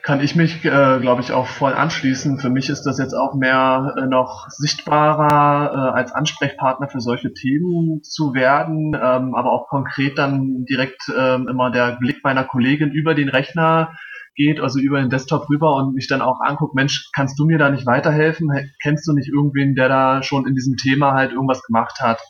kann 0.05 0.21
ich 0.21 0.37
mich, 0.37 0.63
äh, 0.67 0.99
glaube 1.01 1.23
ich, 1.23 1.33
auch 1.33 1.47
voll 1.47 1.73
anschließen. 1.73 2.39
Für 2.39 2.51
mich 2.51 2.69
ist 2.69 2.83
das 2.83 2.99
jetzt 2.99 3.15
auch 3.15 3.35
mehr 3.35 3.95
äh, 3.97 4.07
noch 4.07 4.49
sichtbarer, 4.51 5.73
äh, 5.73 5.99
als 5.99 6.13
Ansprechpartner 6.13 6.89
für 6.89 7.01
solche 7.01 7.33
Themen 7.33 8.03
zu 8.03 8.35
werden, 8.35 8.95
ähm, 8.95 9.35
aber 9.35 9.51
auch 9.51 9.67
konkret 9.67 10.19
dann 10.19 10.67
direkt 10.67 11.09
äh, 11.09 11.37
immer 11.37 11.71
der 11.71 11.97
Blick 11.99 12.23
meiner 12.23 12.45
Kollegin 12.45 12.93
über 12.93 13.15
den 13.15 13.31
Rechner 13.31 13.97
geht, 14.35 14.61
also 14.61 14.79
über 14.79 15.01
den 15.01 15.09
Desktop 15.09 15.49
rüber 15.49 15.75
und 15.77 15.95
mich 15.95 16.07
dann 16.07 16.21
auch 16.21 16.41
anguckt, 16.41 16.75
Mensch, 16.75 17.09
kannst 17.15 17.39
du 17.39 17.47
mir 17.47 17.57
da 17.57 17.71
nicht 17.71 17.87
weiterhelfen? 17.87 18.51
Kennst 18.83 19.09
du 19.09 19.15
nicht 19.15 19.31
irgendwen, 19.31 19.75
der 19.75 19.89
da 19.89 20.23
schon 20.23 20.47
in 20.47 20.55
diesem 20.55 20.77
Thema 20.77 21.15
halt 21.15 21.33
irgendwas 21.33 21.63
gemacht 21.63 22.01
hat? 22.03 22.21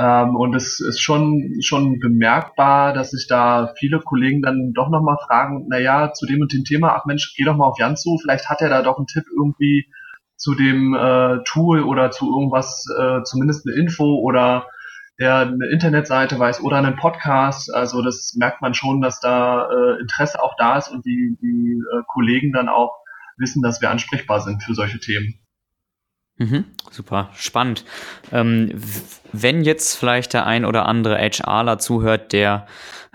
Ähm, 0.00 0.34
und 0.34 0.54
es 0.54 0.80
ist 0.80 1.00
schon, 1.00 1.56
schon 1.60 1.98
bemerkbar, 1.98 2.94
dass 2.94 3.10
sich 3.10 3.26
da 3.28 3.74
viele 3.76 4.00
Kollegen 4.00 4.40
dann 4.40 4.72
doch 4.72 4.88
nochmal 4.88 5.18
fragen, 5.26 5.66
naja, 5.68 6.12
zu 6.14 6.24
dem 6.24 6.40
und 6.40 6.54
dem 6.54 6.64
Thema, 6.64 6.94
ach 6.94 7.04
Mensch, 7.04 7.34
geh 7.36 7.44
doch 7.44 7.56
mal 7.56 7.66
auf 7.66 7.78
Jan 7.78 7.98
zu, 7.98 8.16
vielleicht 8.18 8.48
hat 8.48 8.62
er 8.62 8.70
da 8.70 8.80
doch 8.80 8.96
einen 8.96 9.06
Tipp 9.06 9.24
irgendwie 9.36 9.90
zu 10.36 10.54
dem 10.54 10.94
äh, 10.94 11.42
Tool 11.44 11.82
oder 11.82 12.10
zu 12.10 12.32
irgendwas, 12.32 12.86
äh, 12.98 13.22
zumindest 13.24 13.66
eine 13.66 13.76
Info 13.76 14.20
oder 14.20 14.68
der 15.18 15.40
eine 15.40 15.66
Internetseite 15.70 16.38
weiß 16.38 16.62
oder 16.62 16.78
einen 16.78 16.96
Podcast. 16.96 17.74
Also 17.74 18.00
das 18.00 18.34
merkt 18.38 18.62
man 18.62 18.72
schon, 18.72 19.02
dass 19.02 19.20
da 19.20 19.68
äh, 19.68 20.00
Interesse 20.00 20.42
auch 20.42 20.54
da 20.56 20.78
ist 20.78 20.88
und 20.88 21.04
die, 21.04 21.36
die 21.42 21.78
äh, 21.78 22.02
Kollegen 22.06 22.52
dann 22.52 22.70
auch 22.70 22.96
wissen, 23.36 23.60
dass 23.62 23.82
wir 23.82 23.90
ansprechbar 23.90 24.40
sind 24.40 24.62
für 24.62 24.72
solche 24.72 24.98
Themen. 24.98 25.34
Mhm, 26.38 26.64
super, 26.90 27.28
spannend. 27.34 27.84
Ähm, 28.32 28.72
wenn 29.32 29.62
jetzt 29.62 29.96
vielleicht 29.96 30.32
der 30.32 30.46
ein 30.46 30.64
oder 30.64 30.86
andere 30.86 31.16
HRler 31.18 31.78
zuhört, 31.78 32.32
der 32.32 32.66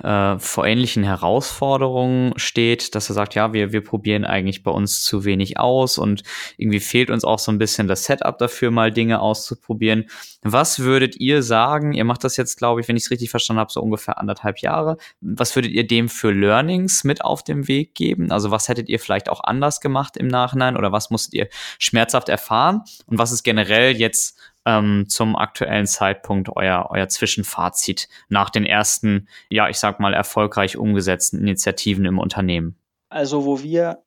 äh, 0.04 0.38
vor 0.40 0.66
ähnlichen 0.66 1.04
Herausforderungen 1.04 2.34
steht, 2.36 2.96
dass 2.96 3.10
er 3.10 3.14
sagt, 3.14 3.34
ja, 3.34 3.54
wir, 3.54 3.72
wir 3.72 3.82
probieren 3.82 4.26
eigentlich 4.26 4.64
bei 4.64 4.72
uns 4.72 5.04
zu 5.04 5.24
wenig 5.24 5.58
aus 5.58 5.98
und 5.98 6.24
irgendwie 6.58 6.82
fehlt 6.82 7.10
uns 7.10 7.24
auch 7.24 7.40
so 7.40 7.52
ein 7.52 7.58
bisschen 7.58 7.88
das 7.88 8.04
Setup 8.04 8.38
dafür, 8.38 8.72
mal 8.72 8.92
Dinge 8.92 9.22
auszuprobieren. 9.22 10.06
Was 10.42 10.80
würdet 10.80 11.16
ihr 11.20 11.42
sagen? 11.44 11.94
Ihr 11.94 12.04
macht 12.04 12.24
das 12.24 12.36
jetzt, 12.36 12.58
glaube 12.58 12.82
ich, 12.82 12.88
wenn 12.88 12.98
ich 12.98 13.04
es 13.04 13.12
richtig 13.12 13.30
verstanden 13.30 13.62
habe, 13.62 13.72
so 13.72 13.82
ungefähr 13.82 14.20
anderthalb 14.20 14.60
Jahre. 14.60 14.98
Was 15.22 15.56
würdet 15.56 15.72
ihr 15.72 15.88
dem 15.88 16.10
für 16.10 16.32
Learnings 16.32 17.06
mit 17.06 17.24
auf 17.24 17.44
dem 17.44 17.68
Weg 17.70 17.96
geben? 17.96 18.32
Also 18.32 18.52
was 18.52 18.68
hättet 18.68 18.90
ihr 18.90 19.00
vielleicht 19.00 19.30
auch 19.30 19.44
anders 19.44 19.80
gemacht 19.80 20.18
im 20.18 20.28
Nachhinein 20.28 20.76
oder 20.76 20.92
was 20.92 21.10
musstet 21.10 21.34
ihr 21.34 21.48
schmerzhaft 21.80 22.28
erfahren? 22.28 22.82
Und 23.06 23.18
was 23.18 23.32
ist 23.32 23.44
generell 23.44 23.96
jetzt 23.96 24.38
ähm, 24.66 25.06
zum 25.08 25.36
aktuellen 25.36 25.88
Zeitpunkt 25.88 26.50
euer, 26.56 26.88
euer 26.90 27.08
Zwischenfazit 27.08 28.08
nach 28.30 28.50
den 28.50 28.66
ersten, 28.66 29.28
ja, 29.50 29.70
ich 29.70 29.78
sag 29.78 30.00
mal, 30.00 30.14
erfolgreich 30.14 30.78
umgesetzten 30.78 31.40
Initiativen 31.40 32.06
im 32.06 32.20
Unternehmen? 32.20 32.76
Also, 33.10 33.46
wo 33.46 33.62
wir 33.62 34.04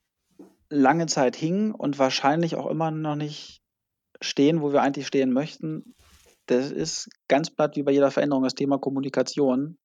lange 0.71 1.07
Zeit 1.07 1.37
hingen 1.37 1.73
und 1.73 1.99
wahrscheinlich 1.99 2.57
auch 2.57 2.67
immer 2.67 2.91
noch 2.91 3.17
nicht 3.17 3.63
stehen, 4.21 4.61
wo 4.61 4.73
wir 4.73 4.83
eigentlich 4.83 5.07
stehen 5.07 5.33
möchten, 5.33 5.95
das 6.47 6.71
ist 6.71 7.09
ganz 7.29 7.51
platt 7.51 7.77
wie 7.77 7.83
bei 7.83 7.93
jeder 7.93 8.11
Veränderung 8.11 8.43
das 8.43 8.55
Thema 8.55 8.79
Kommunikation. 8.79 9.77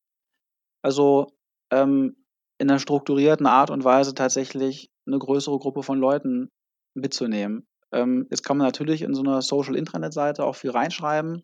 Also 0.82 1.28
ähm, 1.72 2.16
in 2.58 2.70
einer 2.70 2.80
strukturierten 2.80 3.46
Art 3.46 3.70
und 3.70 3.84
Weise 3.84 4.14
tatsächlich 4.14 4.90
eine 5.06 5.20
größere 5.20 5.60
Gruppe 5.60 5.84
von 5.84 6.00
Leuten 6.00 6.50
mitzunehmen. 6.94 7.66
Ähm, 7.94 8.28
jetzt 8.30 8.44
kann 8.44 8.58
man 8.58 8.68
natürlich 8.68 9.02
in 9.02 9.14
so 9.14 9.22
einer 9.22 9.42
Social-Intranet-Seite 9.42 10.44
auch 10.44 10.56
viel 10.56 10.72
reinschreiben. 10.72 11.44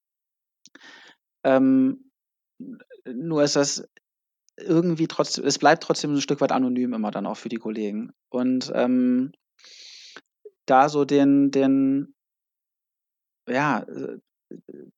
Ähm, 1.43 2.12
nur 3.06 3.43
ist 3.43 3.56
das 3.56 3.88
irgendwie 4.58 5.08
trotzdem, 5.08 5.45
es 5.45 5.58
bleibt 5.58 5.84
trotzdem 5.84 6.14
ein 6.14 6.22
Stück 6.22 6.41
weit 6.41 6.52
anonym 6.52 6.93
immer 6.93 7.12
dann 7.12 7.26
auch 7.26 7.38
für 7.38 7.50
die 7.50 7.58
Kollegen. 7.58 8.12
Und 8.30 8.72
ähm, 8.76 9.32
da 10.66 10.89
so 10.89 11.06
den, 11.06 11.52
den, 11.52 12.14
ja, 13.47 13.86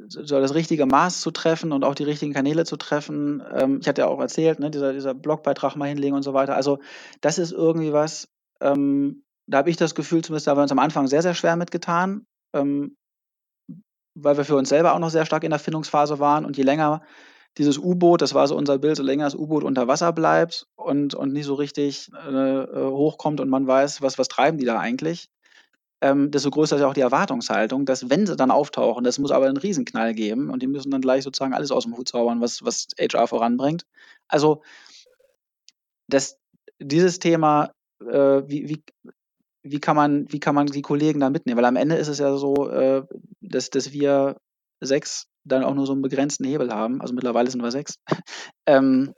so 0.08 0.40
das 0.40 0.54
richtige 0.56 0.86
Maß 0.86 1.22
zu 1.22 1.32
treffen 1.32 1.72
und 1.72 1.84
auch 1.84 1.96
die 1.96 2.04
richtigen 2.04 2.34
Kanäle 2.34 2.66
zu 2.66 2.78
treffen. 2.78 3.44
Ähm, 3.54 3.80
ich 3.82 3.88
hatte 3.88 4.02
ja 4.02 4.08
auch 4.08 4.20
erzählt, 4.20 4.60
ne, 4.60 4.72
dieser, 4.72 4.94
dieser 4.94 5.14
Blogbeitrag 5.14 5.76
mal 5.76 5.90
hinlegen 5.90 6.16
und 6.16 6.24
so 6.24 6.34
weiter. 6.34 6.56
Also 6.56 6.80
das 7.22 7.38
ist 7.38 7.52
irgendwie 7.52 7.94
was, 7.94 8.30
ähm, 8.62 9.24
da 9.52 9.60
habe 9.60 9.70
ich 9.70 9.78
das 9.78 9.96
Gefühl, 9.96 10.24
zumindest 10.24 10.48
da 10.48 10.52
haben 10.52 10.58
wir 10.58 10.64
uns 10.64 10.72
am 10.72 10.80
Anfang 10.80 11.08
sehr, 11.08 11.22
sehr 11.22 11.34
schwer 11.34 11.56
mitgetan, 11.56 12.26
ähm, 12.54 12.96
weil 14.16 14.38
wir 14.38 14.46
für 14.46 14.56
uns 14.56 14.70
selber 14.70 14.94
auch 14.94 15.00
noch 15.00 15.10
sehr 15.10 15.26
stark 15.26 15.44
in 15.44 15.52
der 15.52 15.60
Findungsphase 15.60 16.20
waren. 16.20 16.46
Und 16.46 16.58
je 16.58 16.64
länger 16.64 17.02
dieses 17.58 17.78
U-Boot, 17.78 18.22
das 18.22 18.34
war 18.34 18.48
so 18.48 18.56
unser 18.56 18.78
Bild, 18.78 18.96
so 18.96 19.04
länger 19.04 19.26
das 19.26 19.36
U-Boot 19.36 19.64
unter 19.64 19.88
Wasser 19.88 20.14
bleibt 20.14 20.68
und, 20.76 21.16
und 21.16 21.34
nicht 21.34 21.46
so 21.46 21.56
richtig 21.56 22.10
äh, 22.26 22.30
äh, 22.30 22.90
hochkommt 22.90 23.42
und 23.42 23.50
man 23.50 23.68
weiß, 23.68 24.02
was, 24.02 24.18
was 24.18 24.30
treiben 24.30 24.58
die 24.58 24.66
da 24.66 24.80
eigentlich, 24.80 25.30
ähm, 26.02 26.32
desto 26.32 26.50
größer 26.50 26.78
ist 26.78 26.82
ja 26.82 26.88
auch 26.88 26.94
die 26.94 27.02
Erwartungshaltung, 27.02 27.86
dass 27.86 28.10
wenn 28.10 28.26
sie 28.26 28.36
dann 28.36 28.52
auftauchen, 28.52 29.04
das 29.04 29.20
muss 29.20 29.32
aber 29.32 29.46
einen 29.48 29.58
Riesenknall 29.58 30.14
geben 30.14 30.50
und 30.50 30.64
die 30.64 30.68
müssen 30.68 30.92
dann 30.92 31.02
gleich 31.02 31.24
sozusagen 31.24 31.54
alles 31.54 31.72
aus 31.72 31.84
dem 31.84 31.96
Hut 31.96 32.08
zaubern, 32.08 32.42
was, 32.42 32.64
was 32.64 32.88
HR 32.98 33.28
voranbringt. 33.28 33.86
Also 34.28 34.64
das, 36.08 36.40
dieses 36.80 37.20
Thema, 37.20 37.72
äh, 38.00 38.42
wie, 38.48 38.70
wie, 38.70 38.84
wie 39.64 39.80
kann 39.80 39.96
man, 39.96 40.32
wie 40.32 40.40
kann 40.40 40.56
man 40.56 40.68
die 40.68 40.82
Kollegen 40.82 41.20
da 41.20 41.30
mitnehmen? 41.30 41.58
Weil 41.58 41.66
am 41.66 41.76
Ende 41.76 41.96
ist 41.96 42.08
es 42.08 42.20
ja 42.20 42.36
so, 42.38 42.70
äh, 42.70 43.04
dass, 43.42 43.70
dass 43.70 43.92
wir 43.92 44.38
sechs 44.80 45.28
dann 45.44 45.64
auch 45.64 45.74
nur 45.74 45.86
so 45.86 45.94
einen 45.94 46.02
begrenzten 46.02 46.46
Hebel 46.46 46.72
haben. 46.72 47.02
Also 47.02 47.14
mittlerweile 47.14 47.50
sind 47.50 47.62
wir 47.62 47.72
sechs. 47.72 48.00
ähm, 48.66 49.14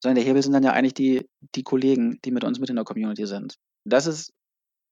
sondern 0.00 0.16
der 0.16 0.24
Hebel 0.24 0.42
sind 0.42 0.52
dann 0.52 0.64
ja 0.64 0.72
eigentlich 0.72 0.94
die, 0.94 1.28
die 1.54 1.62
Kollegen, 1.62 2.18
die 2.24 2.32
mit 2.32 2.44
uns 2.44 2.58
mit 2.58 2.70
in 2.70 2.76
der 2.76 2.84
Community 2.84 3.26
sind. 3.26 3.56
Das 3.84 4.06
ist, 4.06 4.32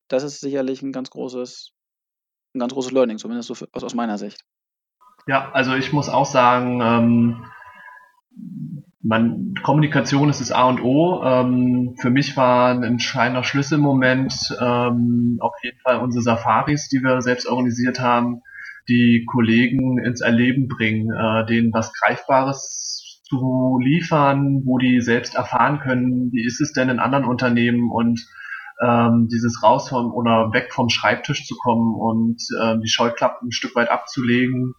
das 0.09 0.22
ist 0.22 0.41
sicherlich 0.41 0.83
ein 0.83 0.93
ganz 0.93 1.11
großes, 1.11 1.72
ein 2.55 2.61
ganz 2.61 2.72
großes 2.72 2.93
Learning, 2.93 3.18
zumindest 3.18 3.49
so 3.49 3.55
für, 3.55 3.68
aus, 3.72 3.83
aus 3.83 3.95
meiner 3.95 4.18
Sicht. 4.18 4.45
Ja, 5.26 5.51
also 5.53 5.74
ich 5.74 5.93
muss 5.93 6.09
auch 6.09 6.26
sagen, 6.26 6.81
ähm, 6.81 7.47
man, 9.03 9.55
Kommunikation 9.63 10.29
ist 10.29 10.41
das 10.41 10.53
A 10.53 10.69
und 10.69 10.83
O. 10.83 11.23
Ähm, 11.25 11.97
für 12.01 12.11
mich 12.11 12.37
war 12.37 12.71
ein 12.71 12.83
entscheidender 12.83 13.45
Schlüsselmoment 13.45 14.33
ähm, 14.61 15.39
auf 15.41 15.55
jeden 15.63 15.79
Fall 15.81 16.01
unsere 16.01 16.23
Safaris, 16.23 16.89
die 16.89 17.03
wir 17.03 17.23
selbst 17.23 17.47
organisiert 17.47 18.01
haben, 18.01 18.43
die 18.89 19.27
Kollegen 19.31 19.99
ins 19.99 20.21
Erleben 20.21 20.69
bringen, 20.69 21.11
äh, 21.13 21.47
denen 21.47 21.73
was 21.73 21.93
Greifbares 21.95 23.23
zu 23.25 23.79
liefern, 23.83 24.63
wo 24.65 24.79
die 24.79 25.01
selbst 25.01 25.35
erfahren 25.35 25.79
können, 25.79 26.33
wie 26.33 26.45
ist 26.45 26.61
es 26.61 26.73
denn 26.73 26.89
in 26.89 26.99
anderen 26.99 27.25
Unternehmen 27.25 27.91
und 27.91 28.27
ähm, 28.83 29.29
dieses 29.31 29.63
raus 29.63 29.89
vom 29.89 30.13
oder 30.13 30.53
weg 30.53 30.73
vom 30.73 30.89
Schreibtisch 30.89 31.47
zu 31.47 31.55
kommen 31.57 31.95
und 31.95 32.43
äh, 32.61 32.77
die 32.83 32.89
Scheuklappen 32.89 33.49
ein 33.49 33.53
Stück 33.53 33.77
weit 33.77 33.91
abzulegen 33.91 34.75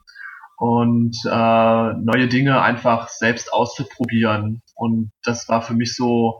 und 0.61 1.17
äh, 1.25 1.93
neue 1.93 2.27
Dinge 2.27 2.61
einfach 2.61 3.07
selbst 3.07 3.51
auszuprobieren. 3.51 4.61
Und 4.75 5.11
das 5.23 5.49
war 5.49 5.63
für 5.63 5.73
mich 5.73 5.95
so 5.95 6.39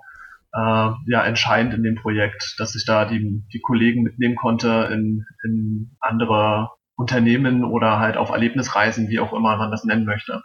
äh, 0.53 0.91
ja 1.07 1.25
entscheidend 1.25 1.73
in 1.73 1.81
dem 1.81 1.95
Projekt, 1.95 2.53
dass 2.59 2.75
ich 2.75 2.85
da 2.85 3.05
die, 3.05 3.43
die 3.51 3.61
Kollegen 3.61 4.03
mitnehmen 4.03 4.35
konnte 4.35 4.89
in, 4.93 5.25
in 5.43 5.97
andere 5.99 6.69
Unternehmen 6.95 7.63
oder 7.63 7.97
halt 7.97 8.15
auf 8.15 8.29
Erlebnisreisen, 8.29 9.09
wie 9.09 9.19
auch 9.19 9.33
immer 9.33 9.57
man 9.57 9.71
das 9.71 9.85
nennen 9.85 10.05
möchte. 10.05 10.43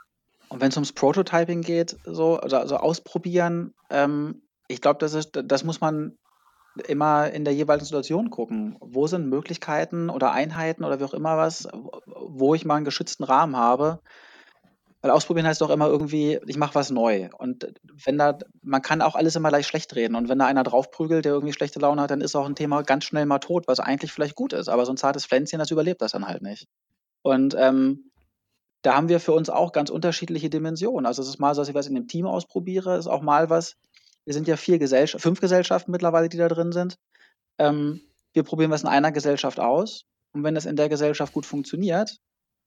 Und 0.49 0.63
wenn 0.63 0.69
es 0.69 0.77
ums 0.79 0.95
Prototyping 0.95 1.61
geht, 1.61 1.99
so 2.05 2.39
also, 2.39 2.57
also 2.57 2.79
ausprobieren, 2.79 3.75
ähm, 3.91 4.41
ich 4.69 4.81
glaube, 4.81 5.01
das 5.01 5.13
ist, 5.13 5.39
das 5.45 5.65
muss 5.65 5.83
man 5.83 6.17
immer 6.83 7.31
in 7.31 7.45
der 7.45 7.55
jeweiligen 7.55 7.85
Situation 7.85 8.31
gucken. 8.31 8.77
Wo 8.81 9.07
sind 9.07 9.29
Möglichkeiten 9.29 10.11
oder 10.11 10.33
Einheiten 10.33 10.85
oder 10.85 11.01
wie 11.01 11.05
auch 11.05 11.15
immer 11.15 11.37
was, 11.37 11.69
wo 12.07 12.55
ich 12.55 12.65
mal 12.65 12.77
einen 12.77 12.85
geschützten 12.85 13.25
Rahmen 13.25 13.57
habe? 13.57 14.01
Weil 15.03 15.11
ausprobieren 15.11 15.47
heißt 15.47 15.61
doch 15.61 15.71
immer 15.71 15.87
irgendwie, 15.87 16.41
ich 16.47 16.57
mache 16.57 16.75
was 16.75 16.91
neu. 16.91 17.29
Und 17.39 17.75
wenn 18.05 18.19
da, 18.19 18.39
man 18.63 18.83
kann 18.83 19.03
auch 19.03 19.15
alles 19.15 19.37
immer 19.37 19.51
leicht 19.51 19.69
schlecht 19.69 19.95
reden. 19.95 20.17
Und 20.17 20.29
wenn 20.29 20.39
da 20.39 20.47
einer 20.47 20.65
draufprügelt, 20.65 21.25
der 21.25 21.33
irgendwie 21.33 21.53
schlechte 21.53 21.79
Laune 21.79 22.03
hat, 22.03 22.11
dann 22.11 22.21
ist 22.21 22.35
auch 22.35 22.47
ein 22.47 22.57
Thema 22.57 22.83
ganz 22.83 23.05
schnell 23.05 23.27
mal 23.27 23.39
tot, 23.39 23.69
was 23.69 23.79
eigentlich 23.79 24.13
vielleicht 24.13 24.35
gut 24.35 24.53
ist. 24.53 24.69
Aber 24.69 24.85
so 24.85 24.93
ein 24.93 24.97
zartes 24.97 25.27
Pflänzchen, 25.27 25.59
das 25.59 25.71
überlebt 25.71 26.03
das 26.03 26.13
dann 26.13 26.27
halt 26.27 26.43
nicht. 26.43 26.67
Und 27.23 27.55
ähm, 27.59 28.11
da 28.83 28.95
haben 28.95 29.09
wir 29.09 29.21
für 29.21 29.33
uns 29.33 29.51
auch 29.51 29.73
ganz 29.73 29.91
unterschiedliche 29.91 30.51
Dimensionen. 30.51 31.07
Also 31.07 31.23
es 31.23 31.29
ist 31.29 31.39
mal 31.39 31.55
so, 31.55 31.61
dass 31.61 31.69
ich 31.69 31.75
was 31.75 31.89
in 31.89 31.97
einem 31.97 32.09
Team 32.09 32.27
ausprobiere, 32.27 32.97
ist 32.97 33.07
auch 33.07 33.23
mal 33.23 33.51
was, 33.51 33.77
wir 34.27 34.35
sind 34.35 34.49
ja 34.49 34.57
vier 34.57 34.79
Gesellschaften, 34.79 35.23
fünf 35.23 35.41
Gesellschaften 35.41 35.93
mittlerweile, 35.93 36.29
die 36.29 36.37
da 36.37 36.49
drin 36.49 36.73
sind. 36.73 36.99
Ähm, 37.59 38.01
wir 38.33 38.43
probieren 38.43 38.71
was 38.71 38.83
in 38.83 38.89
einer 38.89 39.13
Gesellschaft 39.13 39.59
aus. 39.61 40.05
Und 40.33 40.45
wenn 40.45 40.55
das 40.55 40.67
in 40.67 40.77
der 40.77 40.89
Gesellschaft 40.89 41.33
gut 41.33 41.47
funktioniert, 41.47 42.19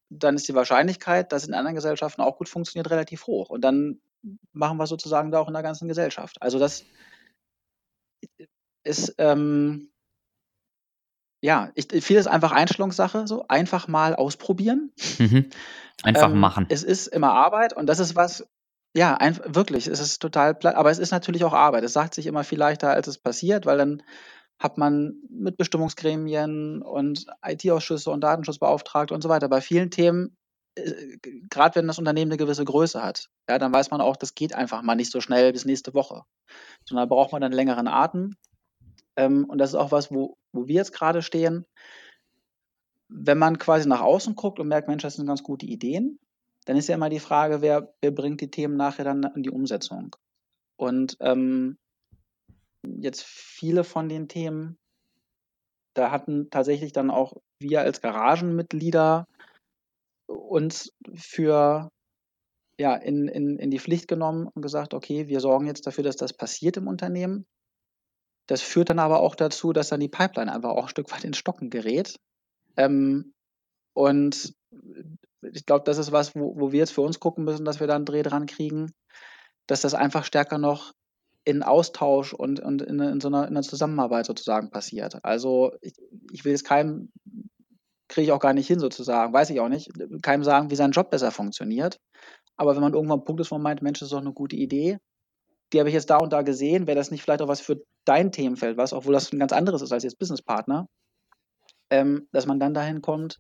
dann 0.10 0.36
ist 0.36 0.47
die 0.47 0.55
Wahrscheinlichkeit, 0.55 1.32
dass 1.32 1.43
es 1.43 1.49
in 1.49 1.53
anderen 1.53 1.76
Gesellschaften 1.76 2.22
auch 2.22 2.38
gut 2.38 2.49
funktioniert, 2.49 2.89
relativ 2.89 3.28
hoch. 3.28 3.49
Und 3.49 3.62
dann 3.62 3.99
machen 4.53 4.78
wir 4.78 4.88
sozusagen 4.88 5.32
da 5.32 5.39
auch 5.39 5.47
in 5.47 5.53
der 5.53 5.62
ganzen 5.62 5.88
Gesellschaft. 5.88 6.41
Also 6.41 6.57
das 6.57 6.84
ist, 8.84 9.14
ähm, 9.18 9.91
ja, 11.41 11.72
ich, 11.76 11.88
vieles 12.03 12.28
einfach 12.28 12.51
Einstellungssache, 12.51 13.28
so 13.28 13.45
einfach 13.47 13.88
mal 13.88 14.16
ausprobieren. 14.16 14.91
Mhm. 15.20 15.49
Einfach 16.03 16.32
Ähm, 16.32 16.39
machen. 16.39 16.66
es 16.70 16.84
ist 16.84 17.07
immer 17.07 17.34
Arbeit 17.34 17.74
und 17.74 17.86
das 17.86 17.99
ist 17.99 18.16
was, 18.16 18.47
ja, 18.96 19.16
einf 19.16 19.42
wirklich, 19.46 19.88
es 19.88 20.00
ist 20.00 20.20
total 20.20 20.56
platt, 20.56 20.76
aber 20.76 20.90
es 20.92 21.00
ist 21.00 21.12
natürlich 21.12 21.44
auch 21.44 21.54
Arbeit. 21.54 21.84
Es 21.84 21.94
sagt 21.94 22.16
sich 22.16 22.26
immer 22.26 22.44
viel 22.44 22.58
leichter, 22.60 22.90
als 22.90 23.08
es 23.08 23.18
passiert, 23.18 23.66
weil 23.66 23.78
dann 23.78 24.04
hat 24.60 24.78
man 24.78 25.16
Mitbestimmungsgremien 25.30 26.82
und 26.82 27.26
IT-Ausschüsse 27.46 28.12
und 28.12 28.22
Datenschutzbeauftragte 28.22 29.14
und 29.14 29.22
so 29.22 29.30
weiter. 29.30 29.48
Bei 29.48 29.62
vielen 29.62 29.92
Themen, 29.92 30.36
äh, 30.76 31.18
gerade 31.50 31.76
wenn 31.76 31.88
das 31.88 32.00
Unternehmen 32.00 32.32
eine 32.32 32.38
gewisse 32.38 32.66
Größe 32.66 33.02
hat, 33.02 33.30
ja, 33.50 33.58
dann 33.60 33.74
weiß 33.74 33.92
man 33.92 34.02
auch, 34.02 34.18
das 34.18 34.36
geht 34.36 34.54
einfach 34.54 34.82
mal 34.82 34.96
nicht 34.96 35.12
so 35.12 35.22
schnell 35.22 35.54
bis 35.54 35.66
nächste 35.66 35.94
Woche, 35.94 36.24
sondern 36.86 37.08
da 37.10 37.16
braucht 37.16 37.32
man 37.32 37.42
dann 37.42 37.54
längeren 37.54 37.88
Atem. 37.88 38.36
Ähm, 39.18 39.46
und 39.46 39.60
das 39.60 39.72
ist 39.72 39.76
auch 39.76 39.92
was, 39.92 40.12
wo 40.12 40.38
wo 40.52 40.68
wir 40.68 40.76
jetzt 40.76 40.94
gerade 40.94 41.22
stehen. 41.22 41.66
Wenn 43.08 43.38
man 43.38 43.60
quasi 43.60 43.88
nach 43.88 44.02
außen 44.02 44.36
guckt 44.36 44.60
und 44.60 44.68
merkt: 44.68 44.88
„Mensch, 44.88 45.04
das 45.04 45.16
sind 45.16 45.28
ganz 45.28 45.44
gute 45.44 45.66
Ideen“, 45.66 46.20
dann 46.70 46.78
ist 46.78 46.88
ja 46.88 46.94
immer 46.94 47.10
die 47.10 47.20
Frage, 47.20 47.64
wer, 47.64 47.96
wer 48.00 48.12
bringt 48.12 48.42
die 48.42 48.52
Themen 48.52 48.78
nachher 48.78 49.04
dann 49.04 49.24
in 49.36 49.42
die 49.42 49.50
Umsetzung. 49.50 50.16
Und 50.80 51.18
ähm, 51.20 51.80
jetzt 52.86 53.24
viele 53.24 53.84
von 53.84 54.08
den 54.08 54.28
Themen, 54.28 54.78
da 55.96 56.12
hatten 56.12 56.52
tatsächlich 56.52 56.94
dann 56.94 57.10
auch 57.10 57.34
wir 57.60 57.82
als 57.82 58.02
Garagenmitglieder 58.02 59.26
uns 60.28 60.94
für 61.16 61.90
ja, 62.80 62.96
in, 62.96 63.28
in, 63.28 63.58
in 63.58 63.72
die 63.72 63.80
Pflicht 63.80 64.08
genommen 64.08 64.48
und 64.54 64.62
gesagt, 64.62 64.94
okay, 64.94 65.28
wir 65.28 65.40
sorgen 65.40 65.66
jetzt 65.66 65.88
dafür, 65.88 66.04
dass 66.04 66.18
das 66.18 66.34
passiert 66.34 66.78
im 66.78 66.88
Unternehmen. 66.88 67.48
Das 68.48 68.62
führt 68.62 68.92
dann 68.92 69.00
aber 69.00 69.22
auch 69.22 69.34
dazu, 69.34 69.74
dass 69.74 69.90
dann 69.90 70.02
die 70.02 70.08
Pipeline 70.08 70.54
einfach 70.54 70.70
auch 70.70 70.84
ein 70.84 70.90
Stück 70.90 71.12
weit 71.12 71.24
ins 71.24 71.40
Stocken 71.40 71.72
gerät. 71.72 72.20
Ähm, 72.78 73.34
und 73.96 74.54
ich 75.42 75.66
glaube, 75.66 75.84
das 75.86 75.98
ist 75.98 76.12
was, 76.12 76.36
wo, 76.36 76.60
wo 76.60 76.72
wir 76.72 76.80
jetzt 76.80 76.94
für 76.94 77.02
uns 77.02 77.20
gucken 77.20 77.44
müssen, 77.44 77.66
dass 77.66 77.80
wir 77.80 77.88
da 77.88 77.96
einen 77.96 78.06
Dreh 78.06 78.24
dran 78.24 78.46
kriegen, 78.46 78.92
dass 79.68 79.82
das 79.82 79.94
einfach 79.94 80.26
stärker 80.26 80.58
noch 80.58 80.94
in 81.46 81.64
Austausch 81.64 82.34
und, 82.34 82.60
und 82.60 82.82
in, 82.82 83.00
in 83.00 83.22
so 83.22 83.28
einer, 83.28 83.44
in 83.44 83.50
einer 83.50 83.62
Zusammenarbeit 83.62 84.26
sozusagen 84.26 84.70
passiert. 84.70 85.24
Also 85.24 85.72
ich, 85.82 85.94
ich 86.32 86.46
will 86.46 86.52
jetzt 86.52 86.66
keinem, 86.66 87.12
kriege 88.08 88.26
ich 88.26 88.32
auch 88.32 88.40
gar 88.40 88.54
nicht 88.54 88.68
hin 88.68 88.80
sozusagen, 88.80 89.34
weiß 89.34 89.50
ich 89.50 89.60
auch 89.60 89.70
nicht, 89.70 89.90
keinem 90.22 90.44
sagen, 90.44 90.70
wie 90.70 90.76
sein 90.76 90.92
Job 90.92 91.10
besser 91.10 91.32
funktioniert. 91.32 92.00
Aber 92.58 92.76
wenn 92.76 92.82
man 92.82 92.94
irgendwann 92.94 93.20
am 93.20 93.26
Punkt 93.26 93.42
ist, 93.42 93.52
wo 93.52 93.56
man 93.56 93.64
meint, 93.64 93.82
Mensch, 93.82 94.00
das 94.00 94.08
ist 94.08 94.14
doch 94.14 94.20
eine 94.20 94.34
gute 94.34 94.58
Idee, 94.58 95.00
die 95.72 95.80
habe 95.80 95.90
ich 95.90 95.96
jetzt 95.96 96.10
da 96.10 96.18
und 96.18 96.34
da 96.34 96.42
gesehen, 96.42 96.88
wäre 96.88 96.98
das 96.98 97.12
nicht 97.12 97.22
vielleicht 97.22 97.42
auch 97.42 97.48
was 97.48 97.62
für 97.62 97.82
dein 98.06 98.32
Themenfeld, 98.32 98.78
was, 98.78 98.92
obwohl 98.92 99.14
das 99.14 99.32
ein 99.32 99.40
ganz 99.40 99.54
anderes 99.54 99.82
ist 99.82 99.92
als 99.92 100.04
jetzt 100.04 100.20
Businesspartner, 100.20 100.88
ähm, 101.90 102.28
dass 102.32 102.48
man 102.48 102.60
dann 102.60 102.74
dahin 102.74 103.02
kommt, 103.02 103.40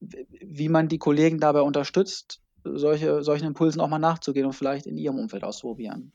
wie 0.00 0.68
man 0.68 0.88
die 0.88 0.98
Kollegen 0.98 1.40
dabei 1.40 1.62
unterstützt, 1.62 2.40
solche, 2.64 3.22
solchen 3.22 3.46
Impulsen 3.46 3.80
auch 3.80 3.88
mal 3.88 3.98
nachzugehen 3.98 4.46
und 4.46 4.52
vielleicht 4.52 4.86
in 4.86 4.98
ihrem 4.98 5.18
Umfeld 5.18 5.44
auszuprobieren. 5.44 6.12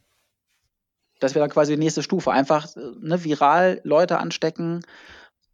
Das 1.20 1.36
wäre 1.36 1.44
dann 1.44 1.54
quasi 1.54 1.74
die 1.74 1.80
nächste 1.80 2.04
Stufe. 2.04 2.32
Einfach 2.32 2.68
ne, 2.76 3.24
viral 3.24 3.82
Leute 3.84 4.20
anstecken 4.20 4.82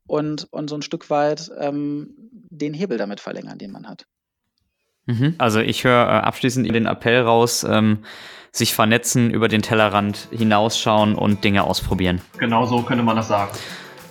und, 0.08 0.48
und 0.52 0.70
so 0.70 0.76
ein 0.76 0.82
Stück 0.82 1.10
weit 1.10 1.52
ähm, 1.60 2.16
den 2.32 2.74
Hebel 2.74 2.98
damit 2.98 3.20
verlängern, 3.20 3.58
den 3.58 3.72
man 3.72 3.88
hat. 3.88 4.06
Mhm. 5.06 5.36
Also 5.38 5.60
ich 5.60 5.84
höre 5.84 6.08
äh, 6.08 6.22
abschließend 6.22 6.74
den 6.74 6.86
Appell 6.86 7.22
raus, 7.22 7.64
ähm, 7.64 8.00
sich 8.52 8.74
vernetzen, 8.74 9.30
über 9.30 9.48
den 9.48 9.62
Tellerrand 9.62 10.28
hinausschauen 10.32 11.16
und 11.16 11.44
Dinge 11.44 11.64
ausprobieren. 11.64 12.22
Genau 12.40 12.66
so 12.66 12.82
könnte 12.82 13.04
man 13.04 13.16
das 13.16 13.28
sagen. 13.28 13.52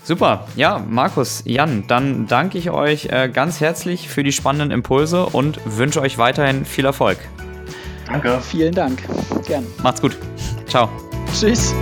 Super, 0.09 0.46
ja, 0.56 0.82
Markus, 0.88 1.42
Jan, 1.44 1.84
dann 1.86 2.26
danke 2.26 2.56
ich 2.56 2.70
euch 2.70 3.11
äh, 3.11 3.28
ganz 3.28 3.61
herzlich 3.61 4.09
für 4.09 4.22
die 4.22 4.32
spannenden 4.32 4.70
Impulse 4.70 5.26
und 5.26 5.61
wünsche 5.66 6.00
euch 6.00 6.16
weiterhin 6.16 6.64
viel 6.64 6.86
Erfolg. 6.86 7.18
Danke. 8.06 8.40
Vielen 8.40 8.74
Dank. 8.74 9.02
Gern. 9.46 9.66
Macht's 9.82 10.00
gut. 10.00 10.16
Ciao. 10.66 10.88
Tschüss. 11.38 11.74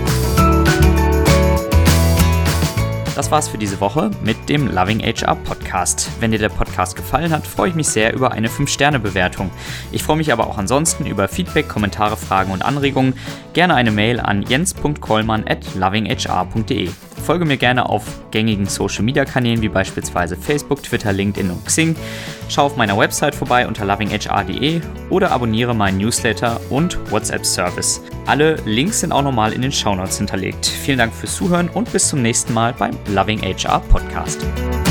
Das 3.17 3.31
war's 3.31 3.47
für 3.47 3.57
diese 3.57 3.81
Woche 3.81 4.11
mit 4.23 4.47
dem 4.47 4.67
Loving 4.67 4.99
HR 4.99 5.33
Podcast. 5.33 6.07
Wenn 6.19 6.29
dir 6.29 6.37
der 6.37 6.49
Podcast 6.49 6.95
gefallen 6.95 7.31
hat, 7.31 7.47
freue 7.47 7.69
ich 7.69 7.73
mich 7.73 7.87
sehr 7.87 8.13
über 8.13 8.31
eine 8.31 8.47
5-Sterne-Bewertung. 8.47 9.49
Ich 9.91 10.03
freue 10.03 10.17
mich 10.17 10.31
aber 10.31 10.45
auch 10.45 10.59
ansonsten 10.59 11.07
über 11.07 11.27
Feedback, 11.27 11.67
Kommentare, 11.67 12.15
Fragen 12.15 12.51
und 12.51 12.61
Anregungen. 12.61 13.15
Gerne 13.53 13.73
eine 13.73 13.89
Mail 13.89 14.19
an 14.19 14.43
jens.kollmann 14.43 15.45
at 15.47 15.65
lovinghr.de. 15.73 16.91
Folge 17.27 17.45
mir 17.45 17.57
gerne 17.57 17.89
auf 17.89 18.03
gängigen 18.31 18.67
Social 18.67 19.03
Media 19.03 19.25
Kanälen 19.25 19.61
wie 19.61 19.67
beispielsweise 19.67 20.37
Facebook, 20.37 20.83
Twitter, 20.83 21.11
LinkedIn 21.11 21.49
und 21.49 21.65
Xing. 21.65 21.95
Schau 22.47 22.67
auf 22.67 22.77
meiner 22.77 22.97
Website 22.97 23.35
vorbei 23.35 23.67
unter 23.67 23.83
lovinghr.de 23.83 24.79
oder 25.09 25.31
abonniere 25.31 25.73
meinen 25.73 25.97
Newsletter 25.97 26.61
und 26.69 26.97
WhatsApp 27.11 27.45
Service. 27.45 28.01
Alle 28.27 28.55
Links 28.65 29.01
sind 29.01 29.11
auch 29.11 29.23
nochmal 29.23 29.53
in 29.53 29.61
den 29.61 29.71
Shownotes 29.71 30.17
hinterlegt. 30.17 30.65
Vielen 30.65 30.99
Dank 30.99 31.13
fürs 31.13 31.35
Zuhören 31.35 31.67
und 31.69 31.91
bis 31.91 32.07
zum 32.07 32.21
nächsten 32.21 32.53
Mal 32.53 32.73
beim 32.73 32.95
Loving 33.09 33.39
HR 33.39 33.79
Podcast. 33.89 34.86